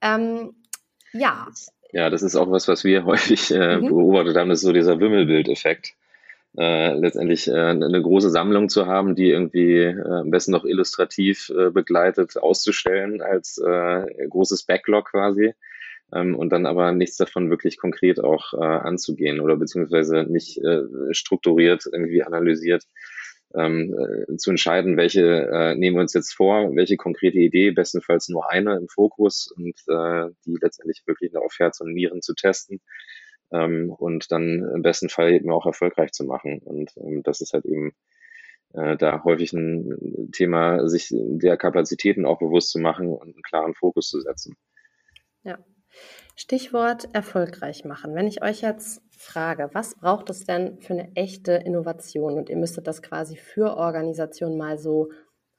Ähm, 0.00 0.54
ja. 1.12 1.48
Ja, 1.92 2.08
das 2.10 2.22
ist 2.22 2.36
auch 2.36 2.50
was, 2.50 2.68
was 2.68 2.84
wir 2.84 3.04
häufig 3.06 3.50
äh, 3.50 3.78
mhm. 3.78 3.88
beobachtet 3.88 4.36
haben, 4.36 4.48
das 4.48 4.58
ist 4.58 4.66
so 4.66 4.72
dieser 4.72 5.00
Wimmelbildeffekt. 5.00 5.94
Äh, 6.54 6.92
letztendlich 6.96 7.48
äh, 7.48 7.52
eine 7.52 8.02
große 8.02 8.28
Sammlung 8.28 8.68
zu 8.68 8.86
haben, 8.86 9.14
die 9.14 9.30
irgendwie 9.30 9.76
äh, 9.76 10.20
am 10.20 10.30
besten 10.30 10.52
noch 10.52 10.66
illustrativ 10.66 11.48
äh, 11.48 11.70
begleitet 11.70 12.36
auszustellen 12.36 13.22
als 13.22 13.56
äh, 13.56 14.28
großes 14.28 14.64
Backlog 14.64 15.12
quasi 15.12 15.54
ähm, 16.12 16.34
und 16.34 16.50
dann 16.50 16.66
aber 16.66 16.92
nichts 16.92 17.16
davon 17.16 17.50
wirklich 17.50 17.78
konkret 17.78 18.22
auch 18.22 18.54
äh, 18.54 18.64
anzugehen 18.64 19.40
oder 19.40 19.56
beziehungsweise 19.56 20.24
nicht 20.24 20.58
äh, 20.58 20.82
strukturiert 21.12 21.84
irgendwie 21.90 22.22
analysiert 22.22 22.84
ähm, 23.54 23.94
äh, 23.94 24.36
zu 24.36 24.50
entscheiden, 24.50 24.96
welche 24.96 25.48
äh, 25.52 25.74
nehmen 25.74 25.96
wir 25.96 26.02
uns 26.02 26.14
jetzt 26.14 26.32
vor, 26.32 26.74
welche 26.74 26.96
konkrete 26.96 27.38
Idee, 27.38 27.70
bestenfalls 27.70 28.28
nur 28.28 28.50
eine 28.50 28.76
im 28.76 28.88
Fokus 28.88 29.52
und 29.56 29.76
äh, 29.88 30.30
die 30.46 30.56
letztendlich 30.60 31.02
wirklich 31.06 31.36
auf 31.36 31.54
Herz 31.58 31.80
und 31.80 31.92
Nieren 31.92 32.22
zu 32.22 32.34
testen 32.34 32.80
ähm, 33.52 33.90
und 33.90 34.32
dann 34.32 34.62
im 34.74 34.82
besten 34.82 35.08
Fall 35.08 35.32
eben 35.32 35.50
auch 35.50 35.66
erfolgreich 35.66 36.12
zu 36.12 36.24
machen. 36.24 36.60
Und 36.64 36.92
ähm, 36.96 37.22
das 37.22 37.40
ist 37.40 37.52
halt 37.52 37.66
eben 37.66 37.92
äh, 38.72 38.96
da 38.96 39.22
häufig 39.24 39.52
ein 39.52 40.30
Thema, 40.32 40.88
sich 40.88 41.08
der 41.12 41.56
Kapazitäten 41.56 42.24
auch 42.24 42.38
bewusst 42.38 42.70
zu 42.70 42.78
machen 42.78 43.08
und 43.08 43.34
einen 43.34 43.42
klaren 43.42 43.74
Fokus 43.74 44.08
zu 44.08 44.20
setzen. 44.20 44.56
Ja, 45.44 45.58
Stichwort 46.42 47.08
erfolgreich 47.12 47.84
machen. 47.84 48.16
Wenn 48.16 48.26
ich 48.26 48.42
euch 48.42 48.62
jetzt 48.62 49.00
frage, 49.16 49.70
was 49.74 49.94
braucht 49.94 50.28
es 50.28 50.44
denn 50.44 50.80
für 50.80 50.92
eine 50.92 51.14
echte 51.14 51.52
Innovation? 51.52 52.34
Und 52.34 52.50
ihr 52.50 52.56
müsstet 52.56 52.88
das 52.88 53.00
quasi 53.00 53.36
für 53.36 53.76
Organisationen 53.76 54.58
mal 54.58 54.76
so 54.76 55.10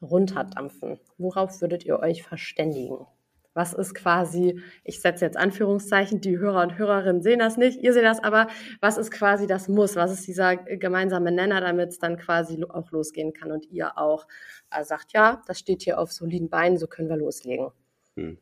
runterdampfen. 0.02 1.00
Worauf 1.18 1.62
würdet 1.62 1.86
ihr 1.86 2.00
euch 2.00 2.24
verständigen? 2.24 3.08
Was 3.54 3.72
ist 3.72 3.96
quasi, 3.96 4.60
ich 4.84 5.00
setze 5.00 5.24
jetzt 5.24 5.38
Anführungszeichen, 5.38 6.20
die 6.20 6.38
Hörer 6.38 6.64
und 6.64 6.78
Hörerinnen 6.78 7.22
sehen 7.22 7.40
das 7.40 7.56
nicht, 7.56 7.80
ihr 7.80 7.94
seht 7.94 8.04
das 8.04 8.22
aber, 8.22 8.48
was 8.82 8.98
ist 8.98 9.12
quasi 9.12 9.48
das 9.48 9.70
Muss? 9.70 9.96
Was 9.96 10.12
ist 10.12 10.28
dieser 10.28 10.58
gemeinsame 10.58 11.32
Nenner, 11.32 11.62
damit 11.62 11.92
es 11.92 12.00
dann 12.00 12.18
quasi 12.18 12.62
auch 12.68 12.92
losgehen 12.92 13.32
kann 13.32 13.54
und 13.54 13.68
ihr 13.72 13.98
auch 13.98 14.28
äh, 14.70 14.84
sagt, 14.84 15.14
ja, 15.14 15.42
das 15.48 15.60
steht 15.60 15.84
hier 15.84 15.98
auf 15.98 16.12
soliden 16.12 16.50
Beinen, 16.50 16.78
so 16.78 16.88
können 16.88 17.08
wir 17.08 17.16
loslegen? 17.16 17.72
Hm. 18.18 18.38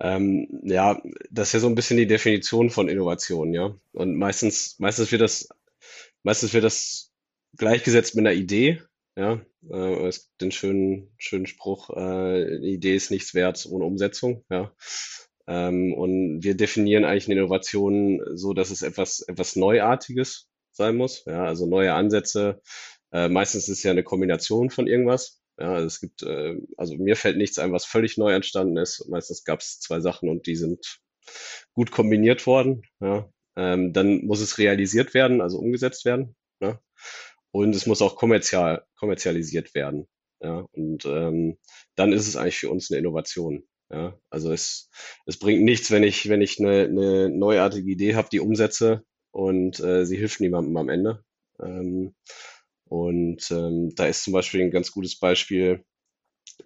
Ähm, 0.00 0.48
ja, 0.62 1.00
das 1.30 1.48
ist 1.48 1.52
ja 1.54 1.60
so 1.60 1.66
ein 1.68 1.74
bisschen 1.74 1.96
die 1.96 2.06
Definition 2.06 2.70
von 2.70 2.88
Innovation, 2.88 3.52
ja. 3.52 3.74
Und 3.92 4.16
meistens, 4.16 4.78
meistens 4.78 5.10
wird 5.10 5.22
das, 5.22 5.48
meistens 6.22 6.54
wird 6.54 6.64
das 6.64 7.12
gleichgesetzt 7.56 8.14
mit 8.14 8.26
einer 8.26 8.36
Idee, 8.36 8.82
ja. 9.16 9.40
Äh, 9.70 10.06
es 10.06 10.26
gibt 10.26 10.40
den 10.40 10.52
schönen, 10.52 11.12
schönen 11.18 11.46
Spruch, 11.46 11.90
äh, 11.90 12.56
Idee 12.58 12.94
ist 12.94 13.10
nichts 13.10 13.34
wert 13.34 13.66
ohne 13.68 13.84
Umsetzung, 13.84 14.44
ja. 14.50 14.72
Ähm, 15.48 15.94
und 15.94 16.42
wir 16.44 16.56
definieren 16.56 17.04
eigentlich 17.04 17.26
eine 17.26 17.40
Innovation 17.40 18.20
so, 18.36 18.52
dass 18.52 18.70
es 18.70 18.82
etwas, 18.82 19.20
etwas 19.20 19.56
Neuartiges 19.56 20.48
sein 20.72 20.96
muss, 20.96 21.24
ja. 21.26 21.44
Also 21.44 21.66
neue 21.66 21.94
Ansätze. 21.94 22.60
Äh, 23.12 23.28
meistens 23.28 23.68
ist 23.68 23.78
es 23.78 23.82
ja 23.82 23.90
eine 23.90 24.04
Kombination 24.04 24.70
von 24.70 24.86
irgendwas. 24.86 25.37
Ja, 25.58 25.80
es 25.80 26.00
gibt, 26.00 26.22
äh, 26.22 26.56
also 26.76 26.96
mir 26.96 27.16
fällt 27.16 27.36
nichts 27.36 27.58
ein, 27.58 27.72
was 27.72 27.84
völlig 27.84 28.16
neu 28.16 28.32
entstanden 28.32 28.76
ist. 28.76 29.08
Meistens 29.08 29.44
gab 29.44 29.60
es 29.60 29.80
zwei 29.80 30.00
Sachen 30.00 30.28
und 30.28 30.46
die 30.46 30.56
sind 30.56 31.00
gut 31.72 31.90
kombiniert 31.90 32.46
worden. 32.46 32.82
Ja. 33.00 33.28
Ähm, 33.56 33.92
dann 33.92 34.24
muss 34.24 34.40
es 34.40 34.58
realisiert 34.58 35.14
werden, 35.14 35.40
also 35.40 35.58
umgesetzt 35.58 36.04
werden. 36.04 36.36
Ja. 36.60 36.80
Und 37.50 37.74
es 37.74 37.86
muss 37.86 38.02
auch 38.02 38.16
kommerzial, 38.16 38.84
kommerzialisiert 38.96 39.74
werden. 39.74 40.06
Ja. 40.40 40.66
Und 40.72 41.04
ähm, 41.06 41.58
dann 41.96 42.12
ist 42.12 42.28
es 42.28 42.36
eigentlich 42.36 42.58
für 42.58 42.70
uns 42.70 42.90
eine 42.90 43.00
Innovation. 43.00 43.64
Ja. 43.90 44.16
Also 44.30 44.52
es, 44.52 44.90
es 45.26 45.38
bringt 45.38 45.62
nichts, 45.62 45.90
wenn 45.90 46.04
ich, 46.04 46.28
wenn 46.28 46.42
ich 46.42 46.60
eine, 46.60 46.84
eine 46.84 47.30
neuartige 47.30 47.90
Idee 47.90 48.14
habe, 48.14 48.28
die 48.30 48.40
umsetze 48.40 49.02
und 49.32 49.80
äh, 49.80 50.04
sie 50.06 50.16
hilft 50.16 50.40
niemandem 50.40 50.76
am 50.76 50.88
Ende. 50.88 51.24
Ähm, 51.60 52.14
Und 52.88 53.50
ähm, 53.50 53.94
da 53.94 54.06
ist 54.06 54.24
zum 54.24 54.32
Beispiel 54.32 54.62
ein 54.62 54.70
ganz 54.70 54.90
gutes 54.92 55.18
Beispiel 55.18 55.84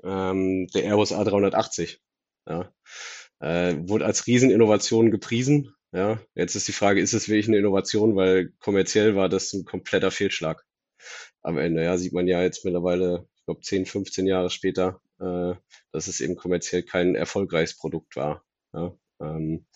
ähm, 0.05 0.67
der 0.69 0.85
Airbus 0.85 1.13
A380. 1.13 1.99
Ja. 2.49 2.73
Äh, 3.41 3.77
wurde 3.89 4.07
als 4.07 4.27
Rieseninnovation 4.27 5.11
gepriesen. 5.11 5.75
Ja. 5.93 6.21
Jetzt 6.35 6.55
ist 6.55 6.69
die 6.69 6.73
Frage, 6.73 7.01
ist 7.01 7.13
es 7.13 7.29
wirklich 7.29 7.49
eine 7.49 7.59
Innovation, 7.59 8.17
weil 8.17 8.53
kommerziell 8.61 9.17
war 9.17 9.29
das 9.29 9.53
ein 9.53 9.65
kompletter 9.65 10.11
Fehlschlag 10.11 10.65
am 11.43 11.59
Ende. 11.59 11.83
Ja, 11.83 11.99
sieht 11.99 12.13
man 12.13 12.29
ja 12.29 12.43
jetzt 12.43 12.65
mittlerweile, 12.65 13.29
ich 13.37 13.45
glaube 13.45 13.61
10, 13.61 13.87
15 13.87 14.27
Jahre 14.27 14.51
später, 14.51 15.01
äh, 15.21 15.55
dass 15.93 16.07
es 16.09 16.21
eben 16.21 16.37
kommerziell 16.37 16.83
kein 16.83 17.15
erfolgreiches 17.15 17.77
Produkt 17.77 18.17
war. 18.17 18.45
Ja. 18.73 18.97
Ähm, 19.21 19.67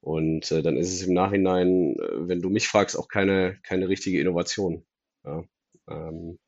und 0.00 0.50
äh, 0.52 0.62
dann 0.62 0.76
ist 0.76 0.92
es 0.92 1.02
im 1.02 1.14
Nachhinein, 1.14 1.96
äh, 1.98 2.28
wenn 2.28 2.40
du 2.40 2.50
mich 2.50 2.68
fragst, 2.68 2.96
auch 2.96 3.08
keine, 3.08 3.58
keine 3.62 3.88
richtige 3.88 4.20
Innovation. 4.20 4.86
Ja. 5.24 5.44
Ähm, 5.90 6.38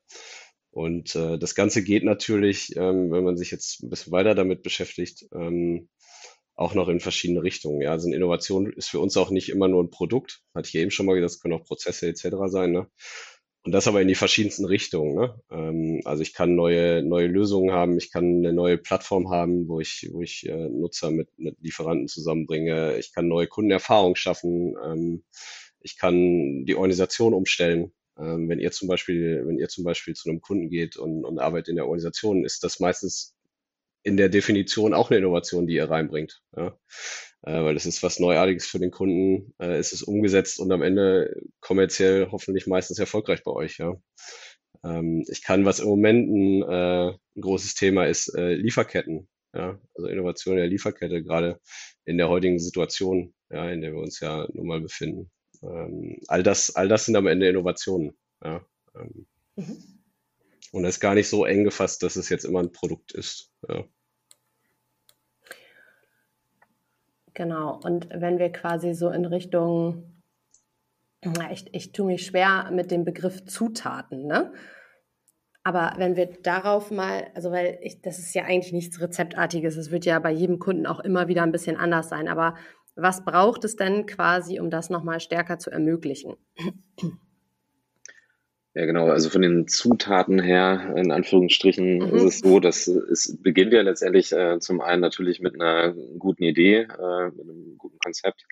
und 0.70 1.16
äh, 1.16 1.38
das 1.38 1.54
Ganze 1.54 1.82
geht 1.82 2.04
natürlich, 2.04 2.76
ähm, 2.76 3.10
wenn 3.10 3.24
man 3.24 3.36
sich 3.36 3.50
jetzt 3.50 3.82
ein 3.82 3.90
bisschen 3.90 4.12
weiter 4.12 4.34
damit 4.34 4.62
beschäftigt, 4.62 5.26
ähm, 5.34 5.88
auch 6.54 6.74
noch 6.74 6.88
in 6.88 7.00
verschiedene 7.00 7.42
Richtungen. 7.42 7.80
Ja, 7.80 7.92
also 7.92 8.06
eine 8.06 8.16
Innovation 8.16 8.70
ist 8.72 8.90
für 8.90 9.00
uns 9.00 9.16
auch 9.16 9.30
nicht 9.30 9.48
immer 9.48 9.66
nur 9.66 9.82
ein 9.82 9.90
Produkt. 9.90 10.42
Hatte 10.54 10.68
ich 10.68 10.74
eben 10.74 10.90
schon 10.90 11.06
mal 11.06 11.14
gesagt, 11.14 11.32
es 11.32 11.40
können 11.40 11.54
auch 11.54 11.64
Prozesse 11.64 12.06
etc. 12.08 12.36
sein. 12.46 12.72
Ne? 12.72 12.86
Und 13.62 13.72
das 13.72 13.88
aber 13.88 14.00
in 14.00 14.08
die 14.08 14.14
verschiedensten 14.14 14.64
Richtungen. 14.66 15.14
Ne? 15.14 15.40
Ähm, 15.50 16.00
also 16.04 16.22
ich 16.22 16.34
kann 16.34 16.54
neue, 16.54 17.02
neue 17.02 17.26
Lösungen 17.26 17.72
haben, 17.72 17.98
ich 17.98 18.12
kann 18.12 18.24
eine 18.24 18.52
neue 18.52 18.78
Plattform 18.78 19.30
haben, 19.30 19.68
wo 19.68 19.80
ich, 19.80 20.08
wo 20.12 20.22
ich 20.22 20.46
äh, 20.48 20.68
Nutzer 20.68 21.10
mit, 21.10 21.28
mit 21.38 21.56
Lieferanten 21.60 22.08
zusammenbringe. 22.08 22.96
Ich 22.98 23.12
kann 23.12 23.26
neue 23.26 23.48
Kundenerfahrungen 23.48 24.16
schaffen. 24.16 24.76
Ähm, 24.84 25.24
ich 25.80 25.96
kann 25.96 26.64
die 26.66 26.74
Organisation 26.74 27.34
umstellen. 27.34 27.92
Ähm, 28.18 28.48
wenn 28.48 28.60
ihr 28.60 28.72
zum 28.72 28.88
Beispiel, 28.88 29.42
wenn 29.46 29.58
ihr 29.58 29.68
zum 29.68 29.84
Beispiel 29.84 30.14
zu 30.14 30.28
einem 30.28 30.40
Kunden 30.40 30.68
geht 30.68 30.96
und, 30.96 31.24
und 31.24 31.38
arbeitet 31.38 31.68
in 31.68 31.76
der 31.76 31.86
Organisation, 31.86 32.44
ist 32.44 32.64
das 32.64 32.80
meistens 32.80 33.34
in 34.02 34.16
der 34.16 34.28
Definition 34.28 34.94
auch 34.94 35.10
eine 35.10 35.18
Innovation, 35.18 35.66
die 35.66 35.74
ihr 35.74 35.90
reinbringt. 35.90 36.42
Ja? 36.56 36.78
Äh, 37.42 37.62
weil 37.64 37.76
es 37.76 37.86
ist 37.86 38.02
was 38.02 38.18
Neuartiges 38.18 38.66
für 38.66 38.78
den 38.78 38.90
Kunden, 38.90 39.54
äh, 39.58 39.76
es 39.76 39.92
ist 39.92 40.02
umgesetzt 40.02 40.58
und 40.58 40.72
am 40.72 40.82
Ende 40.82 41.42
kommerziell 41.60 42.28
hoffentlich 42.30 42.66
meistens 42.66 42.98
erfolgreich 42.98 43.42
bei 43.44 43.52
euch. 43.52 43.78
Ja? 43.78 43.94
Ähm, 44.84 45.24
ich 45.28 45.42
kann, 45.42 45.64
was 45.64 45.80
im 45.80 45.88
Moment 45.88 46.28
ein, 46.30 46.62
äh, 46.62 47.10
ein 47.10 47.40
großes 47.40 47.74
Thema 47.74 48.06
ist, 48.06 48.34
äh, 48.34 48.54
Lieferketten. 48.54 49.28
Ja? 49.54 49.78
Also 49.94 50.08
Innovation 50.08 50.56
der 50.56 50.66
Lieferkette, 50.66 51.22
gerade 51.22 51.60
in 52.04 52.18
der 52.18 52.28
heutigen 52.28 52.58
Situation, 52.58 53.34
ja, 53.50 53.70
in 53.70 53.82
der 53.82 53.92
wir 53.92 54.00
uns 54.00 54.20
ja 54.20 54.48
nun 54.52 54.66
mal 54.66 54.80
befinden. 54.80 55.30
Ähm, 55.62 56.20
all 56.28 56.42
das, 56.42 56.74
all 56.74 56.88
das 56.88 57.04
sind 57.04 57.16
am 57.16 57.26
Ende 57.26 57.48
Innovationen. 57.48 58.16
Ja? 58.42 58.64
Ähm, 58.94 59.26
mhm. 59.56 60.00
Und 60.72 60.82
das 60.84 60.96
ist 60.96 61.00
gar 61.00 61.14
nicht 61.14 61.28
so 61.28 61.44
eng 61.44 61.64
gefasst, 61.64 62.02
dass 62.02 62.16
es 62.16 62.28
jetzt 62.28 62.44
immer 62.44 62.60
ein 62.60 62.72
Produkt 62.72 63.12
ist. 63.12 63.52
Ja. 63.68 63.84
Genau. 67.34 67.80
Und 67.82 68.08
wenn 68.10 68.38
wir 68.38 68.50
quasi 68.52 68.94
so 68.94 69.10
in 69.10 69.24
Richtung, 69.24 70.22
ich, 71.50 71.74
ich 71.74 71.92
tue 71.92 72.06
mich 72.06 72.24
schwer 72.26 72.70
mit 72.72 72.90
dem 72.90 73.04
Begriff 73.04 73.44
Zutaten, 73.44 74.26
ne? 74.26 74.52
Aber 75.62 75.92
wenn 75.98 76.16
wir 76.16 76.26
darauf 76.26 76.90
mal, 76.90 77.30
also 77.34 77.50
weil 77.50 77.78
ich, 77.82 78.00
das 78.00 78.18
ist 78.18 78.34
ja 78.34 78.44
eigentlich 78.44 78.72
nichts 78.72 78.98
Rezeptartiges, 79.00 79.76
es 79.76 79.90
wird 79.90 80.06
ja 80.06 80.18
bei 80.18 80.30
jedem 80.30 80.58
Kunden 80.58 80.86
auch 80.86 81.00
immer 81.00 81.28
wieder 81.28 81.42
ein 81.42 81.52
bisschen 81.52 81.76
anders 81.76 82.08
sein. 82.08 82.28
Aber 82.28 82.54
was 83.00 83.24
braucht 83.24 83.64
es 83.64 83.76
denn 83.76 84.06
quasi, 84.06 84.60
um 84.60 84.70
das 84.70 84.90
nochmal 84.90 85.20
stärker 85.20 85.58
zu 85.58 85.70
ermöglichen? 85.70 86.36
Ja, 88.72 88.86
genau. 88.86 89.08
Also 89.08 89.30
von 89.30 89.42
den 89.42 89.66
Zutaten 89.66 90.40
her, 90.40 90.94
in 90.96 91.10
Anführungsstrichen, 91.10 91.98
mhm. 91.98 92.14
ist 92.14 92.22
es 92.22 92.38
so, 92.38 92.60
dass 92.60 92.86
es 92.86 93.36
beginnt 93.42 93.72
ja 93.72 93.82
letztendlich 93.82 94.30
äh, 94.32 94.60
zum 94.60 94.80
einen 94.80 95.00
natürlich 95.00 95.40
mit 95.40 95.54
einer 95.54 95.92
guten 96.18 96.44
Idee, 96.44 96.82
äh, 96.82 97.30
mit 97.36 97.48
einem 97.48 97.74
guten 97.78 97.98
Konzept. 97.98 98.44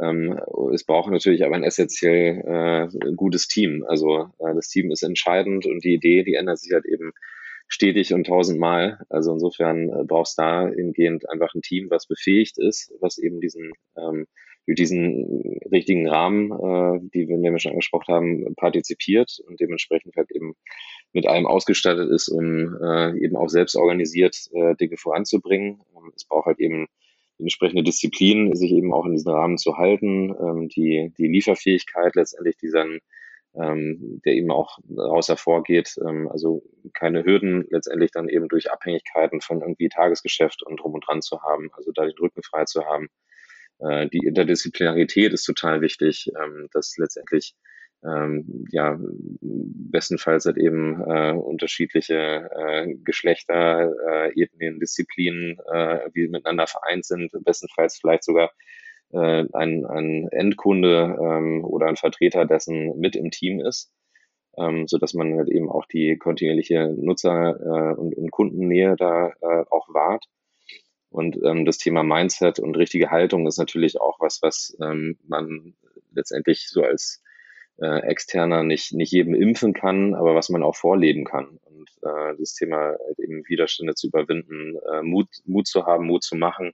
Ähm, 0.00 0.40
es 0.72 0.84
braucht 0.84 1.10
natürlich 1.10 1.44
aber 1.44 1.56
ein 1.56 1.62
essentiell 1.62 2.88
äh, 2.94 3.14
gutes 3.14 3.48
Team. 3.48 3.84
Also 3.86 4.30
äh, 4.38 4.54
das 4.54 4.68
Team 4.68 4.90
ist 4.90 5.02
entscheidend 5.02 5.66
und 5.66 5.84
die 5.84 5.92
Idee, 5.92 6.22
die 6.22 6.34
ändert 6.34 6.58
sich 6.58 6.72
halt 6.72 6.86
eben 6.86 7.12
stetig 7.70 8.12
und 8.12 8.26
tausendmal. 8.26 9.00
Also 9.08 9.32
insofern 9.32 9.88
äh, 9.88 10.04
brauchst 10.04 10.38
da 10.38 10.68
hingehend 10.68 11.30
einfach 11.30 11.54
ein 11.54 11.62
Team, 11.62 11.88
was 11.88 12.06
befähigt 12.06 12.58
ist, 12.58 12.92
was 13.00 13.16
eben 13.16 13.40
diesen 13.40 13.72
ähm, 13.96 14.26
diesen 14.66 15.58
richtigen 15.72 16.08
Rahmen, 16.08 16.52
äh, 16.52 17.00
die 17.12 17.28
wir, 17.28 17.38
den 17.38 17.52
wir 17.52 17.58
schon 17.58 17.72
angesprochen 17.72 18.14
haben, 18.14 18.54
partizipiert 18.56 19.38
und 19.46 19.60
dementsprechend 19.60 20.16
halt 20.16 20.30
eben 20.30 20.54
mit 21.12 21.26
allem 21.26 21.46
ausgestattet 21.46 22.10
ist, 22.10 22.28
um 22.28 22.76
äh, 22.80 23.18
eben 23.18 23.36
auch 23.36 23.48
selbst 23.48 23.76
organisiert 23.76 24.36
äh, 24.52 24.74
Dinge 24.76 24.96
voranzubringen. 24.96 25.80
Ähm, 25.96 26.12
es 26.14 26.24
braucht 26.24 26.46
halt 26.46 26.60
eben 26.60 26.86
entsprechende 27.38 27.82
Disziplin, 27.82 28.54
sich 28.54 28.70
eben 28.72 28.92
auch 28.92 29.06
in 29.06 29.12
diesen 29.12 29.32
Rahmen 29.32 29.58
zu 29.58 29.76
halten, 29.76 30.34
ähm, 30.38 30.68
die, 30.68 31.12
die 31.18 31.26
Lieferfähigkeit 31.26 32.14
letztendlich, 32.14 32.56
die 32.58 32.70
dann 32.70 32.98
ähm, 33.54 34.20
der 34.24 34.34
eben 34.34 34.50
auch 34.50 34.78
daraus 34.84 35.28
hervorgeht, 35.28 35.96
ähm, 36.06 36.28
also 36.28 36.62
keine 36.94 37.24
Hürden 37.24 37.66
letztendlich 37.70 38.10
dann 38.12 38.28
eben 38.28 38.48
durch 38.48 38.70
Abhängigkeiten 38.70 39.40
von 39.40 39.60
irgendwie 39.60 39.88
Tagesgeschäft 39.88 40.62
und 40.62 40.80
drum 40.80 40.94
und 40.94 41.06
dran 41.06 41.22
zu 41.22 41.42
haben, 41.42 41.70
also 41.72 41.90
da 41.92 42.04
den 42.04 42.18
Rücken 42.18 42.42
frei 42.42 42.64
zu 42.64 42.84
haben. 42.84 43.08
Äh, 43.80 44.08
die 44.08 44.26
Interdisziplinarität 44.26 45.32
ist 45.32 45.44
total 45.44 45.80
wichtig, 45.80 46.30
ähm, 46.40 46.68
dass 46.72 46.96
letztendlich 46.96 47.54
ähm, 48.04 48.66
ja 48.70 48.98
bestenfalls 49.40 50.46
halt 50.46 50.56
eben 50.56 51.02
äh, 51.02 51.32
unterschiedliche 51.32 52.48
äh, 52.56 52.94
Geschlechter, 53.04 53.92
äh, 54.08 54.42
Ethnien, 54.42 54.80
Disziplinen, 54.80 55.58
äh, 55.72 56.08
wie 56.14 56.28
miteinander 56.28 56.66
vereint 56.66 57.04
sind, 57.04 57.32
bestenfalls 57.44 57.98
vielleicht 57.98 58.24
sogar 58.24 58.52
äh, 59.12 59.44
ein, 59.52 59.84
ein 59.86 60.28
Endkunde 60.30 61.18
ähm, 61.20 61.64
oder 61.64 61.86
ein 61.86 61.96
Vertreter 61.96 62.46
dessen 62.46 62.98
mit 62.98 63.16
im 63.16 63.30
Team 63.30 63.60
ist, 63.60 63.90
ähm, 64.56 64.86
so 64.86 64.98
dass 64.98 65.14
man 65.14 65.34
halt 65.36 65.48
eben 65.48 65.70
auch 65.70 65.86
die 65.86 66.16
kontinuierliche 66.16 66.94
Nutzer- 66.96 67.58
äh, 67.60 67.94
und, 67.94 68.16
und 68.16 68.30
Kundennähe 68.30 68.96
da 68.96 69.28
äh, 69.40 69.64
auch 69.70 69.88
wahrt. 69.92 70.26
Und 71.10 71.38
ähm, 71.44 71.64
das 71.64 71.78
Thema 71.78 72.04
Mindset 72.04 72.60
und 72.60 72.76
richtige 72.76 73.10
Haltung 73.10 73.46
ist 73.46 73.58
natürlich 73.58 74.00
auch 74.00 74.20
was, 74.20 74.42
was 74.42 74.76
ähm, 74.80 75.18
man 75.26 75.74
letztendlich 76.12 76.68
so 76.68 76.84
als 76.84 77.22
äh, 77.78 78.02
Externer 78.02 78.62
nicht, 78.62 78.92
nicht 78.92 79.12
jedem 79.12 79.34
impfen 79.34 79.72
kann, 79.72 80.14
aber 80.14 80.36
was 80.36 80.50
man 80.50 80.62
auch 80.62 80.76
vorleben 80.76 81.24
kann. 81.24 81.58
Und 81.64 81.90
äh, 82.02 82.36
das 82.38 82.54
Thema 82.54 82.94
halt 83.04 83.18
eben 83.18 83.42
Widerstände 83.48 83.94
zu 83.94 84.06
überwinden, 84.06 84.76
äh, 84.92 85.02
Mut, 85.02 85.28
Mut 85.46 85.66
zu 85.66 85.84
haben, 85.86 86.06
Mut 86.06 86.22
zu 86.22 86.36
machen 86.36 86.72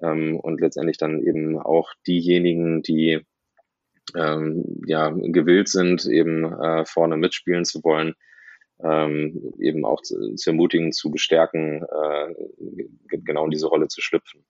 ähm, 0.00 0.38
und 0.38 0.60
letztendlich 0.60 0.98
dann 0.98 1.22
eben 1.22 1.58
auch 1.58 1.92
diejenigen, 2.06 2.82
die 2.82 3.20
ähm, 4.14 4.82
ja 4.86 5.10
gewillt 5.10 5.68
sind, 5.68 6.06
eben 6.06 6.44
äh, 6.44 6.84
vorne 6.86 7.16
mitspielen 7.16 7.64
zu 7.64 7.82
wollen, 7.82 8.14
ähm, 8.80 9.54
eben 9.58 9.84
auch 9.84 10.02
zu, 10.02 10.34
zu, 10.34 10.50
ermutigen, 10.50 10.92
zu 10.92 11.10
bestärken, 11.10 11.82
äh, 11.82 12.34
genau 13.08 13.44
in 13.44 13.50
diese 13.50 13.66
Rolle 13.66 13.88
zu 13.88 14.00
schlüpfen. 14.00 14.44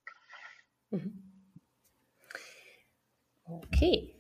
Mhm. 0.91 1.23
Okay. 3.45 4.13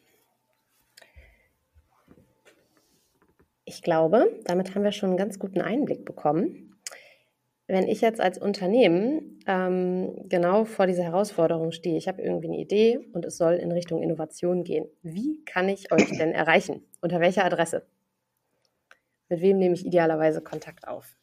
Ich 3.64 3.82
glaube, 3.82 4.40
damit 4.44 4.74
haben 4.74 4.84
wir 4.84 4.92
schon 4.92 5.10
einen 5.10 5.18
ganz 5.18 5.40
guten 5.40 5.60
Einblick 5.60 6.04
bekommen. 6.04 6.75
Wenn 7.68 7.88
ich 7.88 8.00
jetzt 8.00 8.20
als 8.20 8.38
Unternehmen 8.38 9.40
ähm, 9.46 10.28
genau 10.28 10.64
vor 10.64 10.86
dieser 10.86 11.02
Herausforderung 11.02 11.72
stehe, 11.72 11.98
ich 11.98 12.06
habe 12.06 12.22
irgendwie 12.22 12.46
eine 12.46 12.58
Idee 12.58 13.00
und 13.12 13.24
es 13.24 13.36
soll 13.36 13.54
in 13.54 13.72
Richtung 13.72 14.02
Innovation 14.02 14.62
gehen, 14.62 14.86
wie 15.02 15.44
kann 15.44 15.68
ich 15.68 15.90
euch 15.90 16.16
denn 16.16 16.30
erreichen? 16.32 16.82
Unter 17.00 17.20
welcher 17.20 17.44
Adresse? 17.44 17.84
Mit 19.28 19.40
wem 19.40 19.58
nehme 19.58 19.74
ich 19.74 19.84
idealerweise 19.84 20.40
Kontakt 20.40 20.86
auf? 20.86 21.16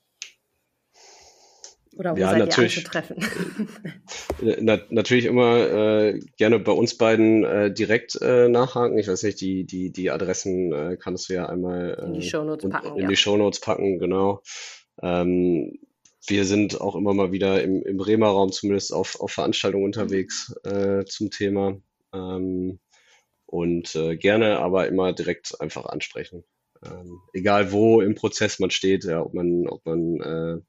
Oder 1.95 2.15
wo 2.15 2.19
ja, 2.19 2.31
seid 2.31 2.39
natürlich, 2.39 2.75
ihr 2.75 2.79
anzutreffen? 2.79 3.17
Äh, 4.43 4.57
na, 4.59 4.79
natürlich 4.89 5.25
immer 5.25 5.59
äh, 5.59 6.19
gerne 6.37 6.59
bei 6.59 6.71
uns 6.71 6.97
beiden 6.97 7.43
äh, 7.45 7.71
direkt 7.71 8.19
äh, 8.21 8.49
nachhaken. 8.49 8.97
Ich 8.97 9.07
weiß 9.07 9.23
nicht, 9.23 9.39
die, 9.39 9.63
die, 9.63 9.91
die 9.91 10.09
Adressen 10.09 10.73
äh, 10.73 10.97
kannst 10.99 11.29
du 11.29 11.35
ja 11.35 11.45
einmal 11.45 12.01
in 12.03 12.13
die 12.13 12.19
äh, 12.19 12.23
Shownotes 12.23 12.69
packen. 12.69 12.95
In 12.95 13.03
ja. 13.03 13.07
die 13.07 13.15
Shownotes 13.15 13.61
packen, 13.61 13.99
genau. 13.99 14.41
Ähm, 15.01 15.79
wir 16.28 16.45
sind 16.45 16.80
auch 16.80 16.95
immer 16.95 17.13
mal 17.13 17.32
wieder 17.32 17.63
im, 17.63 17.84
im 17.84 17.97
Bremer 17.97 18.28
Raum 18.28 18.51
zumindest 18.51 18.93
auf, 18.93 19.19
auf 19.19 19.32
Veranstaltungen 19.32 19.86
unterwegs 19.86 20.55
äh, 20.63 21.05
zum 21.05 21.32
Thema. 21.32 21.78
Ähm, 22.13 22.80
und 23.45 23.95
äh, 23.95 24.17
gerne 24.17 24.59
aber 24.59 24.88
immer 24.88 25.13
direkt 25.13 25.59
einfach 25.61 25.86
ansprechen 25.86 26.43
ähm, 26.86 27.21
egal 27.34 27.71
wo 27.71 28.01
im 28.01 28.15
Prozess 28.15 28.59
man 28.59 28.71
steht, 28.71 29.03
ja, 29.05 29.21
ob 29.21 29.34
man, 29.34 29.67
ob 29.67 29.86
man 29.86 30.19
äh, 30.21 30.61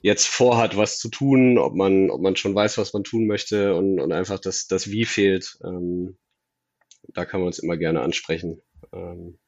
jetzt 0.00 0.26
vorhat, 0.26 0.76
was 0.76 0.98
zu 0.98 1.08
tun, 1.08 1.58
ob 1.58 1.74
man, 1.74 2.10
ob 2.10 2.20
man 2.20 2.36
schon 2.36 2.54
weiß, 2.54 2.78
was 2.78 2.92
man 2.92 3.04
tun 3.04 3.26
möchte 3.26 3.74
und, 3.74 4.00
und 4.00 4.12
einfach 4.12 4.38
das, 4.38 4.66
das 4.66 4.90
Wie 4.90 5.04
fehlt, 5.04 5.58
ähm, 5.64 6.16
da 7.08 7.24
kann 7.24 7.40
man 7.40 7.48
uns 7.48 7.58
immer 7.58 7.76
gerne 7.76 8.02
ansprechen. 8.02 8.60
Ähm, 8.92 9.38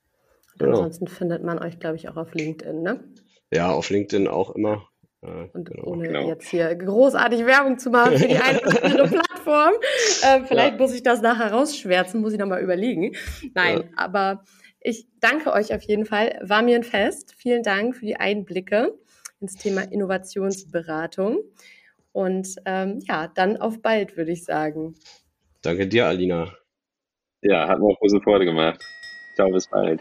Genau. 0.58 0.78
Ansonsten 0.78 1.06
findet 1.06 1.42
man 1.42 1.58
euch, 1.58 1.78
glaube 1.78 1.96
ich, 1.96 2.08
auch 2.08 2.16
auf 2.16 2.32
LinkedIn, 2.32 2.80
ne? 2.80 3.04
Ja, 3.52 3.72
auf 3.72 3.90
LinkedIn 3.90 4.26
auch 4.26 4.54
immer. 4.54 4.88
Äh, 5.26 5.48
und 5.52 5.64
genau. 5.64 5.84
ohne 5.84 6.06
genau. 6.06 6.28
jetzt 6.28 6.48
hier 6.48 6.74
großartig 6.74 7.44
Werbung 7.46 7.78
zu 7.78 7.90
machen 7.90 8.16
für 8.16 8.28
die 8.28 8.36
eine 8.36 8.60
oder 8.60 8.84
andere 8.84 9.08
Plattform, 9.08 9.72
äh, 10.22 10.44
vielleicht 10.44 10.72
ja. 10.72 10.78
muss 10.78 10.94
ich 10.94 11.02
das 11.02 11.20
nachher 11.20 11.52
rausschwärzen, 11.52 12.20
muss 12.20 12.32
ich 12.32 12.38
nochmal 12.38 12.62
überlegen. 12.62 13.12
Nein, 13.54 13.78
ja. 13.78 13.84
aber 13.96 14.44
ich 14.80 15.08
danke 15.20 15.52
euch 15.52 15.74
auf 15.74 15.82
jeden 15.82 16.06
Fall. 16.06 16.38
War 16.42 16.62
mir 16.62 16.76
ein 16.76 16.84
Fest. 16.84 17.34
Vielen 17.36 17.62
Dank 17.62 17.96
für 17.96 18.06
die 18.06 18.16
Einblicke 18.16 18.94
ins 19.40 19.54
Thema 19.56 19.82
Innovationsberatung. 19.82 21.38
Und 22.12 22.54
ähm, 22.64 23.00
ja, 23.06 23.28
dann 23.28 23.56
auf 23.56 23.82
bald, 23.82 24.16
würde 24.16 24.32
ich 24.32 24.44
sagen. 24.44 24.94
Danke 25.62 25.86
dir, 25.88 26.06
Alina. 26.06 26.54
Ja, 27.42 27.68
hat 27.68 27.78
mir 27.78 27.86
auch 27.86 27.98
große 27.98 28.20
Freude 28.20 28.44
gemacht. 28.44 28.80
Ciao, 29.34 29.50
bis 29.50 29.68
bald. 29.68 30.00